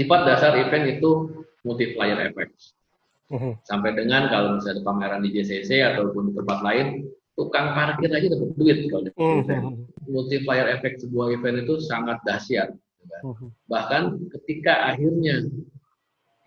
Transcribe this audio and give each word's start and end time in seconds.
sifat 0.00 0.20
dasar 0.24 0.56
event 0.56 0.96
itu 0.96 1.44
multiplier 1.60 2.16
effect. 2.32 2.72
Uh-huh. 3.30 3.52
Sampai 3.68 3.92
dengan 3.92 4.32
kalau 4.32 4.56
misalnya 4.56 4.80
ada 4.80 4.82
pameran 4.88 5.20
di 5.20 5.30
JCC 5.36 5.84
ataupun 5.84 6.32
di 6.32 6.32
tempat 6.34 6.58
lain, 6.64 6.86
tukang 7.36 7.76
parkir 7.76 8.08
aja 8.08 8.26
dapat 8.32 8.48
duit 8.56 8.78
kalau 8.88 9.02
di 9.04 9.10
event. 9.12 9.64
Multiplier 10.08 10.66
effect 10.72 11.04
sebuah 11.04 11.36
event 11.36 11.62
itu 11.68 11.78
sangat 11.84 12.16
dahsyat. 12.24 12.72
Uh-huh. 13.20 13.52
Bahkan 13.68 14.32
ketika 14.40 14.96
akhirnya 14.96 15.46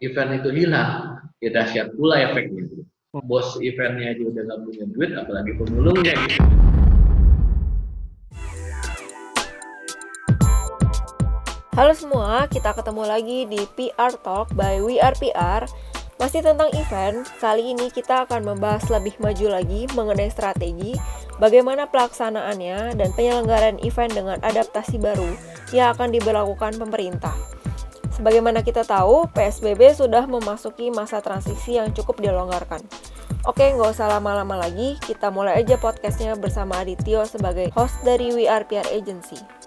event 0.01 0.31
itu 0.41 0.49
hilang, 0.51 1.21
ya 1.39 1.53
dahsyat 1.53 1.93
pula 1.93 2.19
efeknya. 2.25 2.65
Bos 3.29 3.61
eventnya 3.61 4.17
aja 4.17 4.25
udah 4.25 4.41
nggak 4.41 4.59
punya 4.65 4.85
duit, 4.89 5.11
apalagi 5.13 5.53
pemulungnya 5.53 6.17
gitu. 6.25 6.72
Halo 11.73 11.89
semua, 11.97 12.45
kita 12.53 12.69
ketemu 12.77 13.01
lagi 13.01 13.49
di 13.49 13.57
PR 13.73 14.13
Talk 14.21 14.53
by 14.53 14.77
We. 14.85 15.01
Masih 16.21 16.45
tentang 16.45 16.69
event, 16.69 17.25
kali 17.41 17.73
ini 17.73 17.89
kita 17.89 18.29
akan 18.29 18.45
membahas 18.45 18.93
lebih 18.93 19.17
maju 19.17 19.57
lagi 19.57 19.89
mengenai 19.97 20.29
strategi, 20.29 20.93
bagaimana 21.41 21.89
pelaksanaannya, 21.89 22.93
dan 22.93 23.09
penyelenggaraan 23.17 23.81
event 23.81 24.13
dengan 24.13 24.37
adaptasi 24.45 25.01
baru 25.01 25.33
yang 25.73 25.97
akan 25.97 26.13
diberlakukan 26.13 26.77
pemerintah. 26.77 27.33
Sebagaimana 28.13 28.61
kita 28.61 28.85
tahu, 28.85 29.25
PSBB 29.33 29.97
sudah 29.97 30.29
memasuki 30.29 30.93
masa 30.93 31.25
transisi 31.25 31.81
yang 31.81 31.89
cukup 31.89 32.21
dilonggarkan. 32.21 32.85
Oke, 33.49 33.73
nggak 33.73 33.97
usah 33.97 34.13
lama-lama 34.13 34.61
lagi, 34.61 35.01
kita 35.01 35.33
mulai 35.33 35.65
aja 35.65 35.81
podcastnya 35.81 36.37
bersama 36.37 36.85
Adityo 36.85 37.25
sebagai 37.25 37.73
host 37.73 37.97
dari 38.05 38.29
We 38.29 38.45
Are 38.45 38.61
PR 38.61 38.85
Agency. 38.93 39.62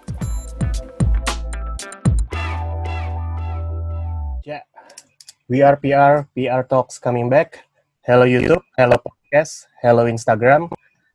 We 5.47 5.63
are 5.63 5.79
PR, 5.79 6.27
PR 6.35 6.67
Talks 6.67 6.99
coming 6.99 7.31
back. 7.31 7.63
Hello 8.03 8.27
YouTube, 8.27 8.67
hello 8.75 8.99
podcast, 8.99 9.71
hello 9.79 10.11
Instagram, 10.11 10.67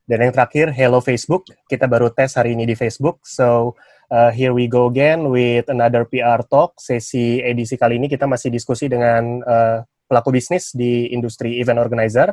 dan 0.08 0.24
yang 0.24 0.32
terakhir 0.32 0.72
hello 0.72 1.04
Facebook. 1.04 1.44
Kita 1.68 1.84
baru 1.84 2.08
tes 2.08 2.32
hari 2.32 2.56
ini 2.56 2.64
di 2.64 2.72
Facebook. 2.72 3.20
So 3.28 3.76
uh, 4.08 4.32
here 4.32 4.56
we 4.56 4.72
go 4.72 4.88
again 4.88 5.28
with 5.28 5.68
another 5.68 6.08
PR 6.08 6.40
Talk. 6.48 6.80
Sesi 6.80 7.44
edisi 7.44 7.76
kali 7.76 8.00
ini 8.00 8.08
kita 8.08 8.24
masih 8.24 8.48
diskusi 8.48 8.88
dengan 8.88 9.44
uh, 9.44 9.84
pelaku 10.08 10.32
bisnis 10.32 10.72
di 10.72 11.12
industri 11.12 11.60
event 11.60 11.76
organizer. 11.76 12.32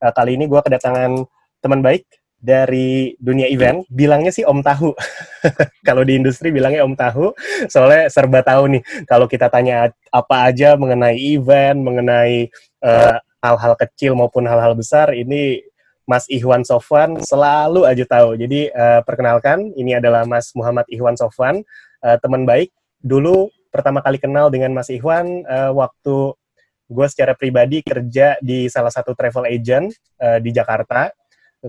Uh, 0.00 0.12
kali 0.16 0.40
ini 0.40 0.48
gue 0.48 0.64
kedatangan 0.64 1.28
teman 1.60 1.84
baik 1.84 2.08
dari 2.44 3.16
dunia 3.16 3.48
event 3.48 3.88
bilangnya 3.88 4.28
sih 4.28 4.44
Om 4.44 4.60
Tahu. 4.60 4.92
kalau 5.88 6.04
di 6.04 6.20
industri 6.20 6.52
bilangnya 6.52 6.84
Om 6.84 6.92
Tahu, 6.92 7.26
soalnya 7.72 8.12
serba 8.12 8.44
tahu 8.44 8.76
nih. 8.76 8.82
Kalau 9.08 9.24
kita 9.24 9.48
tanya 9.48 9.88
apa 10.12 10.52
aja 10.52 10.76
mengenai 10.76 11.16
event, 11.16 11.80
mengenai 11.80 12.52
eh, 12.84 13.16
hal-hal 13.40 13.72
kecil 13.80 14.12
maupun 14.12 14.44
hal-hal 14.44 14.76
besar, 14.76 15.16
ini 15.16 15.64
Mas 16.04 16.28
Ikhwan 16.28 16.68
Sofwan 16.68 17.16
selalu 17.24 17.88
aja 17.88 18.04
tahu. 18.04 18.36
Jadi 18.36 18.68
uh, 18.68 19.00
perkenalkan, 19.08 19.72
ini 19.72 19.96
adalah 19.96 20.28
Mas 20.28 20.52
Muhammad 20.52 20.84
Ikhwan 20.92 21.16
Sofwan, 21.16 21.64
uh, 22.04 22.16
teman 22.20 22.44
baik. 22.44 22.68
Dulu 23.00 23.48
pertama 23.72 24.04
kali 24.04 24.20
kenal 24.20 24.52
dengan 24.52 24.76
Mas 24.76 24.92
Ikhwan 24.92 25.48
uh, 25.48 25.72
waktu 25.72 26.36
gue 26.84 27.06
secara 27.08 27.32
pribadi 27.32 27.80
kerja 27.80 28.36
di 28.44 28.68
salah 28.68 28.92
satu 28.92 29.16
travel 29.16 29.48
agent 29.48 29.96
uh, 30.20 30.36
di 30.36 30.52
Jakarta 30.52 31.08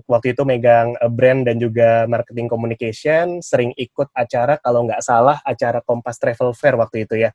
waktu 0.03 0.35
itu 0.35 0.43
megang 0.43 0.99
eh, 0.99 1.11
brand 1.11 1.47
dan 1.47 1.55
juga 1.55 2.03
marketing 2.11 2.51
communication, 2.51 3.39
sering 3.39 3.71
ikut 3.79 4.11
acara 4.11 4.59
kalau 4.59 4.83
nggak 4.83 4.99
salah 4.99 5.39
acara 5.47 5.79
Kompas 5.79 6.19
Travel 6.19 6.51
Fair 6.51 6.75
waktu 6.75 7.07
itu 7.07 7.15
ya. 7.23 7.31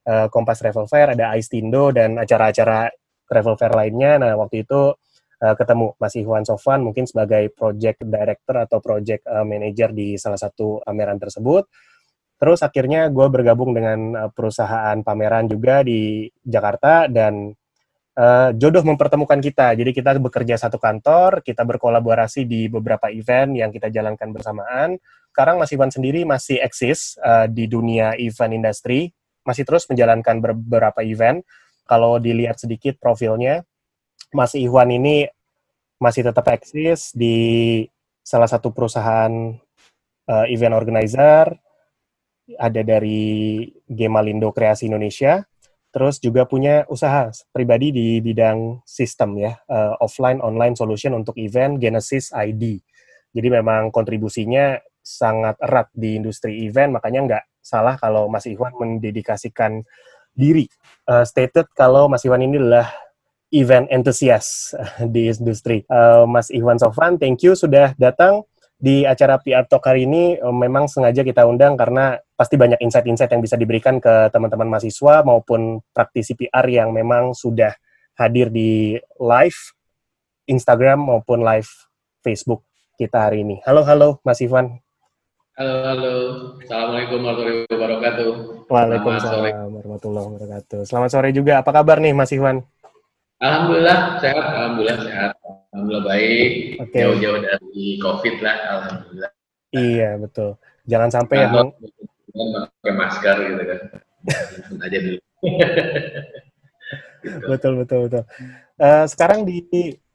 Uh, 0.00 0.26
Kompas 0.32 0.58
Travel 0.64 0.88
Fair 0.88 1.12
ada 1.12 1.36
Aistindo 1.36 1.92
dan 1.92 2.16
acara-acara 2.16 2.88
travel 3.28 3.54
fair 3.60 3.70
lainnya. 3.76 4.16
Nah 4.16 4.32
waktu 4.40 4.64
itu 4.64 4.96
uh, 5.44 5.54
ketemu 5.54 5.92
Mas 6.00 6.16
Iwan 6.16 6.42
Sofan 6.48 6.80
mungkin 6.82 7.04
sebagai 7.04 7.52
project 7.52 8.02
director 8.02 8.64
atau 8.64 8.80
project 8.80 9.28
manager 9.44 9.92
di 9.92 10.16
salah 10.16 10.40
satu 10.40 10.80
pameran 10.82 11.20
tersebut. 11.20 11.68
Terus 12.40 12.64
akhirnya 12.64 13.12
gue 13.12 13.28
bergabung 13.28 13.76
dengan 13.76 14.32
perusahaan 14.32 14.96
pameran 15.04 15.44
juga 15.52 15.84
di 15.84 16.24
Jakarta 16.40 17.04
dan 17.04 17.52
uh, 18.20 18.50
jodoh 18.52 18.84
mempertemukan 18.84 19.40
kita. 19.40 19.72
Jadi 19.72 19.90
kita 19.96 20.20
bekerja 20.20 20.60
satu 20.60 20.76
kantor, 20.76 21.40
kita 21.40 21.64
berkolaborasi 21.64 22.44
di 22.44 22.68
beberapa 22.68 23.08
event 23.08 23.56
yang 23.56 23.72
kita 23.72 23.88
jalankan 23.88 24.28
bersamaan. 24.36 25.00
Sekarang 25.32 25.56
Mas 25.56 25.72
Iwan 25.72 25.88
sendiri 25.88 26.28
masih 26.28 26.60
eksis 26.60 27.16
uh, 27.24 27.48
di 27.48 27.64
dunia 27.64 28.12
event 28.20 28.52
industri, 28.52 29.08
masih 29.48 29.64
terus 29.64 29.88
menjalankan 29.88 30.44
beberapa 30.44 31.00
event. 31.00 31.40
Kalau 31.88 32.20
dilihat 32.20 32.60
sedikit 32.60 33.00
profilnya, 33.00 33.64
Mas 34.30 34.54
Iwan 34.54 34.92
ini 34.94 35.26
masih 35.98 36.22
tetap 36.28 36.46
eksis 36.52 37.12
di 37.16 37.82
salah 38.22 38.46
satu 38.46 38.70
perusahaan 38.70 39.32
uh, 40.30 40.46
event 40.46 40.74
organizer, 40.76 41.50
ada 42.58 42.82
dari 42.82 43.62
Gemalindo 43.86 44.50
Kreasi 44.50 44.90
Indonesia, 44.90 45.42
terus 45.90 46.22
juga 46.22 46.46
punya 46.46 46.86
usaha 46.86 47.30
pribadi 47.50 47.90
di 47.90 48.06
bidang 48.22 48.82
sistem 48.86 49.34
ya, 49.38 49.58
uh, 49.66 49.98
offline 49.98 50.38
online 50.38 50.78
solution 50.78 51.14
untuk 51.18 51.34
event 51.36 51.82
Genesis 51.82 52.30
ID. 52.30 52.78
Jadi 53.30 53.48
memang 53.50 53.90
kontribusinya 53.94 54.78
sangat 55.02 55.58
erat 55.62 55.90
di 55.94 56.18
industri 56.18 56.66
event, 56.66 56.98
makanya 56.98 57.20
nggak 57.26 57.44
salah 57.58 57.98
kalau 57.98 58.30
Mas 58.30 58.46
Iwan 58.46 58.74
mendedikasikan 58.78 59.82
diri. 60.34 60.70
Uh, 61.06 61.26
stated 61.26 61.66
kalau 61.74 62.06
Mas 62.06 62.22
Iwan 62.22 62.42
ini 62.46 62.58
adalah 62.58 62.86
event 63.50 63.90
enthusiast 63.90 64.78
di 65.14 65.26
industri. 65.26 65.82
Uh, 65.90 66.26
Mas 66.26 66.54
Iwan 66.54 66.78
Sofan, 66.78 67.18
thank 67.18 67.42
you 67.42 67.58
sudah 67.58 67.94
datang 67.98 68.46
di 68.80 69.04
acara 69.04 69.36
PR 69.36 69.68
Talk 69.68 69.84
hari 69.84 70.08
ini 70.08 70.40
um, 70.40 70.56
memang 70.56 70.88
sengaja 70.88 71.20
kita 71.20 71.44
undang 71.44 71.76
karena 71.76 72.16
pasti 72.32 72.56
banyak 72.56 72.80
insight-insight 72.80 73.28
yang 73.28 73.44
bisa 73.44 73.60
diberikan 73.60 74.00
ke 74.00 74.32
teman-teman 74.32 74.72
mahasiswa 74.72 75.20
maupun 75.20 75.84
praktisi 75.92 76.32
PR 76.32 76.64
yang 76.64 76.88
memang 76.96 77.36
sudah 77.36 77.76
hadir 78.16 78.48
di 78.48 78.96
live 79.20 79.60
Instagram 80.48 81.04
maupun 81.04 81.44
live 81.44 81.68
Facebook 82.24 82.64
kita 82.96 83.28
hari 83.28 83.44
ini. 83.44 83.60
Halo, 83.68 83.84
halo 83.84 84.24
Mas 84.24 84.40
Ivan. 84.40 84.80
Halo, 85.60 85.76
halo. 85.84 86.14
Assalamualaikum 86.64 87.20
warahmatullahi 87.20 87.68
wabarakatuh. 87.68 88.30
Waalaikumsalam 88.64 89.68
warahmatullahi 89.76 90.26
wabarakatuh. 90.32 90.80
Selamat 90.88 91.10
sore 91.12 91.36
juga. 91.36 91.60
Apa 91.60 91.76
kabar 91.76 92.00
nih 92.00 92.16
Mas 92.16 92.32
Ivan? 92.32 92.64
Alhamdulillah 93.40 94.20
sehat, 94.20 94.36
alhamdulillah 94.36 94.98
sehat, 95.00 95.32
alhamdulillah 95.74 96.04
baik. 96.06 96.50
Okay. 96.88 97.00
Jauh-jauh 97.06 97.38
dari 97.42 97.84
COVID 98.02 98.34
lah, 98.42 98.56
alhamdulillah. 98.78 99.32
Iya 99.70 100.10
betul. 100.18 100.58
Jangan 100.90 101.10
sampai 101.14 101.36
nah, 101.46 101.50
ya. 101.54 101.62
Pakai 102.80 102.94
masker 102.94 103.36
gitu 103.46 103.62
kan. 103.66 103.80
aja 104.84 104.98
dulu. 105.00 105.18
gitu. 105.18 105.28
Betul 107.20 107.84
betul 107.84 108.08
betul. 108.08 108.24
Uh, 108.80 109.04
sekarang 109.04 109.44
di 109.44 109.60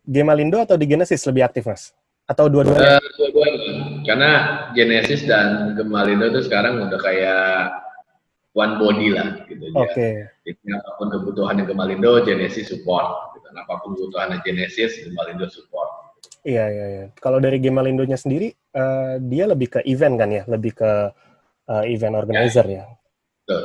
Gemalindo 0.01 0.57
atau 0.57 0.73
di 0.73 0.89
Genesis 0.89 1.21
lebih 1.29 1.45
aktif 1.45 1.69
mas? 1.69 1.93
Atau 2.25 2.49
dua-duanya? 2.49 2.97
Uh, 2.97 3.09
dua-duanya. 3.17 3.71
Karena 4.05 4.31
Genesis 4.73 5.21
dan 5.29 5.77
Gemalindo 5.77 6.25
itu 6.33 6.41
sekarang 6.49 6.81
udah 6.81 6.97
kayak 6.97 7.77
one 8.57 8.81
body 8.81 9.13
lah 9.13 9.45
gitu 9.45 9.69
Oke. 9.77 9.93
Okay. 9.93 10.13
Jadi 10.45 10.73
apa 10.73 10.91
pun 10.97 11.07
kebutuhan 11.13 11.61
yang 11.61 11.67
Gemalindo, 11.69 12.25
Genesis 12.25 12.73
support. 12.73 13.34
Gitu. 13.55 13.63
Apa 13.63 13.73
pun 13.79 13.95
kebutuhan 13.95 14.35
Genesis, 14.43 14.99
Gemalindo 14.99 15.47
support. 15.47 16.19
Iya 16.45 16.65
iya 16.69 16.85
iya. 16.91 17.05
Kalau 17.17 17.39
dari 17.41 17.57
Gemalindonya 17.57 18.19
sendiri, 18.19 18.53
uh, 18.75 19.17
dia 19.17 19.49
lebih 19.49 19.79
ke 19.79 19.79
event 19.87 20.13
kan 20.19 20.29
ya, 20.29 20.43
lebih 20.45 20.77
ke 20.77 20.91
uh, 21.71 21.83
event 21.87 22.19
organizer 22.19 22.67
ya. 22.67 22.83
ya. 22.83 22.85
Betul. 23.47 23.63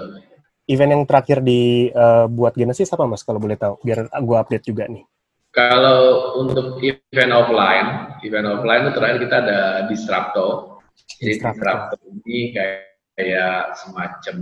Event 0.70 0.90
yang 0.94 1.04
terakhir 1.04 1.42
di 1.42 1.90
uh, 1.90 2.30
buat 2.30 2.54
Genesis 2.54 2.88
apa 2.94 3.04
mas 3.04 3.26
kalau 3.26 3.42
boleh 3.42 3.58
tahu? 3.58 3.82
Biar 3.82 4.06
gua 4.22 4.46
update 4.46 4.70
juga 4.70 4.86
nih. 4.86 5.02
Kalau 5.50 6.38
untuk 6.38 6.78
event 6.78 7.32
offline, 7.34 8.16
event 8.22 8.46
offline 8.46 8.86
itu 8.86 8.92
terakhir 8.94 9.18
kita 9.18 9.36
ada 9.42 9.60
Disrupto. 9.90 10.78
Jadi 11.18 11.42
Disrupto 11.42 11.98
ini 12.06 12.54
kayak, 12.54 12.80
kayak 13.18 13.74
semacam 13.74 14.36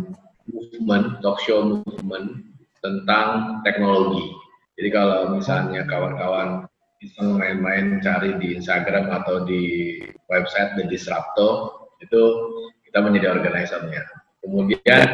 movement, 0.52 1.06
talk 1.24 1.40
show 1.40 1.80
movement 1.80 2.44
tentang 2.84 3.58
teknologi. 3.64 4.36
Jadi 4.78 4.88
kalau 4.94 5.34
misalnya 5.34 5.82
kawan-kawan 5.90 6.70
bisa 7.02 7.22
main-main 7.22 7.98
cari 7.98 8.38
di 8.38 8.58
Instagram 8.58 9.10
atau 9.10 9.42
di 9.42 9.98
website 10.30 10.78
The 10.78 10.86
Disrupto, 10.86 11.82
itu 11.98 12.22
kita 12.86 13.02
menjadi 13.02 13.34
organisernya. 13.38 14.06
Kemudian 14.42 15.06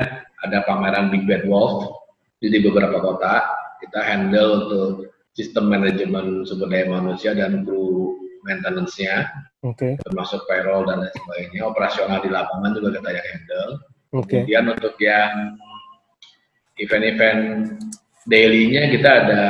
ada 0.44 0.58
pameran 0.69 1.08
Big 1.08 1.25
Bad 1.25 1.49
Wolf 1.49 1.96
di 2.44 2.61
beberapa 2.61 3.00
kota. 3.00 3.44
Kita 3.81 4.00
handle 4.05 4.69
untuk 4.69 5.12
sistem 5.32 5.72
manajemen 5.72 6.44
sumber 6.44 6.69
daya 6.69 6.87
manusia 6.88 7.32
dan 7.32 7.64
kru 7.64 8.16
maintenance-nya, 8.44 9.25
okay. 9.64 9.96
termasuk 10.05 10.44
payroll 10.44 10.84
dan 10.84 11.00
lain 11.00 11.12
sebagainya. 11.16 11.64
Operasional 11.64 12.20
di 12.20 12.28
lapangan 12.28 12.76
juga 12.76 13.00
kita 13.00 13.08
yang 13.16 13.26
handle. 13.32 13.70
Okay. 14.14 14.44
Kemudian 14.44 14.64
untuk 14.76 14.94
yang 15.00 15.32
event-event 16.76 17.43
daily-nya 18.29 18.88
kita 18.93 19.11
ada 19.25 19.44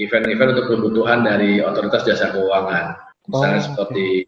event-event 0.00 0.56
untuk 0.56 0.66
kebutuhan 0.76 1.24
dari 1.24 1.60
otoritas 1.60 2.04
jasa 2.08 2.32
keuangan. 2.32 2.96
Misalnya 3.28 3.60
oh, 3.60 3.66
seperti 3.72 4.24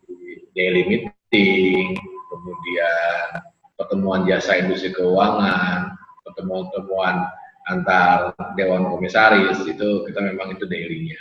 daily 0.53 0.83
meeting, 0.85 1.97
kemudian 2.29 3.41
pertemuan 3.81 4.29
jasa 4.29 4.61
industri 4.61 4.93
keuangan, 4.93 5.97
pertemuan-pertemuan 6.29 7.29
antar 7.71 8.35
dewan 8.59 8.85
komisaris 8.91 9.63
itu 9.65 10.05
kita 10.09 10.21
memang 10.21 10.53
itu 10.53 10.69
daily-nya. 10.69 11.19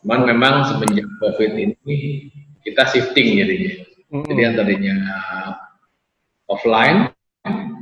Cuman 0.00 0.24
memang 0.24 0.64
semenjak 0.70 1.08
COVID 1.20 1.52
ini 1.58 2.30
kita 2.62 2.86
shifting 2.88 3.42
jadinya. 3.42 3.74
Mm 4.06 4.22
-hmm. 4.22 4.26
Jadi 4.30 4.40
yang 4.40 4.54
tadinya 4.54 4.96
offline, 6.46 7.10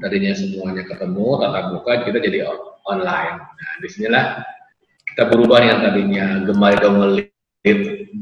tadinya 0.01 0.33
semuanya 0.33 0.83
ketemu 0.89 1.27
tatap 1.41 1.65
muka, 1.77 1.93
kita 2.09 2.19
jadi 2.19 2.39
online. 2.89 3.41
Nah, 3.41 3.73
di 3.81 3.89
sinilah 3.89 4.25
kita 5.15 5.31
berubah 5.31 5.61
yang 5.63 5.79
tadinya 5.85 6.43
gemar 6.43 6.75
dong 6.81 6.99
ngelit 7.01 7.31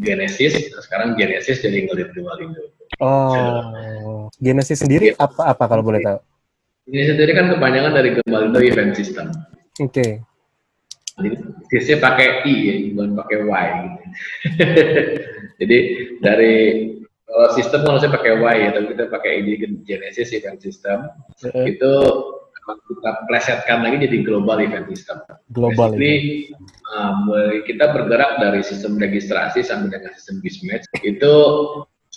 Genesis, 0.02 0.70
sekarang 0.86 1.18
Genesis 1.18 1.58
jadi 1.58 1.88
ngelit 1.90 2.14
Gemalindo. 2.14 2.62
Oh, 3.02 4.30
Genesis 4.38 4.86
sendiri 4.86 5.16
apa 5.18 5.50
apa 5.50 5.64
kalau 5.66 5.82
boleh 5.82 5.98
tahu? 5.98 6.18
Genesis 6.86 7.18
sendiri 7.18 7.32
kan 7.34 7.46
kepanjangan 7.50 7.92
dari 7.96 8.14
Gemalindo 8.14 8.60
Event 8.62 8.94
System. 8.94 9.34
Oke. 9.82 9.90
Okay. 9.90 10.10
Jadi 11.72 11.96
pakai 11.98 12.46
I 12.48 12.54
ya, 12.54 12.74
bukan 12.94 13.10
pakai 13.18 13.36
Y. 13.42 13.68
jadi 15.60 15.78
dari 16.20 16.56
kalau 17.26 17.48
sistem 17.56 17.80
kalau 17.88 17.98
saya 17.98 18.12
pakai 18.12 18.32
Y 18.36 18.56
ya, 18.62 18.70
tapi 18.76 18.86
kita 18.94 19.04
pakai 19.10 19.32
Genesis 19.82 20.30
Event 20.36 20.60
System. 20.62 21.08
Uh 21.42 21.48
-huh. 21.50 21.64
Itu 21.66 21.92
kita 22.62 23.10
plesetkan 23.26 23.82
lagi 23.82 24.06
jadi 24.06 24.22
global 24.22 24.62
event 24.62 24.86
system. 24.86 25.18
Global. 25.50 25.98
Jadi 25.98 26.46
um, 26.94 27.26
kita 27.66 27.90
bergerak 27.90 28.38
dari 28.38 28.62
sistem 28.62 28.96
registrasi 29.02 29.66
sampai 29.66 29.90
dengan 29.90 30.14
sistem 30.14 30.38
bismatch 30.38 30.86
itu 31.02 31.34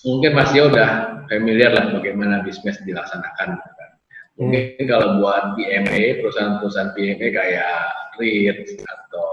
mungkin 0.06 0.38
masih 0.38 0.70
udah 0.70 1.24
familiar 1.32 1.74
lah 1.74 1.90
bagaimana 1.98 2.46
bismatch 2.46 2.78
dilaksanakan. 2.86 3.58
Mungkin 4.36 4.84
hmm. 4.84 4.90
kalau 4.92 5.24
buat 5.24 5.56
PMA 5.56 6.22
perusahaan-perusahaan 6.22 6.92
PMA 6.94 7.28
kayak 7.32 7.76
REIT 8.20 8.84
atau 8.84 9.32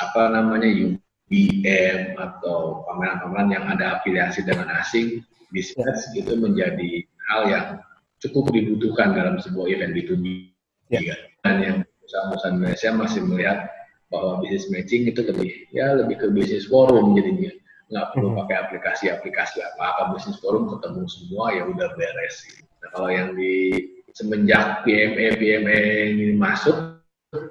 apa 0.00 0.22
namanya 0.32 0.68
UBM 0.68 2.16
atau 2.16 2.84
pameran-pameran 2.88 3.48
yang 3.52 3.64
ada 3.68 4.00
afiliasi 4.00 4.42
dengan 4.42 4.72
asing, 4.80 5.22
bismatch 5.52 6.10
yeah. 6.16 6.24
itu 6.24 6.32
menjadi 6.40 6.90
hal 7.28 7.42
yang 7.46 7.66
cukup 8.24 8.52
dibutuhkan 8.52 9.12
dalam 9.12 9.36
sebuah 9.40 9.66
event 9.68 9.92
B2B. 9.92 10.24
Ya. 10.88 11.16
Dan 11.42 11.56
yang 11.60 11.76
perusahaan-perusahaan 12.00 12.56
Indonesia 12.56 12.90
masih 12.94 13.20
melihat 13.26 13.58
bahwa 14.06 14.38
bisnis 14.38 14.70
matching 14.70 15.10
itu 15.10 15.20
lebih 15.26 15.50
ya 15.74 15.98
lebih 15.98 16.22
ke 16.22 16.26
bisnis 16.30 16.70
forum 16.70 17.18
jadinya 17.18 17.50
nggak 17.90 18.06
perlu 18.14 18.34
hmm. 18.34 18.38
pakai 18.42 18.56
aplikasi-aplikasi 18.66 19.62
apa-apa 19.74 20.14
bisnis 20.14 20.38
forum 20.38 20.70
ketemu 20.70 21.02
semua 21.10 21.50
ya 21.54 21.62
udah 21.66 21.88
beres. 21.98 22.36
Nah 22.82 22.88
kalau 22.94 23.10
yang 23.10 23.34
di 23.34 23.74
semenjak 24.14 24.86
PME 24.86 25.38
PME 25.42 25.80
ini 26.14 26.24
masuk 26.38 27.02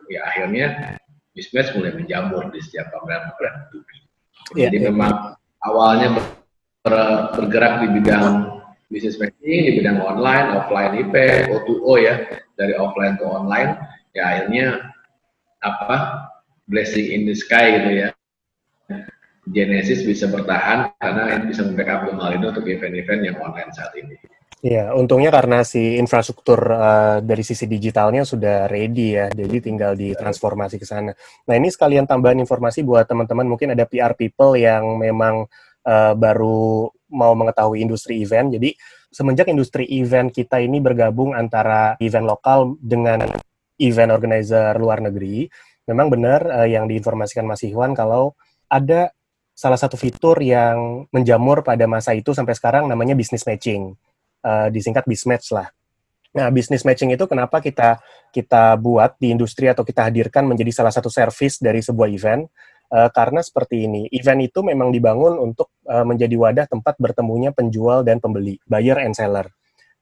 ya 0.07 0.23
akhirnya 0.31 0.97
bisnis 1.35 1.68
mulai 1.75 1.91
menjamur 1.91 2.47
di 2.56 2.63
setiap 2.63 2.95
B2B. 2.95 3.89
Ya, 4.56 4.71
Jadi 4.71 4.77
ya. 4.79 4.83
memang 4.88 5.35
awalnya 5.68 6.15
bergerak 7.35 7.83
di 7.83 7.88
bidang 8.00 8.55
bisnis 8.89 9.17
matching 9.17 9.59
di 9.65 9.71
bidang 9.81 10.01
online, 10.01 10.53
offline 10.53 10.93
IP, 11.01 11.15
O2O 11.49 11.93
ya, 11.97 12.15
dari 12.55 12.73
offline 12.77 13.17
ke 13.17 13.25
online, 13.25 13.77
ya 14.13 14.23
akhirnya 14.23 14.93
apa 15.65 16.29
blessing 16.69 17.09
in 17.09 17.25
the 17.25 17.33
sky 17.33 17.81
gitu 17.81 17.91
ya. 18.05 18.09
Genesis 19.45 20.01
bisa 20.01 20.25
bertahan 20.25 20.89
karena 20.97 21.37
ini 21.37 21.53
bisa 21.53 21.61
membackup 21.61 22.09
hal 22.17 22.33
ini 22.33 22.45
untuk 22.49 22.65
event-event 22.65 23.21
yang 23.29 23.37
online 23.37 23.69
saat 23.77 23.93
ini. 23.93 24.17
Iya, 24.65 24.97
untungnya 24.97 25.29
karena 25.29 25.61
si 25.61 26.01
infrastruktur 26.01 26.57
uh, 26.57 27.21
dari 27.21 27.45
sisi 27.45 27.69
digitalnya 27.69 28.25
sudah 28.25 28.65
ready 28.65 29.13
ya, 29.13 29.29
jadi 29.29 29.61
tinggal 29.61 29.93
ditransformasi 29.93 30.81
ke 30.81 30.87
sana. 30.89 31.13
Nah 31.45 31.53
ini 31.53 31.69
sekalian 31.69 32.09
tambahan 32.09 32.41
informasi 32.41 32.81
buat 32.81 33.05
teman-teman, 33.05 33.45
mungkin 33.45 33.77
ada 33.77 33.85
PR 33.85 34.17
people 34.17 34.57
yang 34.57 34.97
memang 34.97 35.45
uh, 35.85 36.13
baru 36.17 36.89
mau 37.15 37.31
mengetahui 37.33 37.79
industri 37.79 38.19
event. 38.19 38.51
Jadi 38.51 38.75
semenjak 39.07 39.47
industri 39.47 39.88
event 39.88 40.29
kita 40.29 40.59
ini 40.59 40.83
bergabung 40.83 41.31
antara 41.31 41.95
event 42.03 42.27
lokal 42.27 42.75
dengan 42.83 43.23
event 43.79 44.12
organizer 44.12 44.75
luar 44.75 45.00
negeri, 45.00 45.47
memang 45.88 46.12
benar 46.12 46.44
uh, 46.51 46.67
yang 46.67 46.91
diinformasikan 46.91 47.47
Mas 47.47 47.63
Iwan 47.63 47.95
kalau 47.95 48.35
ada 48.67 49.15
salah 49.56 49.79
satu 49.79 49.95
fitur 49.95 50.35
yang 50.44 51.07
menjamur 51.15 51.63
pada 51.63 51.88
masa 51.88 52.12
itu 52.12 52.35
sampai 52.35 52.51
sekarang 52.59 52.91
namanya 52.91 53.15
business 53.15 53.47
matching, 53.47 53.95
uh, 54.44 54.68
disingkat 54.68 55.07
Bismatch 55.07 55.56
lah. 55.56 55.71
Nah, 56.35 56.51
business 56.51 56.83
matching 56.83 57.15
itu 57.15 57.23
kenapa 57.31 57.63
kita 57.63 58.03
kita 58.35 58.75
buat 58.75 59.15
di 59.15 59.31
industri 59.31 59.71
atau 59.71 59.88
kita 59.88 60.11
hadirkan 60.11 60.44
menjadi 60.44 60.83
salah 60.83 60.91
satu 60.91 61.07
service 61.07 61.63
dari 61.63 61.79
sebuah 61.79 62.11
event? 62.11 62.44
Uh, 62.95 63.12
karena 63.12 63.44
seperti 63.44 63.92
ini, 63.92 64.07
event 64.15 64.39
itu 64.39 64.63
memang 64.63 64.88
dibangun 64.88 65.36
untuk 65.36 65.68
uh, 65.83 66.07
menjadi 66.07 66.31
wadah 66.39 66.63
tempat 66.63 66.95
bertemunya 66.95 67.51
penjual 67.51 68.07
dan 68.07 68.24
pembeli, 68.24 68.56
buyer 68.63 69.03
and 69.03 69.12
seller. 69.12 69.51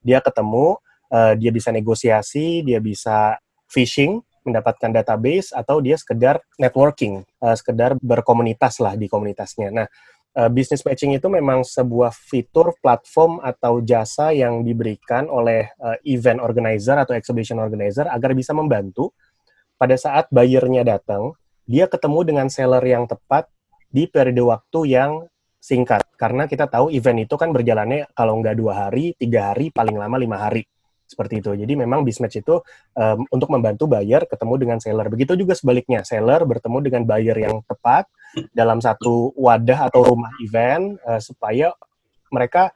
Dia 0.06 0.22
ketemu, 0.22 0.78
uh, 1.10 1.34
dia 1.34 1.50
bisa 1.50 1.74
negosiasi, 1.74 2.62
dia 2.62 2.78
bisa 2.78 3.42
phishing, 3.66 4.22
mendapatkan 4.46 4.94
database, 4.94 5.50
atau 5.58 5.82
dia 5.82 5.98
sekedar 5.98 6.38
networking, 6.62 7.26
uh, 7.42 7.58
sekedar 7.58 7.98
berkomunitas 7.98 8.78
lah 8.78 8.94
di 8.94 9.10
komunitasnya. 9.10 9.74
Nah, 9.74 9.90
uh, 10.38 10.50
business 10.54 10.86
matching 10.86 11.18
itu 11.18 11.26
memang 11.34 11.66
sebuah 11.66 12.14
fitur 12.14 12.78
platform 12.78 13.42
atau 13.42 13.82
jasa 13.82 14.38
yang 14.38 14.62
diberikan 14.62 15.34
oleh 15.34 15.74
uh, 15.82 15.98
event 16.06 16.38
organizer 16.46 16.94
atau 17.02 17.18
exhibition 17.18 17.58
organizer 17.58 18.06
agar 18.06 18.38
bisa 18.38 18.54
membantu 18.54 19.18
pada 19.82 19.98
saat 19.98 20.30
buyernya 20.30 20.86
datang 20.86 21.34
dia 21.64 21.88
ketemu 21.88 22.20
dengan 22.28 22.48
seller 22.52 22.84
yang 22.84 23.08
tepat 23.08 23.48
di 23.94 24.10
periode 24.10 24.44
waktu 24.44 24.80
yang 24.90 25.12
singkat. 25.64 26.04
Karena 26.20 26.44
kita 26.50 26.68
tahu 26.68 26.92
event 26.92 27.24
itu 27.24 27.36
kan 27.40 27.56
berjalannya 27.56 28.12
kalau 28.12 28.40
nggak 28.44 28.56
dua 28.60 28.88
hari, 28.88 29.16
tiga 29.16 29.56
hari, 29.56 29.72
paling 29.72 29.96
lama 29.96 30.20
lima 30.20 30.36
hari. 30.42 30.68
Seperti 31.08 31.40
itu. 31.40 31.52
Jadi 31.54 31.78
memang 31.78 32.02
bismatch 32.02 32.42
itu 32.42 32.58
um, 32.98 33.20
untuk 33.30 33.54
membantu 33.54 33.86
buyer 33.86 34.26
ketemu 34.26 34.54
dengan 34.60 34.78
seller. 34.82 35.08
Begitu 35.08 35.38
juga 35.38 35.54
sebaliknya, 35.54 36.02
seller 36.02 36.42
bertemu 36.44 36.78
dengan 36.84 37.02
buyer 37.06 37.38
yang 37.38 37.62
tepat 37.64 38.10
dalam 38.50 38.82
satu 38.82 39.32
wadah 39.38 39.94
atau 39.94 40.02
rumah 40.04 40.34
event 40.42 40.98
uh, 41.06 41.22
supaya 41.22 41.70
mereka 42.34 42.74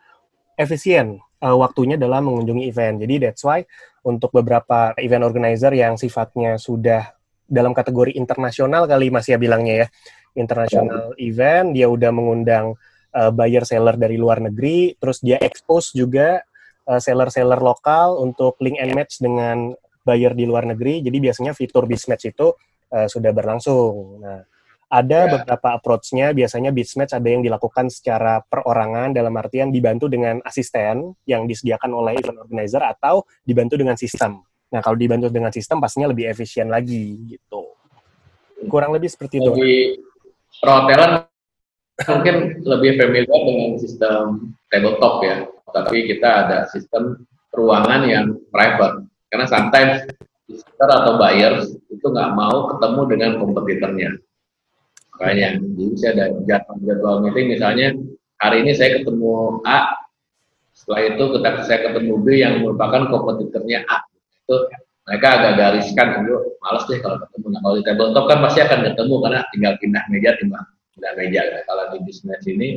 efisien 0.53 1.17
uh, 1.41 1.57
waktunya 1.57 1.97
dalam 1.97 2.29
mengunjungi 2.29 2.69
event. 2.69 3.01
Jadi 3.01 3.15
that's 3.25 3.41
why 3.41 3.65
untuk 4.05 4.29
beberapa 4.31 4.93
event 5.01 5.25
organizer 5.25 5.73
yang 5.73 5.97
sifatnya 5.97 6.61
sudah 6.61 7.16
dalam 7.47 7.71
kategori 7.71 8.13
internasional 8.13 8.85
kali 8.85 9.09
Mas 9.09 9.25
ya 9.25 9.39
bilangnya 9.39 9.85
ya. 9.85 9.87
International 10.37 11.15
oh. 11.15 11.17
event, 11.17 11.73
dia 11.73 11.89
udah 11.89 12.11
mengundang 12.13 12.77
uh, 13.17 13.31
buyer 13.33 13.65
seller 13.65 13.97
dari 13.97 14.21
luar 14.21 14.37
negeri, 14.37 14.93
terus 15.01 15.17
dia 15.23 15.41
expose 15.41 15.97
juga 15.97 16.45
uh, 16.85 17.01
seller-seller 17.01 17.57
lokal 17.57 18.21
untuk 18.21 18.61
link 18.61 18.77
and 18.77 18.93
match 18.93 19.17
dengan 19.17 19.73
buyer 20.05 20.37
di 20.37 20.45
luar 20.45 20.69
negeri. 20.69 21.01
Jadi 21.01 21.17
biasanya 21.17 21.51
fitur 21.57 21.89
Bizmatch 21.89 22.29
itu 22.29 22.53
uh, 22.93 23.07
sudah 23.09 23.33
berlangsung. 23.33 24.21
Nah, 24.21 24.45
ada 24.87 25.19
yeah. 25.27 25.31
beberapa 25.35 25.75
approach-nya, 25.75 26.31
biasanya 26.31 26.71
Bizmatch 26.71 27.11
ada 27.11 27.27
yang 27.27 27.43
dilakukan 27.43 27.91
secara 27.91 28.39
perorangan 28.39 29.11
dalam 29.11 29.35
artian 29.35 29.67
dibantu 29.67 30.07
dengan 30.07 30.39
asisten 30.47 31.11
yang 31.27 31.43
disediakan 31.43 31.91
oleh 31.91 32.15
event 32.15 32.39
organizer 32.39 32.79
atau 32.79 33.27
dibantu 33.43 33.75
dengan 33.75 33.99
sistem. 33.99 34.46
Nah, 34.67 34.83
kalau 34.83 34.99
dibantu 34.99 35.31
dengan 35.31 35.51
sistem 35.55 35.79
pastinya 35.79 36.11
lebih 36.11 36.27
efisien 36.27 36.67
lagi 36.67 37.35
gitu. 37.35 37.71
Kurang 38.67 38.91
lebih 38.91 39.07
seperti 39.07 39.39
itu. 39.39 39.51
Di 39.55 39.95
perhotelan 40.59 41.23
mungkin 42.03 42.35
lebih 42.67 42.99
familiar 42.99 43.41
dengan 43.47 43.71
sistem 43.79 44.51
tabletop 44.67 45.23
ya, 45.23 45.47
tapi 45.71 46.11
kita 46.11 46.29
ada 46.45 46.57
sistem 46.67 47.23
ruangan 47.55 48.01
yang 48.05 48.25
private. 48.51 49.07
Karena 49.31 49.47
sometimes 49.47 50.03
visitor 50.47 50.89
atau 50.91 51.15
buyers 51.15 51.71
itu 51.87 52.05
nggak 52.05 52.31
mau 52.35 52.75
ketemu 52.75 53.01
dengan 53.07 53.31
kompetitornya. 53.39 54.09
Makanya, 55.17 55.49
jadi 55.57 55.93
saya 55.97 56.11
ada 56.13 56.25
jadwal, 56.45 56.77
jadwal 56.85 57.15
meeting 57.25 57.47
misalnya 57.55 57.87
hari 58.37 58.61
ini 58.61 58.77
saya 58.77 59.01
ketemu 59.01 59.63
A, 59.65 59.97
setelah 60.77 61.01
itu 61.09 61.23
kita 61.33 61.49
saya 61.65 61.79
ketemu 61.89 62.13
B 62.21 62.27
yang 62.37 62.61
merupakan 62.61 63.09
kompetitornya 63.09 63.81
A 63.89 64.05
itu 64.47 64.55
mereka 65.07 65.27
agak 65.39 65.53
gariskan 65.59 66.07
dulu 66.23 66.55
males 66.63 66.83
deh 66.87 66.99
kalau 67.03 67.19
ketemu. 67.27 67.47
Nah 67.51 67.59
kalau 67.63 67.75
di 67.75 67.83
tabletop 67.83 68.25
kan 68.27 68.39
pasti 68.43 68.59
akan 68.63 68.79
ketemu 68.91 69.15
karena 69.23 69.39
tinggal 69.51 69.73
pindah 69.79 70.03
meja 70.07 70.31
tinggal 70.39 70.63
pindah 70.95 71.11
meja. 71.19 71.41
Nah, 71.43 71.61
kalau 71.67 71.83
di 71.91 71.97
bisnis 72.07 72.43
ini 72.47 72.67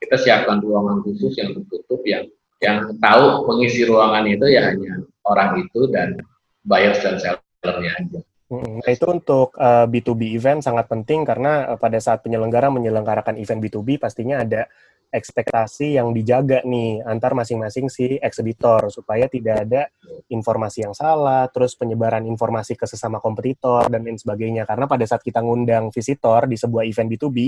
kita 0.00 0.16
siapkan 0.16 0.60
ruangan 0.60 1.04
khusus 1.04 1.36
yang 1.36 1.52
tertutup 1.52 2.00
yang 2.08 2.24
yang 2.58 2.90
tahu 2.98 3.46
mengisi 3.46 3.86
ruangan 3.86 4.24
itu 4.26 4.46
ya 4.50 4.72
hanya 4.72 5.04
orang 5.28 5.62
itu 5.62 5.86
dan 5.92 6.18
buyers 6.66 6.98
dan 7.00 7.20
sellernya 7.20 7.92
aja. 7.96 8.20
Nah, 8.48 8.88
itu 8.88 9.04
untuk 9.04 9.52
uh, 9.60 9.84
eh, 9.84 9.86
B2B 9.92 10.32
event 10.32 10.64
sangat 10.64 10.88
penting 10.88 11.20
karena 11.28 11.68
uh, 11.68 11.78
pada 11.78 12.00
saat 12.00 12.24
penyelenggara 12.24 12.72
menyelenggarakan 12.72 13.36
event 13.36 13.60
B2B 13.60 14.00
pastinya 14.00 14.40
ada 14.40 14.72
ekspektasi 15.08 15.96
yang 15.96 16.12
dijaga 16.12 16.60
nih 16.68 17.00
antar 17.00 17.32
masing-masing 17.32 17.88
si 17.88 18.20
eksibitor 18.20 18.92
supaya 18.92 19.24
tidak 19.24 19.64
ada 19.64 19.82
informasi 20.28 20.84
yang 20.84 20.92
salah, 20.92 21.48
terus 21.48 21.72
penyebaran 21.74 22.28
informasi 22.28 22.76
ke 22.76 22.84
sesama 22.84 23.16
kompetitor 23.16 23.88
dan 23.88 24.04
lain 24.04 24.20
sebagainya. 24.20 24.68
Karena 24.68 24.84
pada 24.84 25.04
saat 25.08 25.24
kita 25.24 25.40
ngundang 25.40 25.88
visitor 25.88 26.44
di 26.44 26.60
sebuah 26.60 26.84
event 26.84 27.08
B2B, 27.08 27.38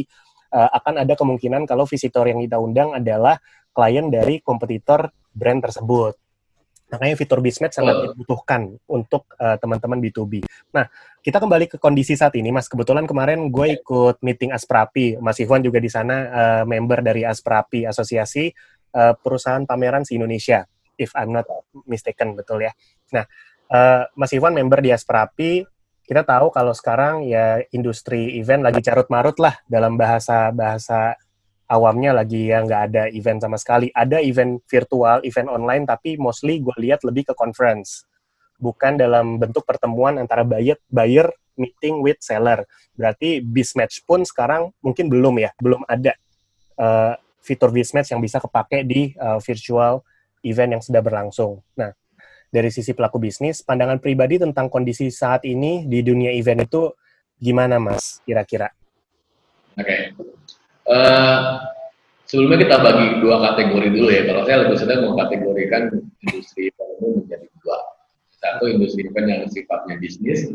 uh, 0.56 0.70
akan 0.72 1.04
ada 1.04 1.12
kemungkinan 1.12 1.68
kalau 1.68 1.84
visitor 1.84 2.24
yang 2.24 2.40
kita 2.40 2.56
undang 2.56 2.96
adalah 2.96 3.36
klien 3.70 4.08
dari 4.08 4.40
kompetitor 4.40 5.12
brand 5.30 5.60
tersebut. 5.60 6.29
Makanya 6.90 7.14
fitur 7.14 7.38
Bismet 7.38 7.70
sangat 7.70 8.10
dibutuhkan 8.10 8.74
untuk 8.90 9.30
uh, 9.38 9.54
teman-teman 9.56 10.02
B2B. 10.02 10.42
Nah, 10.74 10.90
kita 11.22 11.38
kembali 11.38 11.70
ke 11.70 11.76
kondisi 11.78 12.18
saat 12.18 12.34
ini, 12.34 12.50
Mas. 12.50 12.66
Kebetulan 12.66 13.06
kemarin 13.06 13.48
gue 13.48 13.78
ikut 13.78 14.18
meeting 14.20 14.50
Asprapi. 14.50 15.22
Mas 15.22 15.38
Iwan 15.38 15.62
juga 15.62 15.78
di 15.78 15.88
sana 15.88 16.16
uh, 16.28 16.62
member 16.66 17.00
dari 17.00 17.22
Asprapi, 17.22 17.86
Asosiasi 17.86 18.50
uh, 18.94 19.14
Perusahaan 19.14 19.62
Pameran 19.66 20.02
di 20.02 20.18
Indonesia, 20.18 20.66
if 20.98 21.14
I'm 21.14 21.30
not 21.34 21.46
mistaken, 21.86 22.34
betul 22.34 22.66
ya. 22.66 22.72
Nah, 23.14 23.24
uh, 23.70 24.02
Mas 24.18 24.34
Iwan 24.34 24.54
member 24.56 24.82
di 24.82 24.90
Asprapi, 24.90 25.62
kita 26.10 26.26
tahu 26.26 26.50
kalau 26.50 26.74
sekarang 26.74 27.22
ya 27.22 27.62
industri 27.70 28.34
event 28.34 28.66
lagi 28.66 28.82
carut 28.82 29.06
marut 29.06 29.38
lah 29.38 29.54
dalam 29.70 29.94
bahasa 29.94 30.50
bahasa 30.50 31.14
awamnya 31.70 32.10
lagi 32.10 32.50
ya 32.50 32.66
nggak 32.66 32.82
ada 32.90 33.02
event 33.14 33.46
sama 33.46 33.54
sekali. 33.54 33.94
Ada 33.94 34.18
event 34.18 34.58
virtual, 34.66 35.22
event 35.22 35.48
online, 35.48 35.86
tapi 35.86 36.18
mostly 36.18 36.58
gue 36.58 36.74
lihat 36.82 37.06
lebih 37.06 37.30
ke 37.30 37.34
conference. 37.38 38.02
Bukan 38.58 38.98
dalam 38.98 39.38
bentuk 39.38 39.62
pertemuan 39.62 40.18
antara 40.18 40.42
buyer, 40.42 40.76
buyer 40.90 41.30
meeting 41.54 42.02
with 42.02 42.18
seller. 42.18 42.66
Berarti 42.98 43.38
Bizmatch 43.38 44.02
pun 44.02 44.26
sekarang 44.26 44.74
mungkin 44.82 45.06
belum 45.06 45.38
ya, 45.38 45.54
belum 45.62 45.86
ada 45.86 46.12
uh, 46.76 47.14
fitur 47.38 47.70
Bizmatch 47.70 48.10
yang 48.10 48.20
bisa 48.20 48.42
kepake 48.42 48.82
di 48.82 49.14
uh, 49.16 49.38
virtual 49.38 50.02
event 50.42 50.76
yang 50.76 50.82
sudah 50.82 51.00
berlangsung. 51.00 51.62
Nah, 51.78 51.94
dari 52.50 52.68
sisi 52.74 52.90
pelaku 52.92 53.22
bisnis, 53.22 53.62
pandangan 53.62 54.02
pribadi 54.02 54.42
tentang 54.42 54.66
kondisi 54.66 55.06
saat 55.08 55.46
ini 55.46 55.86
di 55.86 56.02
dunia 56.02 56.34
event 56.34 56.66
itu 56.66 56.90
gimana, 57.38 57.78
Mas? 57.78 58.18
Kira-kira? 58.26 58.68
Oke, 59.78 59.86
okay. 59.86 60.39
Uh, 60.88 61.60
sebelumnya 62.24 62.58
kita 62.64 62.76
bagi 62.80 63.06
dua 63.20 63.36
kategori 63.52 63.88
dulu 63.92 64.08
ya. 64.08 64.22
Kalau 64.24 64.42
saya 64.46 64.56
lebih 64.64 64.76
sedang 64.78 65.00
mengkategorikan 65.10 65.82
industri 66.28 66.70
event 66.72 67.24
menjadi 67.26 67.46
dua. 67.60 67.78
Satu 68.40 68.64
industri 68.72 69.04
event 69.04 69.28
yang 69.28 69.42
sifatnya 69.52 70.00
bisnis, 70.00 70.48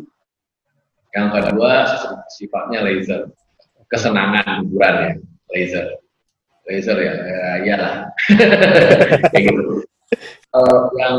yang 1.13 1.29
kedua 1.29 1.86
sifatnya 2.34 2.82
laser, 2.82 3.29
kesenangan 3.94 4.65
hiburan 4.65 4.96
ya, 4.98 5.12
laser, 5.53 5.86
laser 6.65 6.98
ya, 6.98 7.13
ya 7.13 7.50
iyalah, 7.62 7.94
kayak 9.32 9.53
gitu 9.53 9.86
uh, 10.55 10.79
yang 11.00 11.15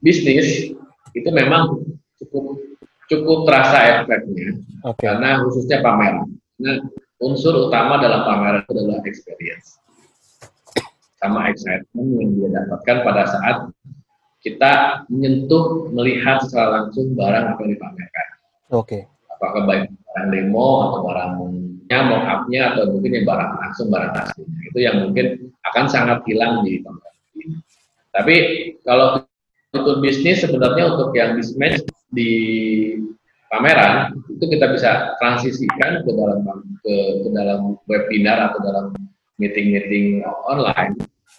bisnis 0.00 0.70
itu 1.16 1.28
memang 1.32 1.82
cukup 2.22 2.60
cukup 3.06 3.38
terasa 3.46 4.02
efeknya 4.02 4.58
okay. 4.82 5.06
karena 5.06 5.42
khususnya 5.46 5.78
pameran. 5.80 6.26
Nah, 6.58 6.76
unsur 7.22 7.68
utama 7.68 7.96
dalam 8.00 8.24
pameran 8.28 8.62
itu 8.64 8.72
adalah 8.76 9.00
experience 9.08 9.80
sama 11.16 11.48
excitement 11.48 12.08
yang 12.20 12.30
dia 12.36 12.48
dapatkan 12.52 12.96
pada 13.02 13.22
saat 13.24 13.56
kita 14.44 15.02
menyentuh 15.10 15.90
melihat 15.90 16.38
secara 16.44 16.86
langsung 16.86 17.18
barang 17.18 17.44
apa 17.56 17.60
yang 17.66 17.72
dipamerkan. 17.74 18.26
Oke. 18.70 18.86
Okay. 18.86 19.02
Apakah 19.32 19.62
baik 19.66 19.90
barang 19.90 20.28
demo 20.30 20.68
atau 20.86 20.98
barangnya 21.02 21.98
mock 22.06 22.24
up-nya 22.24 22.62
atau 22.72 22.94
mungkin 22.94 23.10
yang 23.10 23.26
barang 23.26 23.52
langsung 23.58 23.88
barang 23.90 24.12
aslinya. 24.14 24.60
Itu 24.70 24.78
yang 24.78 24.96
mungkin 25.02 25.26
akan 25.72 25.84
sangat 25.90 26.22
hilang 26.30 26.62
di 26.62 26.78
pameran 26.84 27.14
ini. 27.42 27.58
Tapi 28.14 28.36
kalau 28.86 29.26
untuk 29.74 29.98
bisnis 30.00 30.46
sebenarnya 30.46 30.94
untuk 30.94 31.10
yang 31.12 31.34
mismatch 31.34 31.82
di 32.14 32.30
pameran 33.56 34.12
itu 34.28 34.44
kita 34.52 34.68
bisa 34.76 35.16
transisikan 35.16 36.04
ke 36.04 36.10
dalam 36.12 36.44
ke, 36.84 36.94
ke 37.24 37.28
dalam 37.32 37.80
webinar 37.88 38.52
atau 38.52 38.60
dalam 38.60 38.86
meeting-meeting 39.40 40.20
online. 40.44 40.96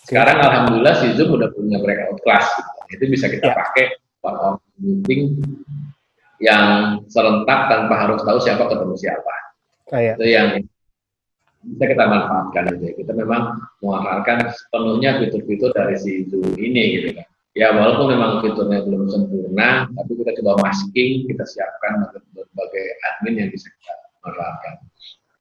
Sekarang 0.09 0.41
alhamdulillah 0.41 0.97
si 0.97 1.13
Zoom 1.13 1.37
udah 1.37 1.53
punya 1.53 1.77
breakout 1.77 2.17
class 2.25 2.49
gitu. 2.57 2.71
Itu 2.97 3.03
bisa 3.13 3.25
kita 3.29 3.53
ya. 3.53 3.55
pakai 3.55 3.85
for 4.23 4.57
meeting 4.81 5.37
yang 6.41 6.97
serentak 7.09 7.69
tanpa 7.69 7.95
harus 8.07 8.21
tahu 8.25 8.41
siapa 8.41 8.65
ketemu 8.65 8.95
siapa. 8.97 9.33
Oh, 9.93 9.99
ya. 10.01 10.13
Itu 10.17 10.25
yang 10.25 10.49
bisa 11.67 11.85
kita 11.85 12.03
manfaatkan 12.07 12.63
aja. 12.73 12.87
Kita 12.97 13.11
memang 13.13 13.61
memanfaatkan 13.83 14.53
sepenuhnya 14.53 15.21
fitur-fitur 15.21 15.69
dari 15.75 15.97
si 15.99 16.25
Zoom 16.31 16.55
ini 16.57 16.83
gitu 16.97 17.07
kan. 17.21 17.27
Ya 17.57 17.73
walaupun 17.73 18.13
memang 18.13 18.45
fiturnya 18.45 18.85
belum 18.85 19.09
sempurna, 19.09 19.89
tapi 19.89 20.13
kita 20.13 20.37
coba 20.45 20.69
masking, 20.69 21.25
kita 21.25 21.41
siapkan 21.41 22.05
berbagai 22.37 22.85
admin 23.01 23.33
yang 23.41 23.49
bisa 23.49 23.73
kita 23.81 23.93
manfaatkan. 24.21 24.73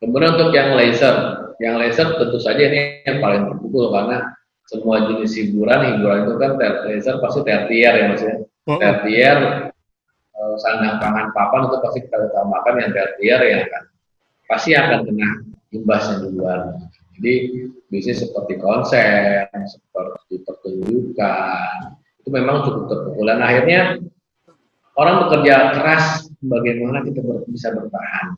Kemudian 0.01 0.33
untuk 0.33 0.51
yang 0.57 0.73
laser, 0.81 1.15
yang 1.61 1.77
laser 1.77 2.17
tentu 2.17 2.41
saja 2.41 2.73
ini 2.73 3.05
yang 3.05 3.21
paling 3.21 3.53
terpukul 3.53 3.93
karena 3.93 4.33
semua 4.65 5.13
jenis 5.13 5.37
hiburan, 5.37 5.93
hiburan 5.93 6.25
itu 6.25 6.35
kan 6.41 6.51
ter 6.57 6.73
laser 6.89 7.21
pasti 7.21 7.41
tertier 7.45 7.93
ya 7.93 8.05
maksudnya. 8.09 8.37
Oh. 8.65 8.81
Tertier, 8.81 9.37
eh, 10.33 10.55
sandang 10.65 10.97
pangan 10.97 11.37
papan 11.37 11.69
itu 11.69 11.77
pasti 11.85 11.99
kita 12.01 12.17
utamakan 12.33 12.75
yang 12.81 12.91
tertier 12.97 13.41
ya 13.45 13.61
kan. 13.69 13.83
Pasti 14.49 14.73
akan 14.73 15.05
kena 15.05 15.29
imbasnya 15.77 16.33
luar. 16.33 16.81
Jadi 17.17 17.65
bisnis 17.93 18.25
seperti 18.25 18.61
konser, 18.61 19.49
seperti 19.49 20.45
pertunjukan, 20.45 21.97
itu 22.27 22.35
memang 22.35 22.67
cukup 22.67 22.91
terpukul. 22.91 23.23
Dan 23.31 23.39
akhirnya 23.39 24.03
orang 24.99 25.15
bekerja 25.23 25.79
keras 25.79 26.27
bagaimana 26.43 27.07
kita 27.07 27.23
ber, 27.23 27.47
bisa 27.47 27.71
bertahan. 27.71 28.35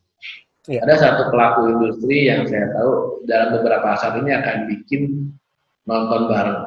Ya. 0.69 0.85
Ada 0.85 0.95
satu 1.01 1.33
pelaku 1.33 1.73
industri 1.73 2.29
yang 2.29 2.45
saya 2.45 2.69
tahu 2.77 3.25
dalam 3.25 3.57
beberapa 3.57 3.97
saat 3.97 4.21
ini 4.21 4.37
akan 4.37 4.57
bikin 4.69 5.33
nonton 5.89 6.21
bareng. 6.29 6.61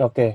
Oke. 0.00 0.08
Okay. 0.08 0.30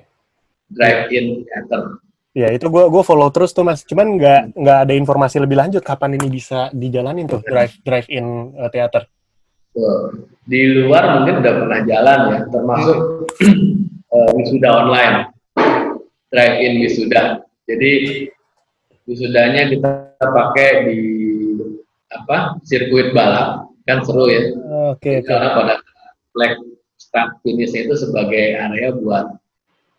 Drive-in 0.69 1.41
theater. 1.49 1.97
Ya 2.37 2.53
itu 2.53 2.69
gue 2.69 2.85
gue 2.93 3.03
follow 3.03 3.33
terus 3.33 3.57
tuh 3.57 3.65
mas. 3.65 3.81
Cuman 3.81 4.21
nggak 4.21 4.53
nggak 4.53 4.77
ada 4.85 4.93
informasi 4.93 5.41
lebih 5.41 5.57
lanjut 5.57 5.81
kapan 5.81 6.21
ini 6.21 6.29
bisa 6.29 6.69
dijalanin 6.69 7.25
tuh 7.25 7.41
drive 7.41 7.73
drive 7.81 8.07
in 8.13 8.53
uh, 8.55 8.69
theater. 8.69 9.09
Di 10.45 10.61
luar 10.69 11.19
mungkin 11.19 11.41
udah 11.41 11.53
pernah 11.57 11.79
jalan 11.83 12.19
ya, 12.29 12.39
termasuk 12.53 12.97
uh, 14.13 14.29
wisuda 14.37 14.69
online, 14.69 15.30
drive-in 16.31 16.81
wisuda. 16.81 17.43
Jadi 17.67 17.91
wisudanya 19.05 19.67
kita 19.69 19.91
pakai 20.19 20.69
di 20.87 20.99
apa 22.11 22.59
sirkuit 22.63 23.11
balap, 23.11 23.69
kan 23.85 24.03
seru 24.03 24.27
ya. 24.27 24.51
Oke. 24.95 25.21
Okay, 25.21 25.27
Karena 25.27 25.55
pada 25.55 25.73
flag 26.31 26.55
start 26.99 27.39
finishnya 27.43 27.87
itu 27.87 27.95
sebagai 27.99 28.55
area 28.55 28.95
buat 28.95 29.35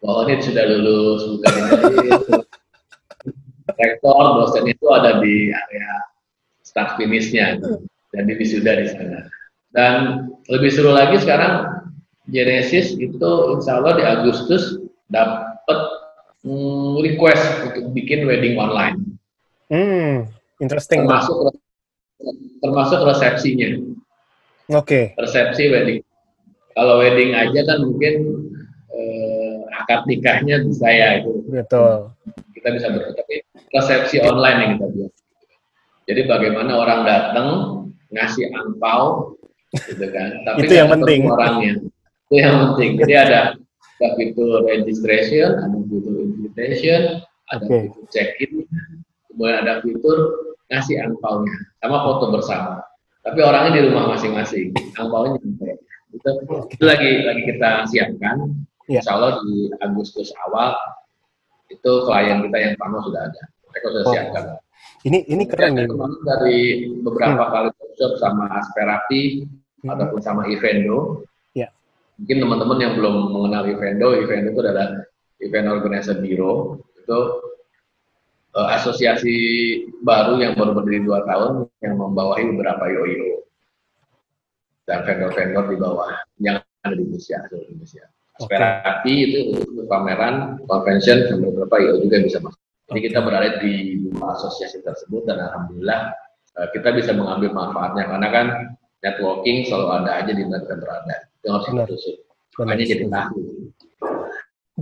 bahwa 0.02 0.26
ini 0.26 0.42
sudah 0.42 0.64
lulus, 0.66 1.22
bukan 1.38 1.52
ini. 1.54 2.10
rektor, 3.78 4.24
dosen 4.42 4.66
itu 4.68 4.86
ada 4.90 5.22
di 5.22 5.50
area 5.54 5.90
start 6.66 6.98
finishnya 6.98 7.60
dan 8.12 8.22
di 8.26 8.34
wisuda 8.36 8.82
di 8.82 8.86
sana. 8.90 9.20
Dan 9.72 10.28
lebih 10.52 10.68
seru 10.68 10.92
lagi 10.92 11.16
sekarang 11.22 11.86
Genesis 12.28 12.92
itu 13.00 13.30
insya 13.56 13.80
Allah 13.80 13.92
di 13.96 14.04
Agustus 14.04 14.78
dapat 15.08 16.01
hmm, 16.46 17.00
request 17.02 17.44
untuk 17.70 17.84
bikin 17.94 18.26
wedding 18.26 18.58
online. 18.58 18.99
Hmm, 19.72 20.28
interesting. 20.61 21.06
Termasuk 21.06 21.56
termasuk 22.62 23.00
resepsinya. 23.02 23.68
Oke. 24.70 25.14
Okay. 25.14 25.18
Resepsi 25.18 25.72
wedding. 25.72 26.00
Kalau 26.72 27.02
wedding 27.02 27.34
aja 27.34 27.61
kan 27.66 27.78
mungkin 27.84 28.14
eh, 28.92 29.56
akad 29.82 30.06
nikahnya 30.06 30.62
bisa 30.62 30.87
ya 30.88 31.08
itu. 31.22 31.42
Betul. 31.50 32.14
Kita 32.54 32.68
bisa 32.70 32.87
tapi 32.94 33.42
resepsi 33.75 34.22
online 34.22 34.58
yang 34.62 34.70
kita 34.78 34.87
buat. 34.94 35.12
Jadi 36.02 36.20
bagaimana 36.26 36.72
orang 36.78 37.00
datang 37.06 37.49
ngasih 38.12 38.50
angpau 38.54 39.34
gitu 39.72 40.06
kan. 40.12 40.30
Tapi 40.46 40.58
itu 40.66 40.75
yang 40.76 40.90
penting. 40.90 41.20
Orangnya. 41.26 41.72
Itu 42.28 42.34
yang 42.38 42.56
penting. 42.68 42.90
Jadi 43.00 43.14
ada 43.16 43.40
ada 44.02 44.08
fitur 44.18 44.66
registration, 44.66 45.62
ada 45.62 45.78
fitur 45.87 46.31
invitation, 46.52 47.25
ada 47.49 47.64
okay. 47.64 47.88
fitur 47.88 48.04
check-in, 48.12 48.52
kemudian 49.32 49.56
ada 49.64 49.80
fitur 49.80 50.18
ngasih 50.68 51.00
angpaunya 51.00 51.56
sama 51.80 52.04
foto 52.04 52.25
bersama. 52.37 52.85
Tapi 53.23 53.38
orangnya 53.40 53.80
di 53.80 53.80
rumah 53.88 54.12
masing-masing, 54.12 54.76
angpaunya 55.00 55.40
nyampe. 55.40 55.80
Itu, 56.12 56.28
itu 56.68 56.85
lagi 56.85 57.11
lagi 57.25 57.42
kita 57.49 57.88
siapkan. 57.88 58.52
Yeah. 58.87 59.00
Insya 59.00 59.16
Allah 59.16 59.40
di 59.47 59.73
Agustus 59.80 60.28
awal 60.44 60.76
itu 61.73 61.92
klien 62.04 62.44
kita 62.44 62.56
yang 62.61 62.73
pertama 62.76 63.00
sudah 63.00 63.23
ada. 63.32 63.42
ekososial 63.73 64.04
Oh. 64.04 64.12
siapkan. 64.12 64.44
Ini 65.09 65.18
ini 65.32 65.49
keren. 65.49 65.80
Kemarin 65.80 66.21
dari 66.28 66.59
beberapa 67.00 67.49
kali 67.49 67.68
workshop 67.73 68.21
sama 68.21 68.52
Asperapi 68.61 69.49
Hmm. 69.82 69.99
ataupun 69.99 70.21
sama 70.23 70.47
Evendo. 70.47 71.26
Ya. 71.59 71.75
Mungkin 72.18 72.38
teman-teman 72.38 72.78
yang 72.78 72.92
belum 72.94 73.35
mengenal 73.35 73.66
Evendo, 73.66 74.14
Evendo 74.14 74.54
itu 74.54 74.61
adalah 74.62 74.88
Event 75.42 75.68
Organizer 75.68 76.18
Bureau. 76.22 76.78
Itu 76.96 77.18
eh, 78.54 78.68
asosiasi 78.78 79.37
baru 80.00 80.38
yang 80.38 80.54
baru 80.54 80.78
berdiri 80.78 81.02
dua 81.02 81.26
tahun 81.26 81.66
yang 81.82 81.99
membawahi 81.99 82.46
beberapa 82.54 82.87
IOIO 82.87 83.42
dan 84.87 85.06
vendor-vendor 85.06 85.64
di 85.70 85.76
bawah 85.78 86.11
yang 86.42 86.58
ada 86.82 86.94
di 86.94 87.02
Indonesia, 87.06 87.38
seluruh 87.46 87.66
Indonesia. 87.70 88.04
Asperapi 88.42 89.14
itu 89.28 89.40
untuk 89.54 89.87
pameran, 89.87 90.58
convention, 90.66 91.30
dan 91.30 91.38
beberapa 91.44 91.75
IO 91.78 92.02
juga 92.02 92.16
bisa 92.25 92.38
masuk. 92.42 92.61
Jadi 92.90 93.00
kita 93.08 93.18
berada 93.22 93.56
di 93.62 94.02
asosiasi 94.20 94.82
tersebut 94.82 95.25
dan 95.25 95.38
alhamdulillah 95.38 96.12
eh, 96.58 96.68
kita 96.75 96.92
bisa 96.92 97.14
mengambil 97.14 97.54
manfaatnya 97.54 98.04
karena 98.11 98.28
kan 98.28 98.46
networking 99.02 99.66
selalu 99.66 99.87
ada 100.02 100.11
aja 100.22 100.32
di 100.32 100.42
mana 100.46 100.61
kita 100.62 100.76
berada. 100.78 101.16
Itu 101.42 101.49
harus 101.50 101.66
Benar. 101.68 101.88
Benar, 102.52 102.66
Makanya 102.68 102.84
jadi 102.84 103.04
tahu. 103.08 103.40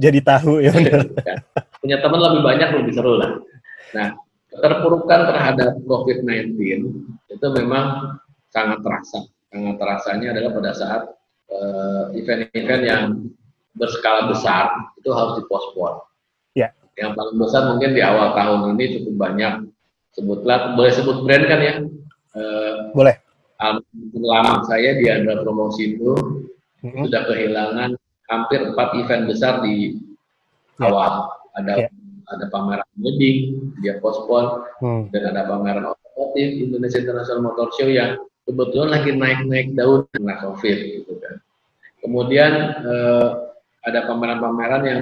Jadi 0.00 0.18
tahu 0.24 0.64
ya 0.64 0.70
benar. 0.72 1.00
Kan? 1.20 1.36
Punya 1.84 1.96
teman 2.00 2.20
lebih 2.24 2.42
banyak 2.42 2.68
lebih 2.80 2.92
seru 2.96 3.20
lah. 3.20 3.36
Nah, 3.92 4.16
keterpurukan 4.48 5.20
terhadap 5.28 5.70
COVID-19 5.84 6.56
itu 7.28 7.46
memang 7.60 8.16
sangat 8.48 8.80
terasa. 8.80 9.28
Sangat 9.52 9.76
terasanya 9.76 10.26
adalah 10.32 10.50
pada 10.56 10.72
saat 10.72 11.02
eh, 11.52 12.04
event-event 12.16 12.82
yang 12.82 13.02
berskala 13.76 14.26
besar 14.30 14.72
itu 14.98 15.10
harus 15.12 15.38
dipospon. 15.42 16.00
Ya. 16.56 16.74
Yang 16.98 17.14
paling 17.14 17.36
besar 17.38 17.62
mungkin 17.70 17.94
di 17.94 18.02
awal 18.02 18.34
tahun 18.34 18.74
ini 18.76 18.84
cukup 19.00 19.14
banyak. 19.30 19.54
Sebutlah, 20.10 20.74
boleh 20.74 20.90
sebut 20.90 21.22
brand 21.22 21.44
kan 21.46 21.60
ya? 21.62 21.74
Eh, 22.34 22.76
Boleh. 22.94 23.14
almarhum 23.58 24.22
lama 24.22 24.62
saya 24.66 24.98
di 24.98 25.06
Andra 25.10 25.42
Promosi 25.42 25.98
itu 25.98 26.14
Mm-mm. 26.80 27.06
sudah 27.06 27.22
kehilangan 27.26 27.90
hampir 28.30 28.62
empat 28.62 28.94
event 28.96 29.26
besar 29.26 29.60
di 29.60 29.98
Ya. 30.78 30.88
awal. 30.88 31.12
Ada 31.58 31.72
Ya. 31.76 31.88
ada 32.30 32.46
pameran 32.48 32.86
wedding, 33.02 33.68
dia 33.82 33.98
postpone, 33.98 34.62
Hmm. 34.78 35.10
dan 35.10 35.34
ada 35.34 35.50
pameran 35.50 35.82
otomotif 35.82 36.48
Indonesia 36.62 37.02
International 37.02 37.42
Motor 37.42 37.74
Show 37.74 37.90
yang 37.90 38.22
kebetulan 38.46 38.88
lagi 38.94 39.10
naik-naik 39.12 39.74
daun 39.74 40.06
karena 40.14 40.38
COVID 40.40 40.76
gitu 40.78 41.12
kan. 41.18 41.42
Kemudian 42.00 42.52
eh, 42.86 43.28
ada 43.82 44.06
pameran-pameran 44.06 44.82
yang 44.86 45.00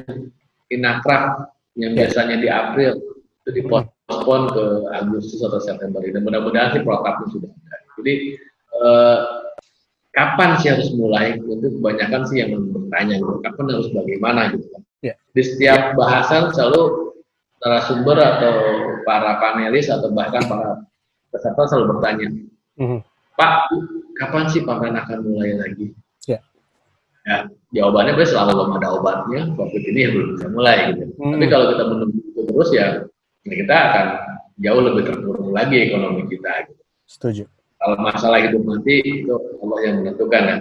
inakrab 0.72 1.52
yang 1.76 1.92
Ya. 1.94 2.08
biasanya 2.08 2.36
di 2.40 2.48
April 2.48 2.96
itu 3.44 3.50
dipospon 3.54 4.48
ke 4.50 4.64
Agustus 4.96 5.44
atau 5.44 5.60
September 5.60 6.00
ini. 6.02 6.18
Mudah-mudahan 6.18 6.74
sih 6.74 6.82
protapnya 6.82 7.28
sudah 7.28 7.50
ada. 7.52 7.76
Jadi 8.00 8.14
eh, 8.78 9.18
kapan 10.18 10.58
sih 10.58 10.68
harus 10.74 10.90
mulai? 10.98 11.38
Itu 11.38 11.78
kebanyakan 11.78 12.26
sih 12.26 12.42
yang 12.42 12.58
bertanya 12.74 13.22
gitu. 13.22 13.38
Kapan 13.46 13.64
harus 13.70 13.88
bagaimana 13.94 14.40
gitu 14.50 14.66
kan. 14.74 14.82
Ya. 15.06 15.14
Di 15.30 15.42
setiap 15.46 15.94
bahasan 15.94 16.50
selalu 16.50 17.14
narasumber 17.62 18.18
atau 18.18 18.54
para 19.06 19.38
panelis 19.38 19.86
atau 19.86 20.10
bahkan 20.10 20.42
para 20.50 20.82
peserta 21.30 21.62
selalu 21.70 21.86
bertanya, 21.94 22.26
Mhm. 22.78 22.98
Pak, 23.38 23.70
kapan 24.18 24.50
sih 24.50 24.62
pameran 24.66 24.98
akan 24.98 25.18
mulai 25.22 25.54
lagi? 25.58 25.94
Ya. 26.26 26.42
Ya, 27.26 27.46
jawabannya 27.74 28.18
gue 28.18 28.26
selalu 28.26 28.54
belum 28.54 28.70
ada 28.78 28.88
obatnya, 28.98 29.40
COVID 29.54 29.82
ini 29.94 30.00
ya 30.02 30.10
belum 30.14 30.28
bisa 30.38 30.46
mulai 30.50 30.76
gitu. 30.94 31.04
Hmm. 31.18 31.38
Tapi 31.38 31.46
kalau 31.50 31.66
kita 31.74 31.84
menunggu 31.86 32.18
itu 32.18 32.40
terus 32.46 32.70
ya, 32.74 32.86
ya 33.46 33.54
kita 33.66 33.74
akan 33.74 34.06
jauh 34.58 34.82
lebih 34.82 35.02
terpuruk 35.06 35.50
lagi 35.54 35.76
ekonomi 35.90 36.26
kita. 36.26 36.70
Gitu. 36.70 36.82
Setuju. 37.06 37.44
Kalau 37.78 37.96
masalah 38.02 38.42
hidup 38.42 38.62
mati 38.66 39.22
itu 39.22 39.30
Allah 39.62 39.78
yang 39.86 39.94
menentukan 40.02 40.42
ya. 40.42 40.56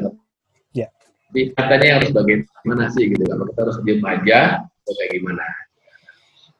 Ya. 0.74 0.88
Tapi 1.28 1.52
katanya 1.58 2.00
harus 2.02 2.12
bagaimana 2.14 2.84
sih 2.94 3.10
gitu? 3.10 3.24
Kalau 3.26 3.46
kita 3.50 3.60
harus 3.66 3.78
diem 3.82 4.02
aja 4.06 4.40
atau 4.64 4.94
kayak 4.94 5.12
gimana? 5.18 5.46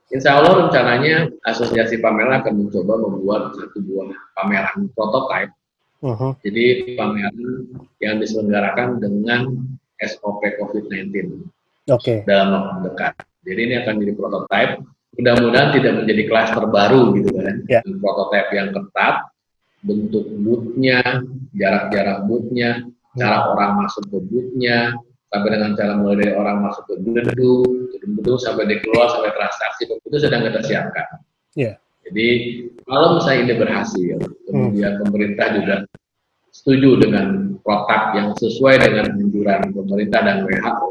Insya 0.08 0.40
Allah 0.40 0.66
rencananya 0.66 1.28
asosiasi 1.44 2.00
pameran 2.00 2.40
akan 2.42 2.54
mencoba 2.64 2.94
membuat 2.96 3.42
satu 3.60 3.84
buah 3.84 4.08
pameran 4.40 4.88
prototype 4.96 5.52
Mhm. 5.98 6.30
jadi 6.46 6.64
pameran 6.96 7.36
yang 8.00 8.16
diselenggarakan 8.22 9.02
dengan 9.02 9.50
SOP 9.98 10.46
COVID-19 10.62 11.42
Oke. 11.90 12.22
dalam 12.24 12.54
waktu 12.54 12.78
dekat. 12.88 13.14
Jadi 13.44 13.60
ini 13.66 13.76
akan 13.82 13.94
jadi 14.00 14.14
prototipe. 14.14 14.74
Mudah-mudahan 15.18 15.70
tidak 15.74 15.94
menjadi 16.04 16.24
klaster 16.30 16.64
baru 16.70 17.18
gitu 17.18 17.34
kan. 17.34 17.66
Dan 17.66 17.98
Prototipe 17.98 18.52
yang 18.54 18.70
ketat, 18.70 19.26
bentuk 19.88 20.28
bootnya, 20.44 21.24
jarak-jarak 21.56 22.28
bootnya, 22.28 22.84
cara 23.16 23.56
orang 23.56 23.88
masuk 23.88 24.04
ke 24.12 24.20
bootnya, 24.28 24.92
sampai 25.32 25.50
dengan 25.60 25.72
cara 25.76 25.94
mulai 26.00 26.16
dari 26.24 26.34
orang 26.36 26.58
masuk 26.64 26.84
ke 26.88 26.96
gedung, 27.04 27.88
gedung-gedung 27.92 28.40
sampai 28.40 28.64
di 28.68 28.76
keluar 28.84 29.08
sampai 29.12 29.32
transaksi 29.36 29.82
itu 29.88 30.18
sedang 30.20 30.44
kita 30.48 30.60
siapkan. 30.64 31.08
Iya. 31.56 31.74
Jadi 32.08 32.28
kalau 32.88 33.20
misalnya 33.20 33.40
ini 33.44 33.56
berhasil, 33.60 34.18
kemudian 34.48 34.92
pemerintah 35.04 35.48
juga 35.60 35.76
setuju 36.56 37.04
dengan 37.04 37.60
protap 37.60 38.16
yang 38.16 38.32
sesuai 38.40 38.80
dengan 38.80 39.12
anjuran 39.20 39.76
pemerintah 39.76 40.20
dan 40.24 40.38
WHO, 40.48 40.88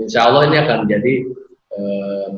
insya 0.00 0.24
Allah 0.24 0.48
ini 0.48 0.56
akan 0.64 0.76
menjadi 0.88 1.12
eh, 1.76 2.28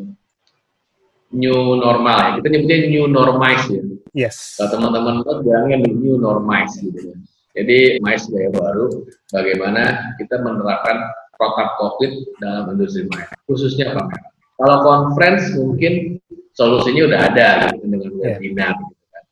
new 1.37 1.77
normal 1.77 2.17
ya. 2.17 2.31
Kita 2.41 2.47
nyebutnya 2.49 2.79
new 2.89 3.05
normalize 3.07 3.67
ya. 3.69 3.83
Yes. 4.17 4.57
Kalau 4.57 4.73
teman-teman 4.81 5.21
buat 5.21 5.45
bilangnya 5.45 5.85
new 5.85 6.17
normalize 6.17 6.81
gitu 6.81 7.13
ya. 7.13 7.17
Jadi 7.57 8.01
mais 8.05 8.25
gaya 8.29 8.53
baru, 8.53 9.05
bagaimana 9.33 10.13
kita 10.21 10.41
menerapkan 10.41 11.01
protap 11.37 11.77
COVID 11.81 12.41
dalam 12.41 12.73
industri 12.77 13.05
maya, 13.09 13.29
khususnya 13.45 13.93
pameran. 13.93 14.33
Kalau 14.57 14.77
conference 14.81 15.53
mungkin 15.53 16.17
solusinya 16.53 17.13
udah 17.13 17.21
ada 17.29 17.49
gitu, 17.77 17.85
dengan 17.85 18.01
Ya. 18.21 18.37
webinar, 18.41 18.73
gitu 18.81 19.05
kan. 19.13 19.25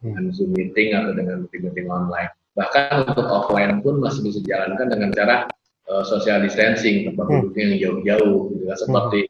dengan 0.00 0.24
Zoom 0.32 0.50
meeting 0.56 0.88
atau 0.96 1.12
dengan 1.12 1.44
meeting-meeting 1.44 1.88
online. 1.88 2.32
Bahkan 2.56 3.12
untuk 3.12 3.28
offline 3.28 3.84
pun 3.84 4.00
masih 4.00 4.24
bisa 4.24 4.40
dijalankan 4.44 4.86
dengan 4.88 5.10
cara 5.12 5.36
eh, 5.90 6.04
social 6.06 6.40
distancing, 6.40 7.02
tempat 7.12 7.24
Hmm. 7.28 7.34
duduknya 7.50 7.64
yang 7.66 7.78
jauh-jauh, 7.82 8.38
gitu 8.54 8.64
kan. 8.64 8.76
seperti 8.78 9.20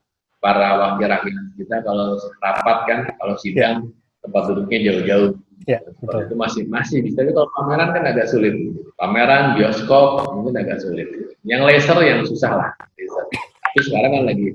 para 0.41 0.69
wakil 0.81 1.07
rakyat 1.07 1.45
kita 1.57 1.77
kalau 1.85 2.17
rapat 2.41 2.79
kan, 2.89 3.01
kalau 3.21 3.37
sidang 3.37 3.93
tempat 4.25 4.43
duduknya 4.49 4.79
jauh-jauh. 4.91 5.31
Ya, 5.69 5.77
betul. 6.01 6.25
itu 6.25 6.35
masih 6.41 6.63
masih 6.73 7.05
bisa. 7.05 7.21
Tapi 7.21 7.37
kalau 7.37 7.49
pameran 7.53 7.93
kan 7.93 8.09
agak 8.09 8.33
sulit. 8.33 8.57
Pameran, 8.97 9.61
bioskop 9.61 10.33
mungkin 10.33 10.57
agak 10.57 10.81
sulit. 10.81 11.09
Yang 11.45 11.61
laser 11.69 11.99
yang 12.01 12.25
susah 12.25 12.51
lah. 12.57 12.71
laser. 12.97 13.25
Tapi 13.29 13.79
sekarang 13.85 14.11
kan 14.17 14.23
lagi 14.25 14.47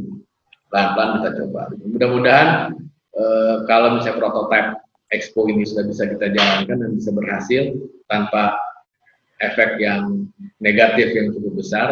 pelan-pelan 0.74 1.10
kita 1.21 1.30
coba. 1.45 1.62
Mudah-mudahan 1.86 2.50
eh, 3.13 3.56
kalau 3.69 3.95
misalnya 3.95 4.17
prototipe 4.17 4.69
expo 5.13 5.45
ini 5.45 5.63
sudah 5.63 5.86
bisa 5.86 6.10
kita 6.10 6.34
jalankan 6.34 6.78
dan 6.82 6.91
bisa 6.98 7.13
berhasil 7.13 7.63
tanpa 8.10 8.58
efek 9.39 9.78
yang 9.78 10.26
negatif 10.58 11.13
yang 11.13 11.32
cukup 11.32 11.54
besar, 11.62 11.88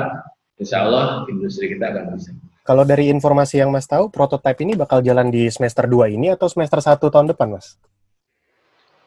insya 0.57 0.83
Allah 0.83 1.23
industri 1.29 1.69
kita 1.69 1.93
akan 1.93 2.17
bisa. 2.17 2.31
Kalau 2.63 2.87
dari 2.87 3.11
informasi 3.11 3.59
yang 3.59 3.75
Mas 3.75 3.83
tahu, 3.85 4.07
prototipe 4.07 4.63
ini 4.63 4.79
bakal 4.79 5.03
jalan 5.03 5.27
di 5.27 5.51
semester 5.51 5.83
2 5.83 6.15
ini 6.15 6.31
atau 6.31 6.47
semester 6.47 6.79
1 6.79 7.11
tahun 7.11 7.27
depan, 7.35 7.59
Mas? 7.59 7.75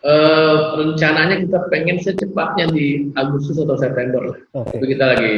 Eh, 0.06 0.56
rencananya 0.76 1.40
kita 1.40 1.58
pengen 1.72 1.96
secepatnya 1.98 2.68
di 2.70 3.10
Agustus 3.16 3.58
atau 3.58 3.74
September 3.80 4.22
lah. 4.28 4.38
Oke. 4.60 4.76
Tapi 4.76 4.86
kita 4.92 5.04
lagi 5.08 5.32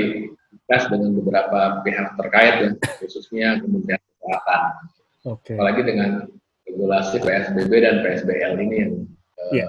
tes 0.69 0.83
dengan 0.93 1.11
beberapa 1.17 1.81
pihak 1.81 2.19
terkait 2.21 2.55
ya, 2.61 2.71
khususnya 3.01 3.63
Kementerian 3.63 4.03
Kesehatan. 4.03 4.63
Oke. 5.25 5.53
Apalagi 5.57 5.83
dengan 5.87 6.11
regulasi 6.69 7.17
PSBB 7.23 7.73
dan 7.81 7.95
PSBL 8.05 8.53
ini 8.61 8.77
yang 8.77 8.93
eh, 9.49 9.63
Iya. 9.63 9.67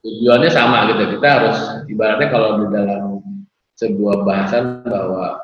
tujuannya 0.00 0.50
sama 0.54 0.88
gitu. 0.94 1.18
Kita 1.18 1.28
harus 1.28 1.58
ibaratnya 1.90 2.28
kalau 2.30 2.62
di 2.62 2.66
dalam 2.72 3.02
sebuah 3.76 4.16
bahasan 4.22 4.64
bahwa 4.86 5.42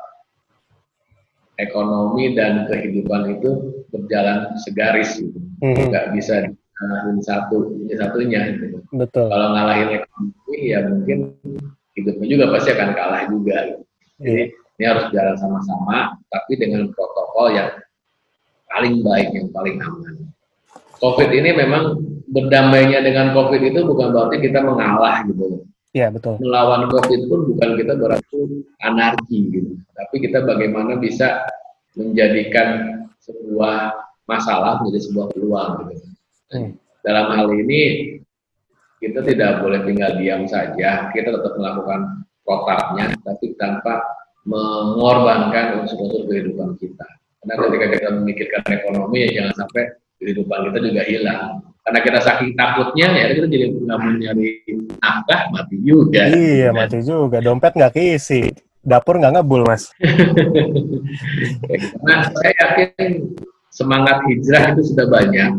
ekonomi 1.59 2.39
dan 2.39 2.67
kehidupan 2.71 3.39
itu 3.39 3.83
berjalan 3.91 4.55
segaris 4.63 5.19
gitu. 5.19 5.39
Nggak 5.63 6.15
bisa 6.15 6.47
ngalahin 6.79 7.19
satu 7.21 7.75
ini 7.75 7.95
satunya 7.99 8.41
gitu. 8.55 8.79
Betul. 8.95 9.27
Kalau 9.27 9.49
ngalahin 9.55 9.99
ekonomi 9.99 10.57
ya 10.63 10.79
mungkin 10.87 11.35
hidupnya 11.99 12.27
juga 12.31 12.45
pasti 12.55 12.71
akan 12.73 12.91
kalah 12.95 13.23
juga. 13.27 13.57
Gitu. 13.67 13.83
Jadi 14.19 14.43
Iya. 14.43 14.47
ini 14.79 14.85
harus 14.87 15.05
jalan 15.11 15.37
sama-sama, 15.39 16.15
tapi 16.31 16.53
dengan 16.59 16.91
protokol 16.95 17.55
yang 17.55 17.71
paling 18.71 19.03
baik, 19.03 19.29
yang 19.35 19.49
paling 19.51 19.77
aman. 19.83 20.15
COVID 20.99 21.31
ini 21.31 21.51
memang 21.55 21.99
berdamainya 22.31 23.03
dengan 23.03 23.35
COVID 23.35 23.63
itu 23.63 23.81
bukan 23.87 24.15
berarti 24.15 24.37
kita 24.43 24.63
mengalah 24.63 25.23
gitu. 25.27 25.67
Iya, 25.97 26.13
betul. 26.13 26.37
Melawan 26.45 26.93
COVID 26.93 27.21
pun 27.33 27.41
bukan 27.55 27.71
kita 27.81 27.93
berarti 27.97 28.41
anarki 28.85 29.39
gitu. 29.49 29.73
Tapi 29.97 30.17
kita 30.21 30.45
bagaimana 30.45 31.01
bisa 31.01 31.49
menjadikan 31.97 33.01
sebuah 33.25 33.97
masalah 34.29 34.85
menjadi 34.85 35.09
sebuah 35.09 35.27
peluang 35.33 35.73
gitu. 35.93 36.07
Hmm. 36.49 36.73
dalam 37.05 37.29
hal 37.29 37.53
ini 37.53 38.17
kita 38.99 39.21
tidak 39.21 39.61
boleh 39.63 39.85
tinggal 39.87 40.17
diam 40.19 40.45
saja. 40.49 41.13
Kita 41.15 41.29
tetap 41.31 41.55
melakukan 41.55 42.25
protapnya, 42.43 43.15
tapi 43.23 43.55
tanpa 43.61 44.03
mengorbankan 44.49 45.85
unsur-unsur 45.85 46.27
kehidupan 46.27 46.75
kita. 46.81 47.07
Karena 47.45 47.55
ketika 47.69 47.87
kita 47.95 48.09
memikirkan 48.19 48.63
ekonomi, 48.75 49.29
ya 49.29 49.31
jangan 49.41 49.55
sampai 49.65 49.83
kehidupan 50.19 50.59
kita 50.73 50.79
juga 50.83 51.03
hilang. 51.07 51.43
Karena 51.85 52.01
kita 52.05 52.21
saking 52.21 52.53
takutnya, 52.53 53.07
ya 53.17 53.33
kita 53.33 53.49
jadi 53.49 53.67
nggak 53.73 53.99
mau 53.99 54.13
nyari 54.13 54.49
nafkah, 55.01 55.41
mati 55.49 55.77
juga. 55.81 56.29
Iya, 56.29 56.69
mati 56.77 57.01
juga. 57.01 57.41
Dompet 57.41 57.73
nggak 57.77 57.95
keisi. 57.97 58.53
Dapur 58.85 59.17
nggak 59.17 59.41
ngebul, 59.41 59.65
Mas. 59.65 59.89
Karena 62.05 62.17
saya 62.33 62.53
yakin 62.61 63.33
semangat 63.73 64.21
hijrah 64.29 64.77
itu 64.77 64.83
sudah 64.93 65.07
banyak, 65.09 65.53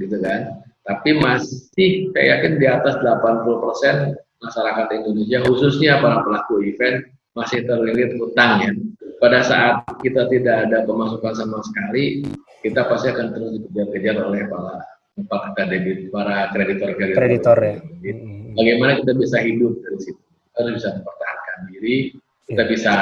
gitu 0.00 0.16
kan. 0.24 0.64
Tapi 0.84 1.16
masih 1.16 2.12
saya 2.12 2.24
yakin 2.38 2.60
di 2.60 2.66
atas 2.68 3.00
80% 3.00 4.20
masyarakat 4.44 4.86
Indonesia, 5.00 5.38
khususnya 5.48 6.00
para 6.04 6.20
pelaku 6.20 6.60
event, 6.60 7.08
masih 7.32 7.64
terlilit 7.64 8.14
hutang 8.20 8.52
ya. 8.62 8.72
Pada 9.18 9.40
saat 9.40 9.84
kita 10.04 10.28
tidak 10.28 10.68
ada 10.68 10.84
pemasukan 10.84 11.32
sama 11.32 11.64
sekali, 11.64 12.28
kita 12.60 12.84
pasti 12.88 13.12
akan 13.12 13.32
terus 13.32 13.50
dikejar-kejar 13.60 14.16
oleh 14.20 14.44
para 14.48 14.80
para 15.22 15.54
debit, 15.70 16.10
para 16.10 16.50
kreditor-kreditor. 16.50 17.18
Kreditor 17.18 17.58
ya. 17.62 17.76
Bagaimana 18.54 18.92
kita 18.98 19.12
bisa 19.14 19.38
hidup 19.42 19.78
dari 19.82 19.98
situ? 20.02 20.22
Kita 20.54 20.70
bisa 20.70 20.88
mempertahankan 20.98 21.58
diri, 21.70 21.96
kita 22.46 22.62
yeah. 22.66 22.70
bisa 22.70 22.94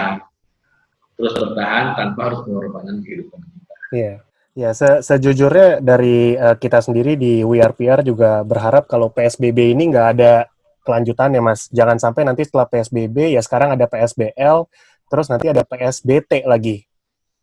terus 1.16 1.34
bertahan 1.36 1.84
tanpa 1.96 2.20
harus 2.32 2.40
mengorbankan 2.48 3.04
kehidupan 3.04 3.40
kita. 3.40 3.74
Iya. 3.92 4.14
Ya, 4.52 4.76
se 4.76 5.00
sejujurnya 5.00 5.80
dari 5.80 6.36
uh, 6.36 6.52
kita 6.60 6.84
sendiri 6.84 7.16
di 7.16 7.40
WRPR 7.40 8.04
juga 8.04 8.44
berharap 8.44 8.84
kalau 8.84 9.08
PSBB 9.08 9.72
ini 9.72 9.88
nggak 9.88 10.08
ada 10.12 10.44
kelanjutannya, 10.84 11.40
Mas. 11.40 11.72
Jangan 11.72 11.96
sampai 11.96 12.28
nanti 12.28 12.44
setelah 12.44 12.68
PSBB, 12.68 13.32
ya 13.32 13.40
sekarang 13.40 13.72
ada 13.72 13.88
PSBL, 13.88 14.68
terus 15.08 15.32
nanti 15.32 15.48
ada 15.48 15.64
PSBT 15.64 16.44
lagi, 16.44 16.84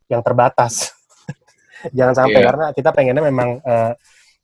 yang 0.05 0.21
terbatas. 0.21 0.93
Jangan 1.97 2.13
sampai, 2.13 2.45
yeah. 2.45 2.45
karena 2.45 2.65
kita 2.77 2.89
pengennya 2.93 3.25
memang 3.25 3.57
uh, 3.65 3.97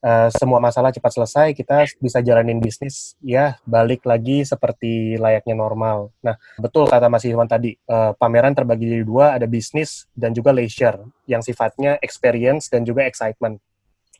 uh, 0.06 0.30
semua 0.30 0.62
masalah 0.62 0.94
cepat 0.94 1.12
selesai, 1.18 1.48
kita 1.58 1.89
bisa 1.98 2.22
jalanin 2.22 2.62
bisnis 2.62 3.18
ya 3.26 3.58
balik 3.65 4.06
lagi 4.06 4.46
seperti 4.46 5.18
layaknya 5.18 5.58
normal. 5.58 6.13
Nah, 6.22 6.38
betul 6.62 6.86
kata 6.86 7.10
Mas 7.10 7.26
Iwan 7.26 7.50
tadi, 7.50 7.74
uh, 7.89 8.13
pameran 8.13 8.54
terbagi 8.54 8.86
jadi 8.86 9.04
dua, 9.04 9.34
ada 9.34 9.50
bisnis 9.50 10.06
dan 10.13 10.32
juga 10.38 10.54
leisure, 10.54 11.02
yang 11.26 11.41
sifatnya 11.41 11.98
experience 12.06 12.70
dan 12.70 12.86
juga 12.86 13.10
excitement, 13.10 13.58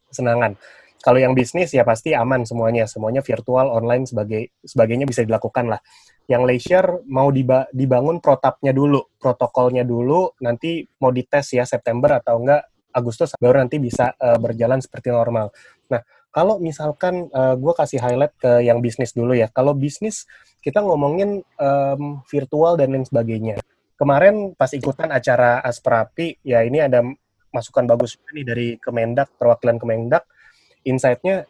kesenangan. 0.10 0.58
Kalau 1.06 1.22
yang 1.22 1.38
bisnis 1.38 1.70
ya 1.70 1.86
pasti 1.86 2.18
aman 2.18 2.50
semuanya, 2.50 2.90
semuanya 2.90 3.22
virtual, 3.22 3.70
online 3.70 4.10
sebagai 4.10 4.58
sebagainya 4.66 5.06
bisa 5.06 5.22
dilakukan 5.22 5.70
lah. 5.70 5.78
Yang 6.26 6.44
leisure 6.50 6.90
mau 7.06 7.30
diba 7.30 7.70
dibangun 7.70 8.18
protapnya 8.18 8.74
dulu, 8.74 9.14
protokolnya 9.22 9.86
dulu, 9.86 10.34
nanti 10.42 10.82
mau 10.98 11.14
dites 11.14 11.54
ya 11.54 11.62
September 11.62 12.18
atau 12.18 12.42
enggak 12.42 12.66
Agustus 12.96 13.36
baru 13.36 13.60
nanti 13.60 13.76
bisa 13.76 14.16
uh, 14.16 14.40
berjalan 14.40 14.80
seperti 14.80 15.12
normal. 15.12 15.52
Nah, 15.90 16.02
kalau 16.36 16.60
misalkan 16.60 17.32
uh, 17.32 17.56
gue 17.56 17.74
kasih 17.76 18.04
highlight 18.04 18.36
ke 18.36 18.60
yang 18.68 18.84
bisnis 18.84 19.16
dulu 19.16 19.32
ya. 19.32 19.48
Kalau 19.48 19.72
bisnis 19.72 20.28
kita 20.60 20.84
ngomongin 20.84 21.46
um, 21.62 22.26
virtual 22.28 22.76
dan 22.76 22.92
lain 22.92 23.08
sebagainya. 23.08 23.62
Kemarin 23.96 24.52
pas 24.60 24.68
ikutan 24.76 25.08
acara 25.08 25.64
Asprapi, 25.64 26.44
ya 26.44 26.60
ini 26.68 26.84
ada 26.84 27.00
masukan 27.56 27.88
bagus 27.88 28.20
nih 28.36 28.44
dari 28.44 28.68
Kemendak, 28.76 29.32
perwakilan 29.40 29.80
Kemendak. 29.80 30.28
Insight-nya 30.84 31.48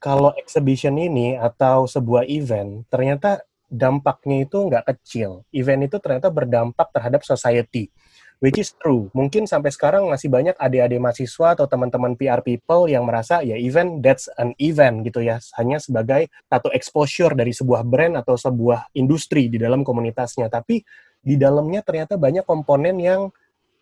kalau 0.00 0.32
exhibition 0.40 0.96
ini 0.96 1.36
atau 1.36 1.84
sebuah 1.84 2.24
event, 2.24 2.88
ternyata 2.88 3.44
dampaknya 3.68 4.48
itu 4.48 4.56
nggak 4.64 4.88
kecil. 4.96 5.44
Event 5.52 5.84
itu 5.84 6.00
ternyata 6.00 6.32
berdampak 6.32 6.88
terhadap 6.96 7.20
society 7.20 7.92
which 8.42 8.58
is 8.58 8.74
true. 8.78 9.10
Mungkin 9.12 9.46
sampai 9.46 9.70
sekarang 9.70 10.08
masih 10.10 10.32
banyak 10.32 10.56
adik-adik 10.58 10.98
mahasiswa 10.98 11.58
atau 11.58 11.66
teman-teman 11.68 12.18
PR 12.18 12.40
people 12.40 12.90
yang 12.90 13.06
merasa 13.06 13.44
ya 13.44 13.54
event 13.54 14.02
that's 14.02 14.26
an 14.40 14.56
event 14.58 15.04
gitu 15.06 15.22
ya, 15.22 15.38
hanya 15.60 15.78
sebagai 15.78 16.30
satu 16.50 16.72
exposure 16.74 17.34
dari 17.36 17.54
sebuah 17.54 17.86
brand 17.86 18.18
atau 18.18 18.34
sebuah 18.34 18.94
industri 18.96 19.46
di 19.52 19.60
dalam 19.60 19.86
komunitasnya. 19.86 20.50
Tapi 20.50 20.82
di 21.24 21.34
dalamnya 21.40 21.80
ternyata 21.80 22.20
banyak 22.20 22.44
komponen 22.44 22.96
yang 23.00 23.32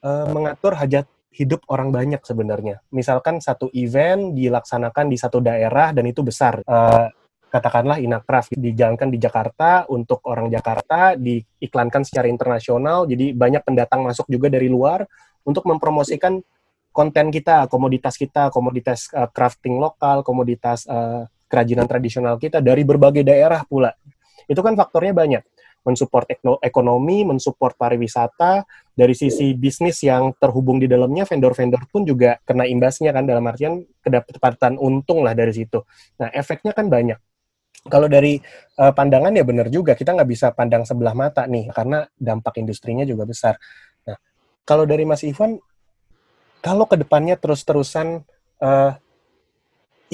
uh, 0.04 0.26
mengatur 0.30 0.78
hajat 0.78 1.06
hidup 1.32 1.64
orang 1.72 1.88
banyak 1.90 2.20
sebenarnya. 2.20 2.84
Misalkan 2.92 3.40
satu 3.40 3.72
event 3.72 4.36
dilaksanakan 4.36 5.08
di 5.08 5.16
satu 5.16 5.40
daerah 5.40 5.96
dan 5.96 6.04
itu 6.04 6.20
besar. 6.20 6.60
Uh, 6.68 7.08
katakanlah 7.52 8.00
Inakraf 8.00 8.48
dijalankan 8.48 9.12
di 9.12 9.20
Jakarta 9.20 9.84
untuk 9.92 10.24
orang 10.24 10.48
Jakarta, 10.48 11.12
diiklankan 11.20 12.00
secara 12.00 12.24
internasional, 12.32 13.04
jadi 13.04 13.36
banyak 13.36 13.60
pendatang 13.60 14.08
masuk 14.08 14.24
juga 14.32 14.48
dari 14.48 14.72
luar 14.72 15.04
untuk 15.44 15.68
mempromosikan 15.68 16.40
konten 16.96 17.28
kita, 17.28 17.68
komoditas 17.68 18.16
kita, 18.16 18.48
komoditas 18.48 19.12
uh, 19.12 19.28
crafting 19.28 19.76
lokal, 19.76 20.24
komoditas 20.24 20.88
uh, 20.88 21.28
kerajinan 21.44 21.84
tradisional 21.84 22.40
kita 22.40 22.64
dari 22.64 22.88
berbagai 22.88 23.20
daerah 23.20 23.60
pula. 23.68 23.92
Itu 24.48 24.64
kan 24.64 24.72
faktornya 24.72 25.12
banyak. 25.12 25.44
Mensupport 25.82 26.30
ekonomi, 26.62 27.26
mensupport 27.26 27.74
pariwisata, 27.74 28.62
dari 28.94 29.18
sisi 29.18 29.50
bisnis 29.50 29.98
yang 30.06 30.30
terhubung 30.38 30.78
di 30.78 30.86
dalamnya, 30.86 31.26
vendor-vendor 31.26 31.90
pun 31.90 32.06
juga 32.06 32.38
kena 32.46 32.70
imbasnya 32.70 33.10
kan, 33.10 33.26
dalam 33.26 33.42
artian 33.50 33.82
kedapatan 33.98 34.78
untung 34.78 35.26
lah 35.26 35.34
dari 35.34 35.50
situ. 35.50 35.82
Nah, 36.22 36.30
efeknya 36.30 36.70
kan 36.70 36.86
banyak 36.86 37.18
kalau 37.86 38.06
dari 38.06 38.38
uh, 38.78 38.94
pandangan 38.94 39.34
ya 39.34 39.42
benar 39.42 39.66
juga 39.66 39.98
kita 39.98 40.14
nggak 40.14 40.30
bisa 40.30 40.54
pandang 40.54 40.86
sebelah 40.86 41.14
mata 41.18 41.50
nih 41.50 41.66
karena 41.74 42.06
dampak 42.14 42.62
industrinya 42.62 43.02
juga 43.02 43.26
besar. 43.26 43.58
Nah, 44.06 44.18
kalau 44.62 44.86
dari 44.86 45.02
Mas 45.02 45.26
Ivan, 45.26 45.58
kalau 46.62 46.86
ke 46.86 46.94
depannya 46.94 47.34
terus-terusan 47.34 48.22
uh, 48.62 48.92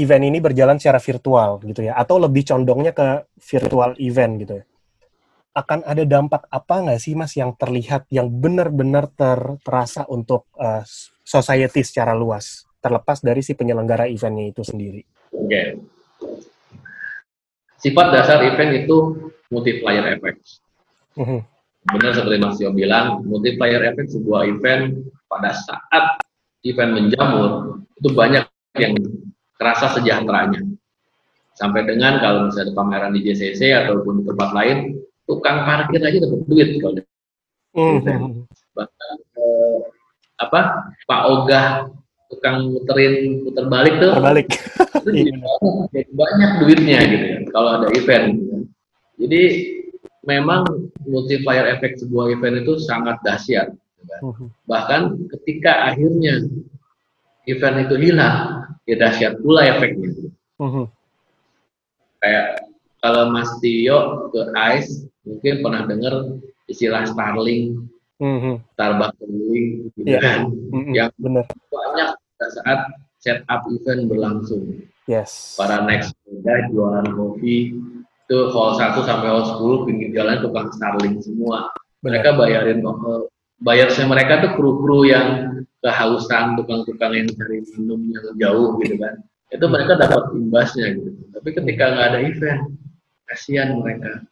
event 0.01 0.25
ini 0.25 0.39
berjalan 0.41 0.81
secara 0.81 0.97
virtual 0.97 1.61
gitu 1.61 1.85
ya, 1.85 1.93
atau 2.01 2.17
lebih 2.17 2.49
condongnya 2.49 2.97
ke 2.97 3.29
virtual 3.37 3.93
event 4.01 4.33
gitu 4.41 4.55
ya, 4.63 4.65
akan 5.53 5.85
ada 5.85 6.09
dampak 6.09 6.49
apa 6.49 6.75
nggak 6.89 7.01
sih 7.05 7.13
Mas 7.13 7.37
yang 7.37 7.53
terlihat 7.53 8.09
yang 8.09 8.33
benar-benar 8.33 9.13
ter 9.13 9.61
terasa 9.61 10.09
untuk 10.09 10.49
uh, 10.57 10.81
society 11.21 11.85
secara 11.85 12.17
luas, 12.17 12.65
terlepas 12.81 13.21
dari 13.21 13.45
si 13.45 13.53
penyelenggara 13.53 14.09
eventnya 14.09 14.49
itu 14.49 14.65
sendiri? 14.65 15.05
Oke. 15.37 15.53
Okay 15.53 15.98
sifat 17.79 18.07
dasar 18.15 18.43
event 18.45 18.85
itu 18.85 18.97
multiplier 19.49 20.05
effect. 20.15 20.61
Uh-huh. 21.19 21.41
Benar 21.89 22.13
seperti 22.13 22.37
Mas 22.43 22.59
Yo 22.61 22.71
bilang, 22.75 23.25
multiplier 23.25 23.81
effect 23.89 24.13
sebuah 24.13 24.45
event 24.45 25.09
pada 25.31 25.57
saat 25.57 26.21
event 26.67 26.93
menjamur 26.99 27.81
itu 27.97 28.09
banyak 28.13 28.45
yang 28.77 28.95
terasa 29.57 29.97
sejahteranya. 29.99 30.63
Sampai 31.59 31.83
dengan 31.91 32.23
kalau 32.23 32.47
misalnya 32.47 32.71
pameran 32.77 33.17
di 33.17 33.27
JCC 33.27 33.75
ataupun 33.75 34.23
di 34.23 34.25
tempat 34.31 34.51
lain, 34.55 34.79
tukang 35.27 35.67
parkir 35.67 35.99
aja 35.99 36.19
dapat 36.23 36.41
duit 36.47 36.69
kalau. 36.79 37.03
Bahkan 38.79 39.15
eh, 39.35 39.79
apa 40.39 40.61
Pak 41.03 41.23
Ogah 41.35 41.91
tukang 42.29 42.77
muterin 42.77 43.41
puter 43.45 43.65
balik 43.69 43.95
tuh 44.01 44.13
balik 44.21 44.47
itu 44.49 45.11
jadi, 45.17 45.33
jadi 45.93 46.11
banyak 46.13 46.51
duitnya 46.61 46.99
gitu 47.09 47.27
kan 47.33 47.43
kalau 47.57 47.71
ada 47.81 47.89
event 47.97 48.25
gitu 48.37 48.45
kan. 48.53 48.63
jadi 49.17 49.43
memang 50.29 50.63
multiplier 51.09 51.65
efek 51.73 51.97
sebuah 51.97 52.37
event 52.37 52.61
itu 52.65 52.77
sangat 52.85 53.17
dahsyat 53.25 53.73
gitu 53.73 54.05
kan. 54.13 54.21
bahkan 54.69 55.03
ketika 55.37 55.89
akhirnya 55.89 56.45
event 57.49 57.77
itu 57.89 57.95
hilang 57.97 58.69
ya 58.85 58.97
dahsyat 59.01 59.41
pula 59.41 59.65
efeknya 59.65 60.13
uh-huh. 60.61 60.87
kayak 62.21 62.69
kalau 62.99 63.31
Mas 63.31 63.49
Tio 63.63 64.29
ke 64.35 64.41
ICE 64.53 65.07
mungkin 65.23 65.55
pernah 65.63 65.83
dengar 65.87 66.15
istilah 66.69 67.07
Starling 67.07 67.89
mm-hmm. 68.19 68.55
Starbucks 68.75 69.19
Brewing 69.23 69.69
gitu 69.95 70.09
yeah. 70.09 70.23
kan 70.23 70.39
mm-hmm. 70.51 70.93
yang 70.95 71.11
Bener. 71.17 71.45
banyak 71.71 72.11
pada 72.49 72.65
saat 72.65 72.81
setup 73.21 73.63
event 73.69 74.09
berlangsung. 74.09 74.81
Yes. 75.05 75.57
Para 75.61 75.85
next 75.85 76.17
sepeda 76.25 76.73
jualan 76.73 77.13
kopi 77.13 77.77
itu 78.29 78.39
hall 78.53 78.77
1 78.77 78.97
sampai 79.05 79.29
hall 79.29 79.45
10 79.85 79.89
pinggir 79.89 80.11
jalan 80.17 80.41
tukang 80.41 80.69
Starling 80.73 81.21
semua. 81.21 81.73
Mereka 82.05 82.37
bayarin 82.37 82.85
uh, 82.85 83.29
bayarnya 83.61 84.05
mereka 84.05 84.45
tuh 84.45 84.53
kru-kru 84.57 85.09
yang 85.09 85.29
kehausan 85.81 86.57
tukang-tukang 86.61 87.13
yang 87.17 87.29
cari 87.37 87.65
minum 87.77 88.01
yang 88.09 88.25
jauh 88.37 88.77
gitu 88.85 88.97
kan. 89.01 89.21
Itu 89.49 89.65
mereka 89.69 89.97
dapat 89.97 90.33
imbasnya 90.37 90.93
gitu. 90.97 91.11
Tapi 91.33 91.49
ketika 91.57 91.85
nggak 91.89 92.07
ada 92.13 92.19
event, 92.21 92.61
kasihan 93.29 93.77
mereka. 93.81 94.25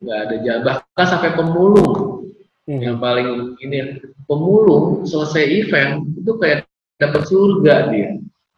Nggak 0.00 0.18
ada 0.24 0.36
jabah, 0.40 0.76
bahkan 0.80 1.06
sampai 1.12 1.30
pemulung 1.36 2.24
hmm. 2.64 2.80
yang 2.80 2.96
paling 2.96 3.52
ini 3.60 4.00
pemulung 4.24 5.04
selesai 5.04 5.44
event 5.44 6.08
itu 6.16 6.32
kayak 6.40 6.69
dapat 7.00 7.22
surga 7.26 7.74
dia 7.88 8.10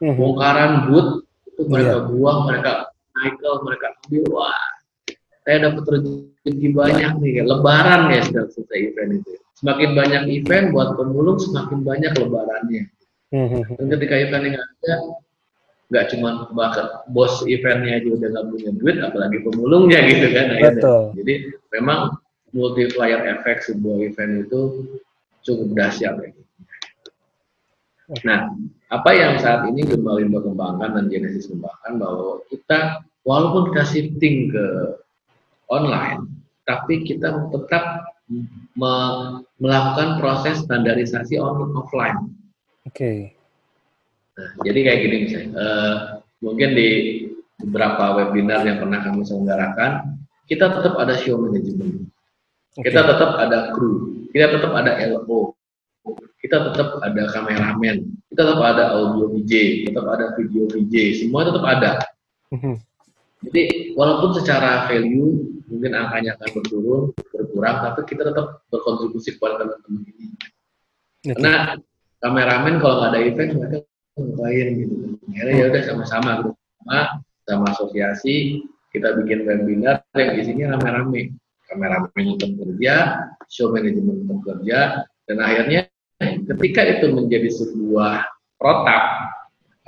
hmm. 0.02 0.14
bongkaran 0.18 0.90
but 0.90 1.22
itu 1.46 1.62
mereka 1.70 1.94
yeah. 2.02 2.06
buang 2.10 2.38
mereka 2.50 2.72
Michael 3.14 3.56
mereka 3.62 3.86
ambil 4.02 4.24
wah 4.34 4.64
saya 5.42 5.56
dapat 5.70 5.84
rezeki 5.86 6.68
banyak 6.74 7.12
nih 7.22 7.42
lebaran 7.46 8.10
ya 8.10 8.20
sudah 8.26 8.44
selesai 8.50 8.78
event 8.92 9.22
itu 9.22 9.32
semakin 9.58 9.90
banyak 9.94 10.22
event 10.42 10.74
buat 10.74 10.98
pemulung 10.98 11.38
semakin 11.38 11.86
banyak 11.86 12.12
lebarannya 12.18 12.82
hmm. 13.30 13.78
dan 13.78 13.86
ketika 13.94 14.14
event 14.18 14.44
yang 14.50 14.56
ada 14.58 14.94
nggak 15.92 16.08
cuma 16.08 16.48
bahkan 16.56 17.04
bos 17.12 17.44
eventnya 17.44 18.00
aja 18.00 18.08
udah 18.16 18.28
nggak 18.32 18.46
punya 18.48 18.70
duit 18.80 18.96
apalagi 19.04 19.38
pemulungnya 19.44 20.00
gitu 20.08 20.26
kan 20.32 20.46
Betul. 20.56 21.02
jadi 21.20 21.34
memang 21.78 22.16
multiplier 22.56 23.20
efek 23.38 23.60
sebuah 23.64 23.96
event 24.08 24.48
itu 24.48 24.60
cukup 25.42 25.68
dahsyat 25.76 26.16
ya. 26.16 26.30
Nah, 28.20 28.52
apa 28.92 29.10
yang 29.16 29.40
saat 29.40 29.64
ini 29.72 29.88
Gemalindo 29.88 30.44
kembangkan 30.44 30.92
dan 30.92 31.04
Genesis 31.08 31.48
kembangkan 31.48 31.96
bahwa 31.96 32.44
kita 32.52 33.00
walaupun 33.24 33.72
kita 33.72 33.84
shifting 33.88 34.52
ke 34.52 34.64
online, 35.72 36.28
tapi 36.68 37.00
kita 37.08 37.48
tetap 37.48 38.12
me 38.76 38.94
melakukan 39.56 40.20
proses 40.20 40.60
standarisasi 40.64 41.40
on 41.40 41.72
offline. 41.72 42.28
Oke. 42.84 42.92
Okay. 42.92 43.18
Nah, 44.36 44.50
jadi 44.64 44.78
kayak 44.84 45.00
gini 45.04 45.16
misalnya, 45.28 45.48
uh, 45.56 45.94
mungkin 46.40 46.70
di 46.72 46.88
beberapa 47.60 48.16
webinar 48.16 48.64
yang 48.64 48.80
pernah 48.80 49.04
kami 49.04 49.24
selenggarakan, 49.24 50.20
kita 50.48 50.72
tetap 50.72 50.96
ada 50.96 51.14
show 51.20 51.36
management, 51.36 52.08
okay. 52.76 52.88
kita 52.88 53.00
tetap 53.04 53.36
ada 53.36 53.76
kru, 53.76 54.24
kita 54.32 54.56
tetap 54.56 54.72
ada 54.72 54.96
LO, 55.04 55.52
kita 56.42 56.56
tetap 56.70 56.98
ada 56.98 57.22
kameramen, 57.30 58.10
kita 58.30 58.42
tetap 58.42 58.62
ada 58.62 58.84
audio 58.98 59.30
VJ, 59.30 59.86
tetap 59.86 60.06
ada 60.10 60.34
video 60.34 60.66
VJ, 60.66 61.22
semua 61.22 61.46
tetap 61.46 61.64
ada. 61.64 61.90
Mhm. 62.50 62.74
Jadi 63.42 63.62
walaupun 63.98 64.38
secara 64.38 64.86
value 64.86 65.62
mungkin 65.66 65.92
angkanya 65.98 66.38
akan 66.38 66.48
berturun, 66.58 67.02
berkurang, 67.32 67.76
tapi 67.82 68.00
kita 68.06 68.22
tetap 68.30 68.62
berkontribusi 68.70 69.34
kepada 69.38 69.66
teman-teman 69.66 70.02
ini. 70.10 70.26
Karena 71.22 71.78
kameramen 72.22 72.78
kalau 72.82 72.94
nggak 73.02 73.10
ada 73.14 73.20
event 73.22 73.50
mereka 73.58 73.78
ngapain 74.18 74.68
gitu. 74.78 74.94
Akhirnya 75.32 75.54
ya 75.54 75.64
udah 75.70 75.82
sama-sama 75.86 76.30
gitu, 76.42 76.50
sama 76.54 76.98
sama 77.42 77.64
asosiasi 77.74 78.36
kita 78.92 79.16
bikin 79.18 79.48
webinar 79.48 80.04
yang 80.14 80.36
isinya 80.36 80.76
rame-rame. 80.76 81.32
Kameramen 81.66 82.36
tetap 82.36 82.50
kerja, 82.60 82.94
show 83.48 83.72
management 83.72 84.28
tetap 84.28 84.38
kerja, 84.44 84.78
dan 85.24 85.38
akhirnya 85.40 85.88
ketika 86.48 86.82
itu 86.98 87.06
menjadi 87.12 87.48
sebuah 87.50 88.26
protap 88.58 89.04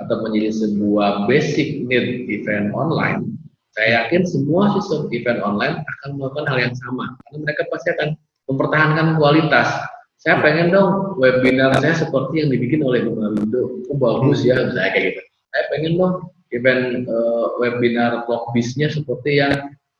atau 0.03 0.15
menjadi 0.27 0.51
sebuah 0.51 1.27
basic 1.27 1.87
need 1.87 2.27
event 2.27 2.75
online, 2.75 3.35
saya 3.75 4.03
yakin 4.03 4.23
semua 4.23 4.71
sistem 4.79 5.11
event 5.11 5.43
online 5.43 5.83
akan 5.83 6.09
melakukan 6.15 6.45
hal 6.47 6.57
yang 6.71 6.75
sama. 6.79 7.15
Karena 7.27 7.37
mereka 7.43 7.61
pasti 7.67 7.87
akan 7.91 8.09
mempertahankan 8.47 9.07
kualitas. 9.19 9.67
Saya 10.15 10.41
pengen 10.41 10.73
dong 10.73 11.19
webinar 11.21 11.75
saya 11.83 11.93
seperti 11.93 12.41
yang 12.41 12.49
dibikin 12.49 12.81
oleh 12.81 13.03
Bung 13.03 13.19
Windo. 13.19 13.83
Oh 13.91 13.97
bagus 13.99 14.41
ya, 14.47 14.57
saya 14.73 14.89
kayak 14.95 15.13
gitu. 15.13 15.21
Saya 15.53 15.63
pengen 15.69 15.93
dong 15.99 16.13
event 16.55 17.05
uh, 17.05 17.59
webinar 17.59 18.23
blog 18.25 18.47
bisnya 18.55 18.87
seperti 18.87 19.43
yang 19.43 19.53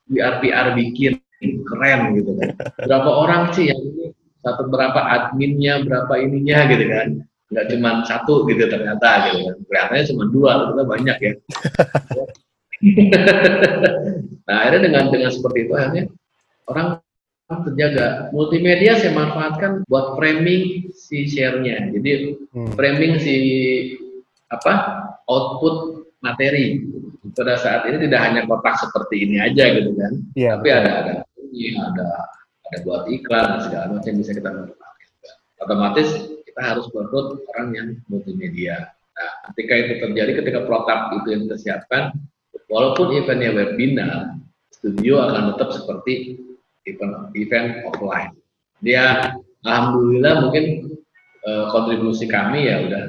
WRPR 0.08 0.72
bikin 0.72 1.20
keren 1.68 2.16
gitu 2.16 2.32
kan. 2.40 2.56
Berapa 2.80 3.10
orang 3.12 3.52
sih 3.52 3.68
yang 3.68 3.80
ini 3.92 4.15
satu 4.46 4.70
berapa 4.70 5.00
adminnya 5.02 5.82
berapa 5.82 6.14
ininya 6.22 6.70
gitu 6.70 6.86
kan. 6.86 7.08
Nggak 7.50 7.66
cuma 7.74 7.90
satu 8.06 8.46
gitu 8.46 8.70
ternyata 8.70 9.34
gitu 9.34 9.50
kan. 9.50 9.56
Kelihatannya 9.66 10.04
cuma 10.14 10.24
dua 10.30 10.50
ternyata 10.62 10.84
banyak 10.86 11.18
ya. 11.18 11.32
Nah 14.46 14.62
akhirnya 14.62 14.80
dengan 14.86 15.04
dengan 15.10 15.30
seperti 15.32 15.66
itu 15.66 15.72
akhirnya 15.74 16.04
orang 16.70 17.02
terjaga. 17.46 18.30
Multimedia 18.34 18.98
saya 18.98 19.14
manfaatkan 19.14 19.86
buat 19.86 20.18
framing 20.18 20.90
si 20.90 21.30
share-nya. 21.30 21.90
Jadi 21.94 22.34
hmm. 22.54 22.74
framing 22.74 23.22
si 23.22 23.36
apa 24.50 25.02
output 25.26 26.06
materi. 26.22 26.82
Pada 27.34 27.58
saat 27.58 27.90
ini 27.90 28.06
tidak 28.06 28.22
hanya 28.22 28.40
kotak 28.46 28.78
seperti 28.78 29.26
ini 29.26 29.36
aja 29.42 29.74
gitu 29.74 29.90
kan. 29.98 30.12
Yeah, 30.38 30.56
tapi 30.58 30.70
betul. 30.70 30.78
ada 30.78 30.92
ada 30.94 31.14
ini 31.50 31.74
ada 31.74 32.08
ada 32.70 32.78
buat 32.82 33.02
iklan 33.06 33.44
dan 33.46 33.60
segala 33.62 33.84
macam 33.94 34.12
bisa 34.18 34.32
kita 34.34 34.50
manfaatkan. 34.50 35.08
Otomatis 35.62 36.08
kita 36.44 36.60
harus 36.62 36.86
berikut 36.90 37.26
orang 37.54 37.68
yang 37.74 37.88
multimedia. 38.10 38.96
Nah, 39.16 39.32
ketika 39.52 39.74
itu 39.76 39.92
terjadi, 40.04 40.32
ketika 40.44 40.60
protap 40.68 41.12
itu 41.16 41.26
yang 41.32 41.40
kita 41.48 41.56
siapkan, 41.56 42.12
walaupun 42.68 43.16
eventnya 43.16 43.54
webinar, 43.54 44.36
studio 44.72 45.24
akan 45.24 45.56
tetap 45.56 45.72
seperti 45.72 46.36
event 46.84 47.32
event 47.32 47.86
offline. 47.88 48.32
Dia, 48.84 49.36
alhamdulillah 49.64 50.34
mungkin 50.44 50.64
e, 51.42 51.50
kontribusi 51.72 52.28
kami 52.28 52.68
ya 52.68 52.84
udah, 52.84 53.02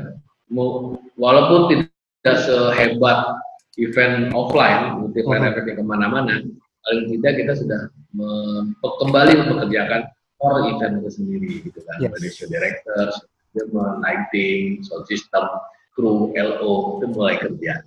walaupun 1.19 1.67
tidak 1.75 2.37
sehebat 2.47 3.35
event 3.77 4.31
offline, 4.31 5.11
event 5.11 5.43
oh. 5.43 5.49
efeknya 5.51 5.75
ke 5.77 5.83
mana-mana, 5.83 6.41
paling 6.85 7.05
tidak 7.17 7.33
kita 7.41 7.53
sudah 7.57 7.81
kembali 8.81 9.31
mempekerjakan 9.41 10.01
core 10.37 10.69
event 10.69 11.01
itu 11.01 11.09
sendiri 11.09 11.51
gitu 11.65 11.79
kan 11.81 11.97
yes. 11.97 12.11
dari 12.13 12.29
show 12.29 12.47
director, 12.49 13.05
lighting, 14.05 14.85
sound 14.85 15.05
system, 15.09 15.45
kru, 15.97 16.29
LO 16.37 17.01
itu 17.01 17.05
mulai 17.09 17.35
kerja. 17.41 17.81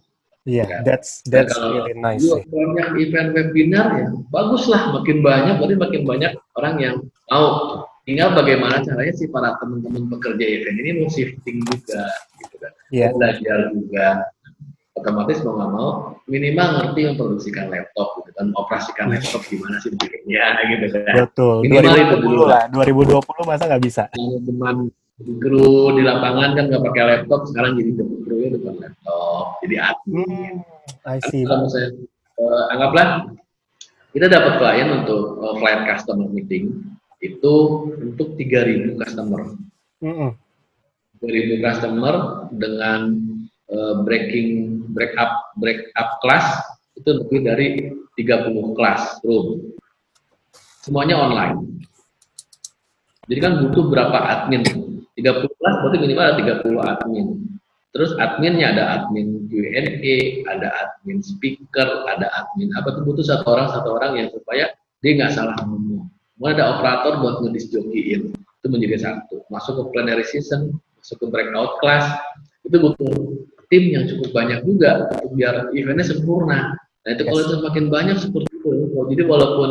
Iya, 0.48 0.64
yeah, 0.64 0.66
kan? 0.66 0.80
that's 0.88 1.20
that's 1.28 1.52
kalau 1.52 1.84
really 1.84 1.94
nice. 2.00 2.24
Kalau 2.24 2.42
banyak 2.48 2.88
event 2.96 3.28
webinar 3.36 3.86
ya 3.92 4.08
baguslah, 4.32 4.88
makin 4.96 5.20
banyak 5.20 5.60
berarti 5.60 5.76
makin 5.76 6.02
banyak 6.08 6.32
orang 6.56 6.74
yang 6.80 6.96
mau. 7.28 7.84
Tinggal 8.08 8.32
bagaimana 8.32 8.80
caranya 8.80 9.12
sih 9.14 9.28
para 9.28 9.54
teman-teman 9.60 10.08
pekerja 10.08 10.42
event 10.42 10.76
ini 10.80 10.90
mau 11.04 11.08
shifting 11.12 11.60
juga, 11.68 12.08
gitu 12.40 12.56
kan, 12.58 12.72
yeah. 12.90 13.12
belajar 13.12 13.58
juga 13.76 14.06
otomatis 15.00 15.40
mau 15.42 15.56
nggak 15.56 15.72
mau 15.72 15.90
minimal 16.28 16.68
ngerti 16.78 17.00
memproduksikan 17.10 17.66
laptop 17.72 18.22
gitu 18.22 18.30
kan 18.36 18.46
operasikan 18.54 19.04
hmm. 19.08 19.14
laptop 19.16 19.42
gimana 19.48 19.76
sih 19.82 19.90
bikinnya. 19.96 20.44
Gitu 20.68 20.86
kan. 20.92 21.14
Betul. 21.26 21.54
Minimal 21.64 21.94
2020 21.96 22.04
itu 22.04 22.16
dulu. 22.22 22.42
lah 22.46 22.64
2020 22.70 23.50
masa 23.50 23.62
nggak 23.66 23.82
bisa? 23.82 24.02
Cuman 24.46 24.76
kru 25.20 25.92
di 26.00 26.02
lapangan 26.04 26.56
kan 26.56 26.64
nggak 26.72 26.84
pakai 26.84 27.04
laptop 27.04 27.40
sekarang 27.52 27.76
jadi 27.76 27.90
kru 28.00 28.36
ya 28.40 28.48
depan 28.56 28.74
laptop 28.80 29.44
jadi 29.64 29.76
admin. 29.92 30.64
Hmm, 30.64 31.08
I 31.08 31.18
see. 31.28 31.44
kalau 31.44 31.68
saya 31.68 31.92
uh, 32.40 32.64
anggaplah 32.72 33.28
kita 34.10 34.26
dapat 34.26 34.52
klien 34.58 34.88
untuk 35.04 35.38
uh, 35.44 35.54
client 35.60 35.84
customer 35.86 36.26
meeting 36.32 36.72
itu 37.20 37.54
untuk 38.00 38.32
3000 38.40 38.96
customer. 38.96 39.40
Mm 40.00 40.14
-hmm. 40.16 40.30
3000 41.20 41.60
customer 41.68 42.14
dengan 42.56 43.00
uh, 43.68 44.00
breaking 44.08 44.79
break 44.92 45.14
up 45.16 45.54
break 45.56 45.90
up 45.96 46.18
kelas 46.22 46.46
itu 46.98 47.10
lebih 47.24 47.40
dari 47.46 47.68
30 48.18 48.76
kelas 48.76 49.24
room. 49.24 49.72
Semuanya 50.84 51.16
online. 51.20 51.80
Jadi 53.30 53.40
kan 53.40 53.52
butuh 53.62 53.84
berapa 53.88 54.18
admin? 54.18 54.64
30 55.14 55.58
kelas 55.58 55.74
berarti 55.84 55.98
minimal 56.00 56.24
ada 56.24 56.36
30 56.36 56.82
admin. 56.82 57.26
Terus 57.90 58.14
adminnya 58.22 58.70
ada 58.70 58.84
admin 59.02 59.50
Q&A, 59.50 60.46
ada 60.46 60.68
admin 60.70 61.18
speaker, 61.22 62.06
ada 62.06 62.30
admin 62.38 62.70
apa 62.78 62.94
itu 62.94 63.00
butuh 63.02 63.26
satu 63.26 63.46
orang 63.50 63.66
satu 63.74 63.98
orang 63.98 64.12
yang 64.14 64.28
supaya 64.30 64.70
dia 65.02 65.12
nggak 65.18 65.34
salah 65.34 65.58
ngomong. 65.66 66.06
Mau 66.38 66.48
ada 66.48 66.78
operator 66.78 67.18
buat 67.20 67.42
ngedisjokiin 67.44 68.30
itu 68.32 68.66
menjadi 68.70 68.96
satu. 69.10 69.42
Masuk 69.50 69.76
ke 69.76 69.84
plenary 69.92 70.24
season, 70.24 70.78
masuk 71.02 71.18
ke 71.18 71.26
breakout 71.28 71.82
class 71.82 72.06
itu 72.62 72.76
butuh 72.78 73.14
tim 73.70 73.82
yang 73.94 74.04
cukup 74.10 74.34
banyak 74.34 74.60
juga 74.66 75.08
biar 75.32 75.70
eventnya 75.72 76.04
sempurna. 76.04 76.74
Nah 77.06 77.10
itu 77.14 77.22
yes. 77.24 77.28
kalau 77.30 77.42
semakin 77.48 77.84
banyak 77.88 78.16
seperti 78.18 78.50
itu, 78.50 78.70
jadi 79.14 79.22
walaupun 79.24 79.70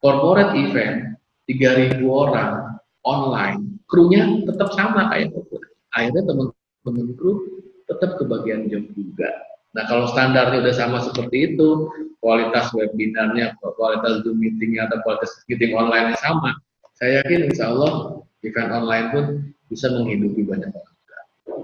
corporate 0.00 0.52
event 0.58 1.14
3.000 1.46 2.02
orang 2.08 2.80
online, 3.04 3.78
krunya 3.86 4.42
tetap 4.48 4.72
sama 4.72 5.12
kayak 5.12 5.30
itu. 5.30 5.60
Akhirnya 5.94 6.24
teman-teman 6.26 7.14
kru 7.14 7.62
tetap 7.86 8.16
kebagian 8.18 8.66
job 8.72 8.84
juga. 8.96 9.28
Nah 9.76 9.84
kalau 9.86 10.08
standarnya 10.10 10.64
udah 10.64 10.74
sama 10.74 10.98
seperti 11.04 11.54
itu, 11.54 11.92
kualitas 12.24 12.72
webinarnya, 12.72 13.54
kualitas 13.60 14.24
Zoom 14.24 14.40
meetingnya 14.40 14.88
atau 14.88 15.04
kualitas 15.04 15.30
meeting 15.46 15.76
online 15.76 16.16
sama, 16.18 16.56
saya 16.96 17.20
yakin 17.22 17.52
insya 17.52 17.68
Allah 17.70 18.24
event 18.40 18.70
online 18.72 19.06
pun 19.12 19.24
bisa 19.68 19.92
menghidupi 19.92 20.46
banyak 20.46 20.72
orang. 20.72 20.93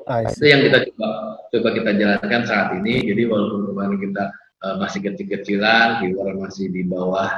Itu 0.07 0.45
yang 0.47 0.63
kita 0.67 0.79
coba 0.93 1.09
coba 1.51 1.69
kita 1.75 1.91
jalankan 1.99 2.43
saat 2.47 2.69
ini. 2.79 3.03
Jadi 3.05 3.23
walaupun 3.27 3.75
kemarin 3.75 3.99
kita 3.99 4.25
uh, 4.65 4.75
masih 4.79 5.01
kecil-kecilan, 5.03 6.05
di 6.05 6.07
luar 6.15 6.35
masih 6.39 6.71
di 6.71 6.83
bawah 6.87 7.31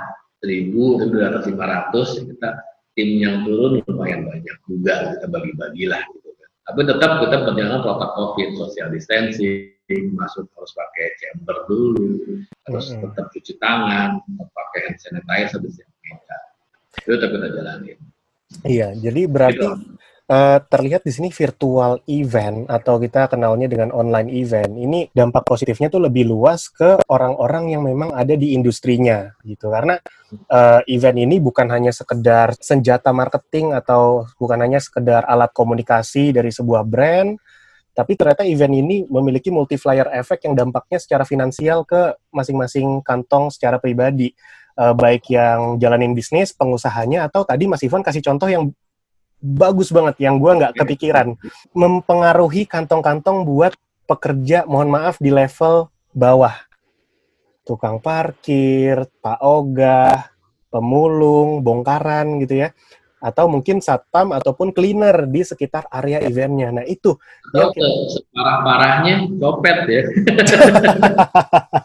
1000, 0.45 0.73
2500, 1.11 2.29
kita 2.35 2.49
tim 2.93 3.09
yang 3.25 3.47
turun 3.49 3.81
lumayan 3.88 4.29
banyak 4.29 4.57
juga 4.69 5.17
kita 5.17 5.27
bagi-bagilah 5.33 6.03
gitu 6.12 6.31
kan. 6.37 6.51
Tapi 6.69 6.81
tetap 6.85 7.11
kita 7.25 7.37
berjalan 7.49 7.81
protokol 7.81 8.37
COVID, 8.37 8.49
social 8.61 8.88
distancing, 8.93 9.73
masuk 10.12 10.45
harus 10.53 10.73
pakai 10.77 11.07
chamber 11.21 11.57
dulu, 11.69 12.11
terus 12.69 12.93
mm 12.93 13.01
-hmm. 13.01 13.03
tetap 13.09 13.27
cuci 13.33 13.53
tangan, 13.61 14.21
pakai 14.53 14.81
hand 14.88 14.99
sanitizer 15.01 15.61
di 15.65 15.71
Itu 17.03 17.17
tetap 17.17 17.31
kita 17.33 17.49
jalanin. 17.57 17.99
Iya, 18.69 18.93
jadi 18.93 19.21
berarti 19.25 19.65
gitu. 19.65 19.97
Uh, 20.33 20.59
terlihat 20.64 21.05
di 21.05 21.12
sini 21.12 21.29
virtual 21.29 22.01
event 22.09 22.64
atau 22.73 22.97
kita 22.97 23.29
kenalnya 23.29 23.68
dengan 23.68 23.92
online 23.92 24.33
event. 24.33 24.73
Ini 24.73 25.12
dampak 25.12 25.45
positifnya 25.45 25.92
tuh 25.92 26.01
lebih 26.09 26.25
luas 26.25 26.73
ke 26.73 27.05
orang-orang 27.12 27.77
yang 27.77 27.85
memang 27.85 28.16
ada 28.16 28.33
di 28.33 28.57
industrinya 28.57 29.29
gitu. 29.45 29.68
Karena 29.68 30.01
uh, 30.49 30.81
event 30.88 31.18
ini 31.21 31.37
bukan 31.37 31.68
hanya 31.68 31.92
sekedar 31.92 32.57
senjata 32.57 33.12
marketing 33.12 33.77
atau 33.77 34.25
bukan 34.40 34.59
hanya 34.64 34.81
sekedar 34.81 35.29
alat 35.29 35.53
komunikasi 35.53 36.33
dari 36.33 36.49
sebuah 36.49 36.88
brand, 36.88 37.37
tapi 37.92 38.16
ternyata 38.16 38.49
event 38.49 38.73
ini 38.73 39.05
memiliki 39.05 39.53
multiplier 39.53 40.09
effect 40.16 40.49
yang 40.49 40.57
dampaknya 40.57 40.97
secara 40.97 41.29
finansial 41.29 41.85
ke 41.85 42.16
masing-masing 42.33 43.05
kantong 43.05 43.53
secara 43.53 43.77
pribadi 43.77 44.33
uh, 44.81 44.97
baik 44.97 45.29
yang 45.29 45.77
jalanin 45.77 46.16
bisnis, 46.16 46.57
pengusahanya, 46.57 47.29
atau 47.29 47.45
tadi 47.45 47.68
Mas 47.68 47.85
Ivan 47.85 48.01
kasih 48.01 48.25
contoh 48.25 48.49
yang 48.49 48.73
bagus 49.42 49.90
banget, 49.90 50.22
yang 50.22 50.38
gue 50.38 50.55
nggak 50.55 50.78
kepikiran, 50.78 51.35
mempengaruhi 51.74 52.64
kantong-kantong 52.70 53.42
buat 53.42 53.74
pekerja, 54.07 54.62
mohon 54.70 54.94
maaf, 54.94 55.18
di 55.18 55.35
level 55.35 55.90
bawah. 56.14 56.55
Tukang 57.66 57.98
parkir, 57.98 59.07
Pak 59.18 59.42
Oga, 59.42 60.31
pemulung, 60.70 61.66
bongkaran 61.66 62.38
gitu 62.42 62.62
ya. 62.66 62.70
Atau 63.22 63.46
mungkin 63.46 63.78
satpam 63.78 64.35
ataupun 64.35 64.74
cleaner 64.74 65.31
di 65.31 65.46
sekitar 65.46 65.87
area 65.94 66.18
eventnya. 66.18 66.74
Nah 66.74 66.83
itu. 66.83 67.14
Yang 67.55 67.78
kita... 67.78 67.88
Separah-parahnya 68.18 69.14
copet 69.38 69.78
ya. 69.87 70.02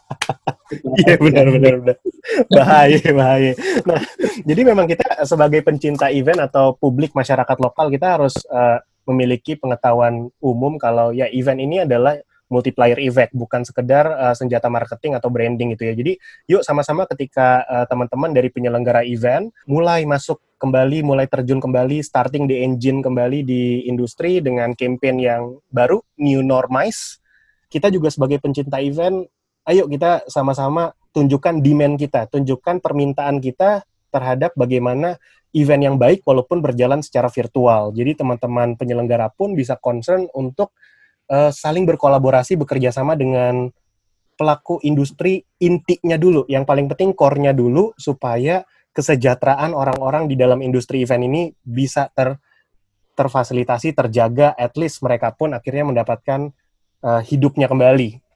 Iya 0.74 1.16
benar 1.16 1.46
benar 1.48 1.74
benar. 1.80 1.98
Bahaya 2.52 3.02
bahaya. 3.16 3.54
Nah, 3.88 4.02
jadi 4.44 4.62
memang 4.68 4.86
kita 4.88 5.24
sebagai 5.24 5.64
pencinta 5.64 6.12
event 6.12 6.44
atau 6.44 6.76
publik 6.76 7.16
masyarakat 7.16 7.58
lokal 7.64 7.88
kita 7.88 8.20
harus 8.20 8.36
uh, 8.52 8.84
memiliki 9.08 9.56
pengetahuan 9.56 10.28
umum 10.44 10.76
kalau 10.76 11.16
ya 11.16 11.32
event 11.32 11.64
ini 11.64 11.88
adalah 11.88 12.20
multiplier 12.48 12.96
effect 13.04 13.36
bukan 13.36 13.64
sekedar 13.64 14.08
uh, 14.08 14.36
senjata 14.36 14.72
marketing 14.72 15.16
atau 15.16 15.28
branding 15.32 15.76
gitu 15.76 15.88
ya. 15.88 15.94
Jadi 15.96 16.14
yuk 16.48 16.64
sama-sama 16.64 17.08
ketika 17.08 17.64
uh, 17.68 17.86
teman-teman 17.88 18.32
dari 18.32 18.52
penyelenggara 18.52 19.04
event 19.04 19.52
mulai 19.68 20.08
masuk 20.08 20.40
kembali, 20.58 21.06
mulai 21.06 21.28
terjun 21.30 21.62
kembali, 21.62 22.02
starting 22.02 22.50
the 22.50 22.64
engine 22.66 23.04
kembali 23.04 23.46
di 23.46 23.86
industri 23.86 24.42
dengan 24.42 24.74
campaign 24.74 25.22
yang 25.22 25.44
baru, 25.70 26.02
new 26.18 26.42
normize. 26.42 27.22
Kita 27.68 27.92
juga 27.92 28.08
sebagai 28.08 28.40
pencinta 28.40 28.80
event 28.80 29.28
ayo 29.68 29.86
kita 29.92 30.24
sama-sama 30.32 30.96
tunjukkan 31.12 31.60
demand 31.60 32.00
kita, 32.00 32.32
tunjukkan 32.32 32.80
permintaan 32.80 33.44
kita 33.44 33.84
terhadap 34.08 34.56
bagaimana 34.56 35.20
event 35.52 35.84
yang 35.84 35.96
baik 36.00 36.24
walaupun 36.24 36.64
berjalan 36.64 37.04
secara 37.04 37.28
virtual. 37.28 37.92
Jadi 37.92 38.16
teman-teman 38.24 38.80
penyelenggara 38.80 39.28
pun 39.36 39.58
bisa 39.58 39.76
concern 39.76 40.30
untuk 40.32 40.72
uh, 41.28 41.52
saling 41.52 41.84
berkolaborasi 41.84 42.56
bekerja 42.56 42.96
sama 42.96 43.20
dengan 43.20 43.68
pelaku 44.38 44.80
industri 44.86 45.44
intinya 45.60 46.16
dulu. 46.16 46.48
Yang 46.48 46.64
paling 46.64 46.88
penting 46.88 47.12
core-nya 47.18 47.52
dulu 47.52 47.92
supaya 47.98 48.64
kesejahteraan 48.96 49.76
orang-orang 49.76 50.30
di 50.30 50.40
dalam 50.40 50.64
industri 50.64 51.04
event 51.04 51.26
ini 51.28 51.42
bisa 51.62 52.08
ter 52.14 52.40
terfasilitasi, 53.18 53.98
terjaga, 53.98 54.54
at 54.54 54.78
least 54.78 55.02
mereka 55.02 55.34
pun 55.34 55.50
akhirnya 55.58 55.90
mendapatkan 55.90 56.54
uh, 57.02 57.22
hidupnya 57.26 57.66
kembali 57.66 58.27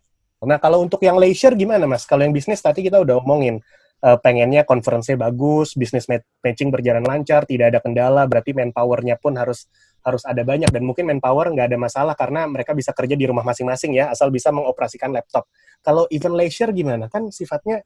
Nah, 0.42 0.58
kalau 0.58 0.82
untuk 0.82 1.06
yang 1.06 1.22
leisure 1.22 1.54
gimana, 1.54 1.86
Mas? 1.86 2.10
Kalau 2.10 2.26
yang 2.26 2.34
bisnis 2.34 2.66
tadi 2.66 2.82
kita 2.82 2.98
udah 2.98 3.22
omongin, 3.22 3.62
uh, 4.02 4.18
pengennya 4.18 4.66
konferensinya 4.66 5.30
bagus, 5.30 5.78
bisnis 5.78 6.10
matching 6.42 6.74
berjalan 6.74 7.06
lancar, 7.06 7.46
tidak 7.46 7.78
ada 7.78 7.80
kendala, 7.80 8.26
berarti 8.26 8.58
manpower-nya 8.58 9.22
pun 9.22 9.38
harus 9.38 9.70
harus 10.02 10.26
ada 10.26 10.42
banyak 10.42 10.74
dan 10.74 10.82
mungkin 10.82 11.06
manpower 11.06 11.54
nggak 11.54 11.70
ada 11.70 11.78
masalah 11.78 12.18
karena 12.18 12.50
mereka 12.50 12.74
bisa 12.74 12.90
kerja 12.90 13.14
di 13.14 13.30
rumah 13.30 13.46
masing-masing 13.46 13.94
ya, 13.94 14.10
asal 14.10 14.34
bisa 14.34 14.50
mengoperasikan 14.50 15.14
laptop. 15.14 15.46
Kalau 15.86 16.10
event 16.10 16.34
leisure 16.34 16.74
gimana? 16.74 17.06
Kan 17.06 17.30
sifatnya 17.30 17.86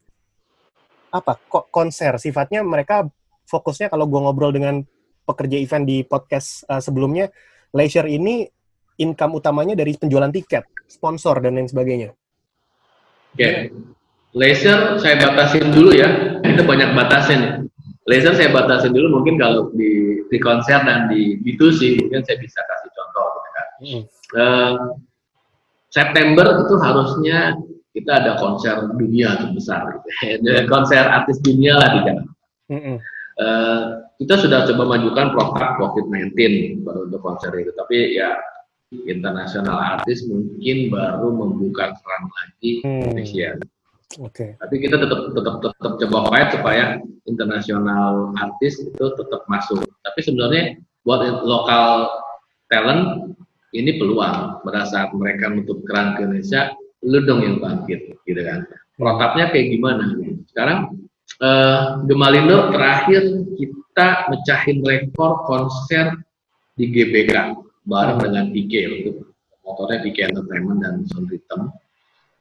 apa? 1.12 1.36
Kok 1.36 1.68
konser? 1.68 2.16
Sifatnya 2.16 2.64
mereka 2.64 3.04
fokusnya 3.44 3.92
kalau 3.92 4.08
gue 4.08 4.16
ngobrol 4.16 4.56
dengan 4.56 4.80
pekerja 5.28 5.60
event 5.60 5.84
di 5.84 6.08
podcast 6.08 6.64
uh, 6.72 6.80
sebelumnya, 6.80 7.28
leisure 7.76 8.08
ini 8.08 8.48
income 8.96 9.36
utamanya 9.36 9.76
dari 9.76 9.92
penjualan 9.92 10.32
tiket, 10.32 10.64
sponsor 10.88 11.44
dan 11.44 11.60
lain 11.60 11.68
sebagainya. 11.68 12.16
Oke, 13.36 13.44
okay. 13.44 13.54
laser 14.32 14.96
saya 14.96 15.20
batasin 15.20 15.68
dulu 15.76 15.92
ya. 15.92 16.40
Kita 16.40 16.64
banyak 16.64 16.96
batasin. 16.96 17.68
Laser 18.08 18.32
saya 18.32 18.48
batasin 18.48 18.96
dulu 18.96 19.20
mungkin 19.20 19.36
kalau 19.36 19.68
di 19.76 20.24
di 20.32 20.40
konser 20.40 20.80
dan 20.88 21.12
di 21.12 21.36
B2C 21.44 22.00
mungkin 22.00 22.24
saya 22.24 22.40
bisa 22.40 22.64
kasih 22.64 22.90
contoh 22.96 23.26
gitu 23.28 23.50
kan. 23.52 23.66
Hmm. 23.76 24.02
Uh, 24.32 24.74
September 25.92 26.64
itu 26.64 26.74
harusnya 26.80 27.60
kita 27.92 28.24
ada 28.24 28.40
konser 28.40 28.88
dunia 28.96 29.36
terbesar 29.36 29.84
gitu. 30.00 30.08
konser 30.72 31.04
artis 31.04 31.36
dunia 31.44 31.76
lah 31.76 31.92
di 31.92 31.98
Jakarta. 32.08 32.32
Hmm. 32.72 32.96
Uh, 33.36 33.80
kita 34.16 34.40
sudah 34.40 34.64
coba 34.64 34.96
majukan 34.96 35.36
produk 35.36 35.76
COVID-19 35.76 36.32
baru 36.88 37.04
untuk 37.04 37.20
konser 37.20 37.52
itu, 37.52 37.68
tapi 37.76 38.16
ya 38.16 38.32
internasional 38.94 39.98
artis 39.98 40.22
mungkin 40.30 40.94
baru 40.94 41.28
membuka 41.34 41.90
keran 41.98 42.24
lagi 42.30 42.70
hmm. 42.86 43.02
Indonesia. 43.02 43.48
Oke. 44.22 44.30
Okay. 44.30 44.50
Tapi 44.62 44.74
kita 44.78 44.96
tetap 45.02 45.20
tetap 45.34 45.54
tetap 45.58 45.92
coba 46.06 46.18
fight 46.30 46.48
supaya 46.54 46.84
internasional 47.26 48.30
artis 48.38 48.78
itu 48.78 49.04
tetap 49.18 49.42
masuk. 49.50 49.82
Tapi 50.06 50.20
sebenarnya 50.22 50.78
buat 51.02 51.22
lokal 51.42 52.06
talent 52.70 53.34
ini 53.74 53.98
peluang 53.98 54.62
pada 54.62 54.86
saat 54.86 55.10
mereka 55.12 55.50
menutup 55.50 55.82
keran 55.84 56.14
ke 56.14 56.22
Indonesia, 56.22 56.72
lu 57.02 57.18
dong 57.26 57.42
yang 57.42 57.58
bangkit, 57.58 58.14
gitu 58.24 58.40
kan. 58.40 58.64
Protapnya 58.96 59.52
kayak 59.52 59.74
gimana? 59.74 60.16
Sekarang 60.48 60.78
uh, 61.42 62.00
Gemalindo 62.06 62.72
terakhir 62.72 63.26
kita 63.58 64.30
mecahin 64.32 64.80
rekor 64.86 65.44
konser 65.44 66.14
di 66.78 66.88
GBK 66.88 67.65
bareng 67.86 68.18
dengan 68.18 68.50
itu 68.50 69.22
motornya 69.62 70.02
PK 70.02 70.34
Entertainment 70.34 70.78
dan 70.82 70.94
Sound 71.10 71.30
Rhythm. 71.30 71.70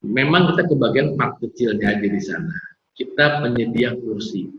Memang 0.05 0.53
kita 0.53 0.69
kebagian 0.69 1.17
part 1.17 1.41
kecilnya 1.41 1.97
aja 1.97 2.05
di 2.05 2.21
sana. 2.21 2.53
Kita 2.93 3.41
penyedia 3.41 3.97
kursi. 3.97 4.49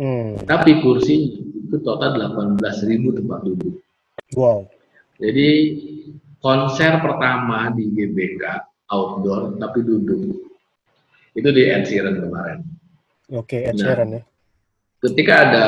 Hmm. 0.00 0.34
Tapi 0.42 0.82
kursi 0.82 1.38
itu 1.46 1.76
total 1.86 2.18
18.000 2.18 3.18
tempat 3.22 3.40
duduk. 3.46 3.78
Wow. 4.34 4.66
Jadi 5.20 5.48
konser 6.42 6.98
pertama 6.98 7.70
di 7.76 7.92
GBK 7.94 8.42
outdoor 8.90 9.60
tapi 9.60 9.78
duduk. 9.86 10.50
Itu 11.36 11.48
di 11.54 11.62
Ed 11.70 11.86
Sheeran 11.86 12.18
kemarin. 12.18 12.58
Oke, 13.30 13.62
okay, 13.62 13.70
Ed 13.70 13.78
Sheeran 13.78 14.08
nah, 14.10 14.18
ya. 14.18 14.22
Ketika 15.00 15.34
ada 15.46 15.62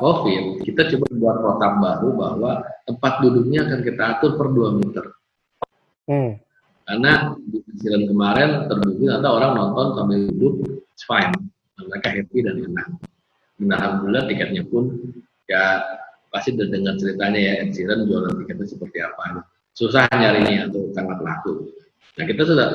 COVID, 0.00 0.62
kita 0.62 0.86
coba 0.94 1.06
buat 1.18 1.36
protap 1.42 1.72
baru 1.82 2.08
bahwa 2.14 2.52
tempat 2.86 3.12
duduknya 3.18 3.66
akan 3.66 3.80
kita 3.82 4.02
atur 4.16 4.38
per 4.38 4.46
2 4.48 4.78
meter. 4.78 5.04
Hmm. 6.06 6.38
Karena 6.86 7.34
di 7.38 7.58
kecilan 7.66 8.02
kemarin 8.06 8.50
terbukti 8.70 9.04
ada 9.10 9.28
orang 9.30 9.52
nonton 9.58 9.86
sambil 9.98 10.20
duduk, 10.30 10.54
it's 10.94 11.02
fine. 11.06 11.34
Mereka 11.78 12.08
happy 12.14 12.38
dan 12.46 12.62
enak. 12.62 12.88
Dan 13.58 13.70
alhamdulillah 13.74 14.24
tiketnya 14.30 14.62
pun 14.66 14.98
ya 15.50 15.82
pasti 16.30 16.54
udah 16.54 16.66
dengar 16.70 16.94
ceritanya 16.98 17.40
ya 17.40 17.52
Ed 17.66 17.70
Sheeran 17.74 18.06
jualan 18.06 18.34
tiketnya 18.42 18.66
seperti 18.66 18.98
apa. 19.02 19.44
Susah 19.74 20.06
nyarinya 20.14 20.70
atau 20.70 20.90
sangat 20.94 21.18
laku. 21.22 21.70
Nah 22.18 22.24
kita 22.26 22.42
sudah 22.46 22.68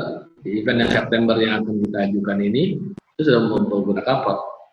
di 0.44 0.64
event 0.64 0.84
yang 0.86 0.92
September 0.92 1.36
yang 1.40 1.64
akan 1.64 1.76
kita 1.88 1.98
ajukan 2.12 2.40
ini 2.40 2.64
itu 3.16 3.22
sudah 3.24 3.42
menggunakan 3.48 4.16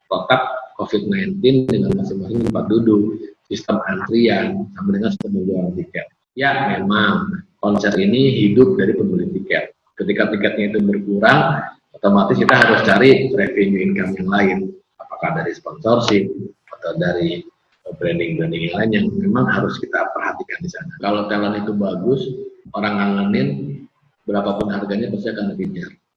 protap 0.07 0.62
COVID-19 0.83 1.71
dengan 1.71 1.95
masing-masing 1.95 2.51
tempat 2.51 2.67
duduk, 2.67 3.23
sistem 3.47 3.79
antrian, 3.87 4.67
sampai 4.75 4.93
dengan 4.99 5.11
sistem 5.15 5.31
menjual 5.39 5.67
tiket. 5.79 6.07
Ya, 6.35 6.75
memang 6.75 7.47
konser 7.63 7.95
ini 7.95 8.35
hidup 8.43 8.75
dari 8.75 8.99
pembeli 8.99 9.31
tiket. 9.39 9.71
Ketika 9.95 10.35
tiketnya 10.35 10.75
itu 10.75 10.79
berkurang, 10.83 11.63
otomatis 11.95 12.35
kita 12.35 12.55
harus 12.59 12.83
cari 12.83 13.31
revenue 13.31 13.81
income 13.87 14.19
yang 14.19 14.29
lain. 14.29 14.59
Apakah 14.99 15.39
dari 15.39 15.55
sponsorship 15.55 16.27
atau 16.67 16.99
dari 16.99 17.47
branding-branding 17.99 18.71
yang 18.71 18.77
lain 18.79 18.91
yang 18.91 19.07
memang 19.15 19.47
harus 19.47 19.77
kita 19.79 20.11
perhatikan 20.15 20.59
di 20.63 20.71
sana. 20.71 20.93
Kalau 21.03 21.27
talent 21.29 21.63
itu 21.63 21.73
bagus, 21.75 22.21
orang 22.73 22.95
ngangenin, 22.99 23.49
berapapun 24.25 24.71
harganya 24.71 25.11
pasti 25.11 25.29
akan 25.35 25.55
lebih 25.55 25.69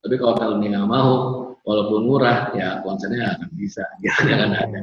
Tapi 0.06 0.14
kalau 0.18 0.34
talentnya 0.38 0.78
nggak 0.78 0.90
mau, 0.90 1.12
walaupun 1.66 2.06
murah 2.06 2.54
ya 2.54 2.80
konsernya 2.86 3.36
akan 3.36 3.50
bisa 3.58 3.82
jangan 4.06 4.54
ada 4.54 4.80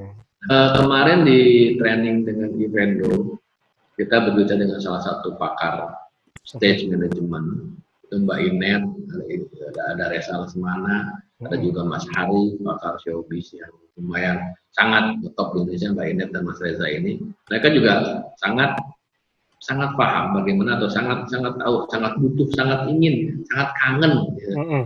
uh, 0.52 0.70
kemarin 0.78 1.24
di 1.24 1.74
training 1.80 2.28
dengan 2.28 2.52
Evendo 2.60 3.40
kita 3.96 4.30
berbicara 4.30 4.60
dengan 4.60 4.84
salah 4.84 5.02
satu 5.02 5.40
pakar 5.40 6.04
stage 6.44 6.86
management 6.92 7.80
itu 8.14 8.22
Mbak 8.22 8.40
Inet, 8.46 8.84
ada, 9.74 9.82
ada 9.98 10.04
Resa 10.14 10.38
Lesmana, 10.38 11.18
ada 11.42 11.56
juga 11.58 11.82
Mas 11.82 12.06
Hari, 12.14 12.62
pakar 12.62 13.02
showbiz 13.02 13.58
yang 13.58 13.74
lumayan 13.98 14.54
sangat 14.78 15.18
top 15.34 15.58
di 15.58 15.66
Indonesia 15.66 15.90
Mbak 15.98 16.08
Inet 16.14 16.30
dan 16.30 16.42
Mas 16.46 16.62
Reza 16.62 16.86
ini. 16.86 17.26
Mereka 17.50 17.74
juga 17.74 18.22
sangat 18.38 18.78
sangat 19.64 19.96
paham 19.98 20.38
bagaimana 20.38 20.78
atau 20.78 20.92
sangat 20.92 21.26
sangat 21.32 21.58
tahu, 21.58 21.90
sangat 21.90 22.14
butuh, 22.22 22.48
sangat 22.54 22.86
ingin, 22.92 23.42
sangat 23.50 23.70
kangen. 23.82 24.14
Ya. 24.38 24.54
Mm 24.54 24.66
-hmm. 24.68 24.84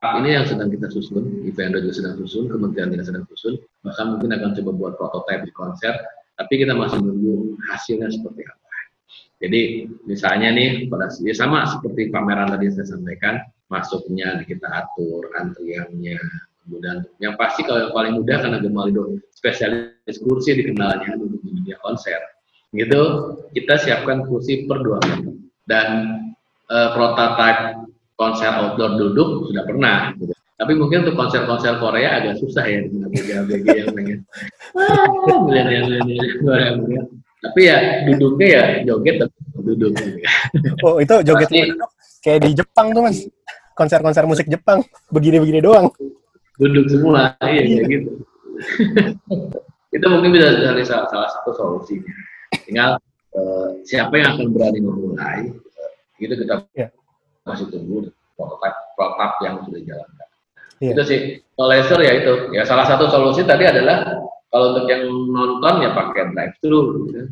Ini 0.00 0.28
yang 0.32 0.48
sedang 0.48 0.72
kita 0.72 0.88
susun, 0.88 1.44
event 1.44 1.76
juga 1.76 1.92
sedang 1.92 2.16
susun, 2.24 2.48
kementerian 2.48 2.88
kita 2.88 3.04
sedang 3.12 3.28
susun, 3.28 3.60
bahkan 3.84 4.16
mungkin 4.16 4.32
akan 4.32 4.56
coba 4.56 4.70
buat 4.72 4.92
prototipe 4.96 5.44
di 5.44 5.52
konser, 5.52 5.92
tapi 6.40 6.56
kita 6.56 6.72
masih 6.72 7.04
menunggu 7.04 7.60
hasilnya 7.68 8.08
seperti 8.08 8.48
apa. 8.48 8.60
Jadi 9.44 9.92
misalnya 10.08 10.56
nih 10.56 10.88
pada 10.88 11.12
ya 11.20 11.36
sama 11.36 11.68
seperti 11.68 12.08
pameran 12.08 12.48
tadi 12.48 12.72
saya 12.72 12.96
sampaikan, 12.96 13.44
masuknya 13.68 14.40
kita 14.48 14.64
atur 14.72 15.28
antriannya, 15.36 16.16
kemudian 16.64 17.04
yang 17.20 17.36
pasti 17.36 17.60
kalau 17.68 17.84
yang 17.84 17.92
paling 17.92 18.14
mudah 18.16 18.40
karena 18.40 18.58
Gemalido 18.64 19.20
spesialis 19.36 20.16
kursi 20.24 20.56
dikenalnya 20.56 21.12
untuk 21.20 21.44
media 21.44 21.76
konser, 21.84 22.20
gitu 22.72 23.36
kita 23.52 23.76
siapkan 23.76 24.24
kursi 24.24 24.64
per 24.64 24.80
dua 24.80 25.00
dan 25.68 25.88
e, 26.72 26.76
prototipe 26.96 27.89
konser 28.20 28.52
outdoor 28.52 29.00
duduk 29.00 29.48
sudah 29.48 29.64
pernah. 29.64 30.12
Gitu. 30.20 30.36
Tapi 30.60 30.76
mungkin 30.76 31.08
untuk 31.08 31.16
konser-konser 31.16 31.80
Korea 31.80 32.20
agak 32.20 32.36
susah 32.36 32.68
ya 32.68 32.84
dengan 32.84 33.08
yang 33.64 33.96
pengen. 33.96 34.18
Ah, 34.76 35.08
tapi 37.40 37.60
ya 37.66 38.04
duduknya 38.04 38.46
ya 38.52 38.62
joget 38.84 39.16
tapi 39.24 39.36
duduk 39.64 39.92
oh 40.84 41.00
itu 41.00 41.14
joget 41.24 41.48
Pasti, 41.48 41.60
kayak 42.20 42.40
di 42.44 42.50
Jepang 42.52 42.92
tuh 42.92 43.02
mas 43.08 43.18
konser-konser 43.72 44.28
musik 44.28 44.46
Jepang 44.46 44.84
begini-begini 45.08 45.64
doang 45.64 45.88
duduk 46.60 46.84
semua 46.92 47.32
iya 47.48 47.64
kayak 47.64 47.84
gitu 47.88 48.10
itu 49.90 50.06
mungkin 50.06 50.30
bisa 50.36 50.52
dari 50.52 50.84
salah, 50.84 51.08
salah 51.08 51.28
satu 51.32 51.50
solusinya 51.56 52.12
tinggal 52.68 52.90
uh, 53.32 53.72
siapa 53.88 54.20
yang 54.20 54.36
akan 54.36 54.46
berani 54.52 54.80
memulai 54.84 55.48
uh, 55.48 55.92
itu 56.20 56.36
kita 56.36 56.60
yeah. 56.76 56.92
Masih 57.46 57.66
tunggu 57.68 58.08
prototipe 58.34 58.80
prototipe 58.96 59.36
yang 59.44 59.54
sudah 59.64 59.78
dijalankan 59.80 60.28
yeah. 60.80 60.92
itu 60.92 61.02
sih 61.06 61.20
laser 61.60 62.00
ya 62.00 62.12
itu 62.20 62.32
ya 62.56 62.62
salah 62.64 62.88
satu 62.88 63.08
solusi 63.12 63.44
tadi 63.44 63.68
adalah 63.68 64.20
kalau 64.50 64.74
untuk 64.74 64.86
yang 64.90 65.06
nonton 65.30 65.74
ya 65.86 65.90
pakai 65.94 66.34
drive 66.34 66.56
thru 66.58 67.06
gitu. 67.06 67.30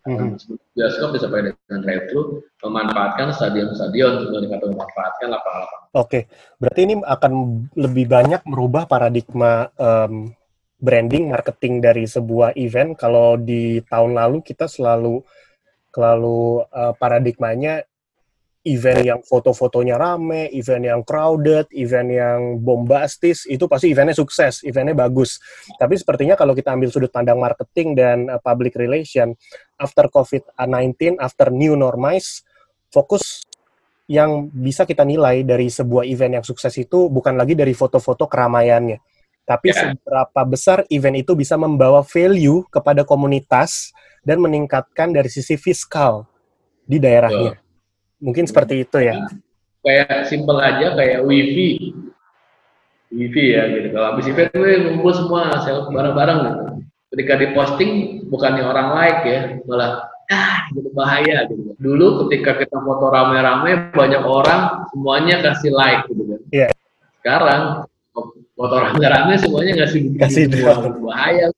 Hmm. 0.00 0.32
Bioskop 0.72 1.12
bisa 1.12 1.28
pakai 1.28 1.52
dengan 1.52 1.80
drive 1.84 2.04
thru, 2.08 2.40
memanfaatkan 2.64 3.36
stadion-stadion, 3.36 4.32
dengan 4.32 4.58
memanfaatkan 4.64 5.28
lapangan-lapangan. 5.28 5.88
Oke, 5.92 6.00
okay. 6.00 6.22
berarti 6.56 6.80
ini 6.88 6.94
akan 7.04 7.32
lebih 7.76 8.06
banyak 8.08 8.40
merubah 8.48 8.88
paradigma 8.88 9.68
um, 9.76 10.32
branding, 10.80 11.28
marketing 11.28 11.84
dari 11.84 12.08
sebuah 12.08 12.56
event. 12.56 12.96
Kalau 12.96 13.36
di 13.36 13.84
tahun 13.84 14.16
lalu 14.16 14.40
kita 14.40 14.70
selalu 14.70 15.20
selalu 15.90 16.64
uh, 16.70 16.94
paradigmanya 16.96 17.84
event 18.60 19.00
yang 19.00 19.20
foto-fotonya 19.24 19.96
rame, 19.96 20.52
event 20.52 20.84
yang 20.84 21.00
crowded, 21.00 21.64
event 21.72 22.08
yang 22.12 22.40
bombastis, 22.60 23.48
itu 23.48 23.64
pasti 23.64 23.88
eventnya 23.88 24.12
sukses, 24.12 24.60
eventnya 24.68 24.92
bagus. 24.92 25.40
Tapi 25.80 25.96
sepertinya 25.96 26.36
kalau 26.36 26.52
kita 26.52 26.76
ambil 26.76 26.92
sudut 26.92 27.08
pandang 27.08 27.40
marketing 27.40 27.96
dan 27.96 28.28
uh, 28.28 28.36
public 28.36 28.76
relation, 28.76 29.32
after 29.80 30.12
COVID-19, 30.12 31.16
after 31.16 31.48
new 31.48 31.72
normalize, 31.72 32.44
fokus 32.92 33.48
yang 34.10 34.52
bisa 34.52 34.84
kita 34.84 35.08
nilai 35.08 35.40
dari 35.46 35.72
sebuah 35.72 36.04
event 36.04 36.42
yang 36.42 36.44
sukses 36.44 36.74
itu 36.76 37.08
bukan 37.08 37.40
lagi 37.40 37.56
dari 37.56 37.72
foto-foto 37.72 38.28
keramaiannya, 38.28 38.98
tapi 39.48 39.72
yeah. 39.72 39.96
seberapa 39.96 40.40
besar 40.44 40.78
event 40.92 41.16
itu 41.16 41.32
bisa 41.32 41.56
membawa 41.56 42.04
value 42.04 42.66
kepada 42.68 43.06
komunitas 43.08 43.94
dan 44.20 44.42
meningkatkan 44.42 45.14
dari 45.14 45.32
sisi 45.32 45.56
fiskal 45.56 46.28
di 46.84 47.00
daerahnya. 47.00 47.56
Yeah 47.56 47.69
Mungkin 48.20 48.44
seperti 48.44 48.84
itu 48.84 49.00
ya. 49.00 49.16
Kayak 49.80 50.28
simple 50.28 50.60
aja 50.60 50.92
kayak 50.92 51.24
wifi. 51.24 51.96
Wifi 53.10 53.44
ya 53.56 53.64
gitu. 53.72 53.96
Kalau 53.96 54.06
habis 54.14 54.28
event 54.28 54.52
gue 54.52 54.70
ngumpul 54.86 55.12
semua 55.16 55.56
selfie 55.64 55.90
bareng-bareng 55.96 56.38
gitu. 56.44 56.64
Ketika 57.10 57.34
diposting 57.42 58.22
bukannya 58.30 58.62
orang 58.62 58.88
like 58.94 59.22
ya, 59.26 59.40
malah 59.66 60.06
ah 60.30 60.70
gitu 60.70 60.94
bahaya 60.94 61.42
gitu. 61.50 61.74
Dulu 61.80 62.28
ketika 62.28 62.54
kita 62.60 62.76
foto 62.78 63.10
rame-rame 63.10 63.90
banyak 63.90 64.22
orang 64.22 64.86
semuanya 64.94 65.42
kasih 65.42 65.74
like 65.74 66.06
gitu 66.06 66.22
kan. 66.22 66.40
Iya. 66.54 66.60
Yeah. 66.68 66.70
Sekarang 67.18 67.62
foto 68.54 68.74
rame-rame 68.78 69.34
semuanya 69.42 69.72
ngasih 69.82 70.14
kasih 70.20 70.42
bahaya 71.02 71.50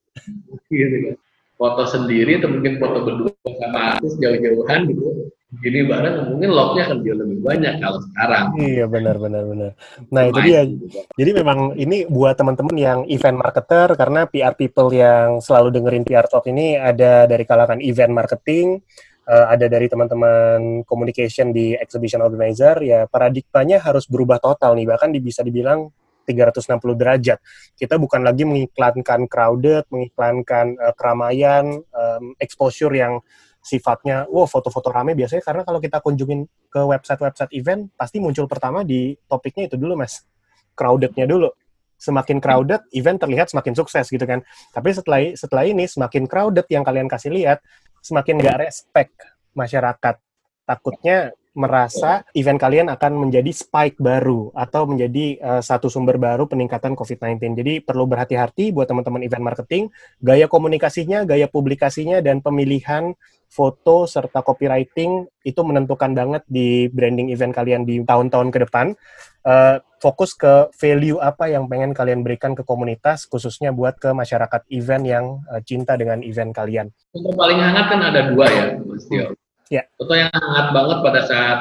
gitu 0.71 0.97
kan. 1.11 1.17
Foto 1.61 1.83
sendiri 1.85 2.41
atau 2.41 2.49
mungkin 2.49 2.81
foto 2.81 2.99
berdua 3.05 3.35
sama 3.45 3.99
artis 3.99 4.15
jauh-jauhan 4.19 4.89
gitu 4.89 5.31
gini 5.61 5.85
bareng 5.85 6.33
mungkin 6.33 6.49
lognya 6.49 6.89
akan 6.89 6.99
jauh 7.05 7.19
lebih 7.21 7.39
banyak 7.45 7.75
kalau 7.77 8.01
sekarang. 8.01 8.45
Iya 8.57 8.85
benar 8.89 9.21
benar 9.21 9.45
benar. 9.45 9.71
Nah 10.09 10.23
itu 10.33 10.41
dia. 10.49 10.65
Jadi 11.13 11.31
memang 11.37 11.77
ini 11.77 12.09
buat 12.09 12.41
teman-teman 12.41 12.73
yang 12.81 12.99
event 13.05 13.37
marketer 13.37 13.93
karena 13.93 14.25
PR 14.25 14.57
people 14.57 14.89
yang 14.89 15.45
selalu 15.45 15.69
dengerin 15.77 16.09
PR 16.09 16.25
talk 16.25 16.49
ini 16.49 16.81
ada 16.81 17.29
dari 17.29 17.45
kalangan 17.45 17.85
event 17.85 18.13
marketing, 18.17 18.81
uh, 19.29 19.53
ada 19.53 19.69
dari 19.69 19.93
teman-teman 19.93 20.89
communication 20.89 21.53
di 21.53 21.77
exhibition 21.77 22.25
organizer. 22.25 22.81
Ya 22.81 23.05
paradigmanya 23.05 23.85
harus 23.85 24.09
berubah 24.09 24.41
total 24.41 24.73
nih. 24.73 24.89
Bahkan 24.89 25.13
bisa 25.21 25.45
dibilang 25.45 25.93
360 26.25 26.97
derajat. 26.97 27.39
Kita 27.77 28.01
bukan 28.01 28.25
lagi 28.25 28.49
mengiklankan 28.49 29.29
crowded, 29.29 29.85
mengiklankan 29.93 30.81
uh, 30.81 30.95
keramaian, 30.97 31.83
um, 31.93 32.33
exposure 32.41 32.95
yang 32.95 33.21
sifatnya, 33.63 34.27
wow 34.27 34.45
foto-foto 34.45 34.91
rame 34.91 35.15
biasanya 35.15 35.41
karena 35.47 35.63
kalau 35.63 35.79
kita 35.79 36.03
kunjungin 36.03 36.45
ke 36.67 36.81
website-website 36.83 37.55
event, 37.55 37.95
pasti 37.95 38.19
muncul 38.19 38.51
pertama 38.51 38.83
di 38.83 39.15
topiknya 39.31 39.71
itu 39.71 39.79
dulu 39.79 39.95
mas, 39.95 40.27
crowdednya 40.75 41.31
dulu. 41.31 41.49
Semakin 41.95 42.43
crowded, 42.43 42.83
event 42.99 43.23
terlihat 43.23 43.55
semakin 43.55 43.79
sukses 43.79 44.11
gitu 44.11 44.27
kan. 44.27 44.43
Tapi 44.75 44.91
setelah 44.91 45.23
setelah 45.39 45.63
ini 45.63 45.87
semakin 45.87 46.27
crowded 46.27 46.67
yang 46.67 46.83
kalian 46.83 47.07
kasih 47.07 47.31
lihat, 47.31 47.63
semakin 48.03 48.43
nggak 48.43 48.59
respect 48.67 49.15
masyarakat. 49.55 50.19
Takutnya 50.67 51.31
merasa 51.53 52.25
event 52.33 52.57
kalian 52.57 52.89
akan 52.89 53.29
menjadi 53.29 53.53
spike 53.53 54.01
baru 54.01 54.49
atau 54.57 54.89
menjadi 54.89 55.37
uh, 55.39 55.63
satu 55.63 55.93
sumber 55.93 56.17
baru 56.17 56.49
peningkatan 56.49 56.97
COVID-19. 56.97 57.61
Jadi 57.61 57.73
perlu 57.85 58.09
berhati-hati 58.09 58.73
buat 58.73 58.89
teman-teman 58.89 59.21
event 59.21 59.45
marketing, 59.45 59.93
gaya 60.25 60.49
komunikasinya, 60.49 61.29
gaya 61.29 61.47
publikasinya, 61.47 62.25
dan 62.25 62.41
pemilihan 62.41 63.13
foto 63.53 64.09
serta 64.09 64.41
copywriting 64.41 65.29
itu 65.45 65.61
menentukan 65.61 66.17
banget 66.17 66.41
di 66.49 66.89
branding 66.89 67.29
event 67.29 67.53
kalian 67.53 67.85
di 67.85 68.01
tahun-tahun 68.01 68.49
ke 68.49 68.59
depan. 68.65 68.97
Uh, 69.45 69.77
fokus 70.01 70.33
ke 70.33 70.73
value 70.73 71.21
apa 71.21 71.53
yang 71.53 71.69
pengen 71.69 71.93
kalian 71.93 72.25
berikan 72.25 72.57
ke 72.57 72.65
komunitas, 72.65 73.29
khususnya 73.29 73.75
buat 73.77 74.01
ke 74.01 74.09
masyarakat 74.17 74.65
event 74.73 75.05
yang 75.05 75.25
uh, 75.53 75.61
cinta 75.61 76.01
dengan 76.01 76.25
event 76.25 76.57
kalian. 76.57 76.89
Untuk 77.13 77.37
paling 77.37 77.61
hangat 77.61 77.87
kan 77.93 78.01
ada 78.01 78.33
dua 78.33 78.47
ya, 78.49 78.67
Mas 78.81 79.05
Tio. 79.05 79.37
Ya. 79.69 79.85
Foto 80.01 80.15
yang 80.17 80.33
hangat 80.33 80.67
banget 80.73 80.99
pada 81.05 81.21
saat 81.29 81.61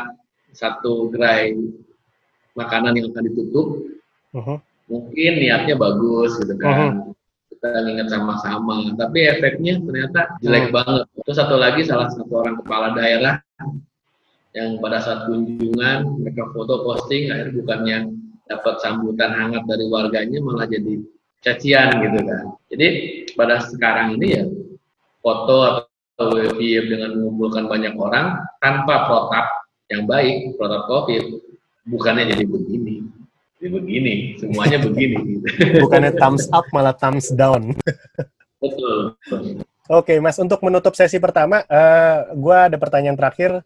satu 0.56 1.12
gerai 1.12 1.58
makanan 2.56 2.96
yang 2.96 3.12
akan 3.12 3.24
ditutup, 3.28 3.68
uh 4.32 4.39
-huh. 4.39 4.58
mungkin 4.88 5.32
niatnya 5.42 5.76
bagus 5.76 6.39
gitu 6.39 6.54
kan. 6.56 6.72
Uh 6.72 6.78
-huh. 6.78 6.92
Kita 7.62 7.78
ingat 7.86 8.09
sama-sama, 8.09 8.89
tapi 8.97 9.22
efeknya 9.22 9.78
ternyata 9.86 10.34
jelek 10.41 10.74
-huh. 10.74 10.82
banget. 10.82 11.05
Terus 11.22 11.38
satu 11.38 11.62
lagi 11.62 11.86
salah 11.86 12.09
satu 12.09 12.41
orang 12.41 12.57
kepala 12.57 12.97
daerah 12.97 13.38
yang 14.57 14.82
pada 14.82 14.97
saat 14.97 15.30
kunjungan 15.30 16.26
mereka 16.26 16.49
foto 16.57 16.82
posting 16.82 17.30
akhirnya 17.30 17.53
bukannya 17.62 17.97
dapat 18.49 18.76
sambutan 18.82 19.32
hangat 19.32 19.64
dari 19.70 19.86
warganya 19.88 20.41
malah 20.43 20.66
jadi 20.66 21.05
cacian 21.45 22.01
gitu 22.01 22.20
kan. 22.26 22.43
Jadi 22.74 22.88
pada 23.38 23.62
sekarang 23.64 24.18
ini 24.20 24.28
ya 24.28 24.43
foto 25.22 25.86
atau 26.18 26.26
WFIF 26.34 26.84
dengan 26.91 27.16
mengumpulkan 27.16 27.70
banyak 27.70 27.93
orang 27.95 28.41
tanpa 28.59 29.05
protap 29.07 29.45
yang 29.88 30.03
baik, 30.09 30.57
protap 30.59 30.89
COVID, 30.89 31.24
bukannya 31.88 32.36
jadi 32.36 32.43
begini. 32.45 32.91
Jadi 33.62 33.78
begini, 33.78 34.14
semuanya 34.41 34.82
begini. 34.82 35.38
Bukannya 35.86 36.18
thumbs 36.18 36.49
up, 36.49 36.66
malah 36.74 36.97
thumbs 36.97 37.30
down. 37.30 37.78
Betul. 38.57 39.14
Oke, 39.86 40.18
Mas, 40.18 40.41
untuk 40.41 40.66
menutup 40.66 40.97
sesi 40.97 41.22
pertama, 41.22 41.62
uh, 41.70 41.70
eh, 41.70 42.18
gue 42.34 42.57
ada 42.57 42.78
pertanyaan 42.82 43.14
terakhir. 43.14 43.62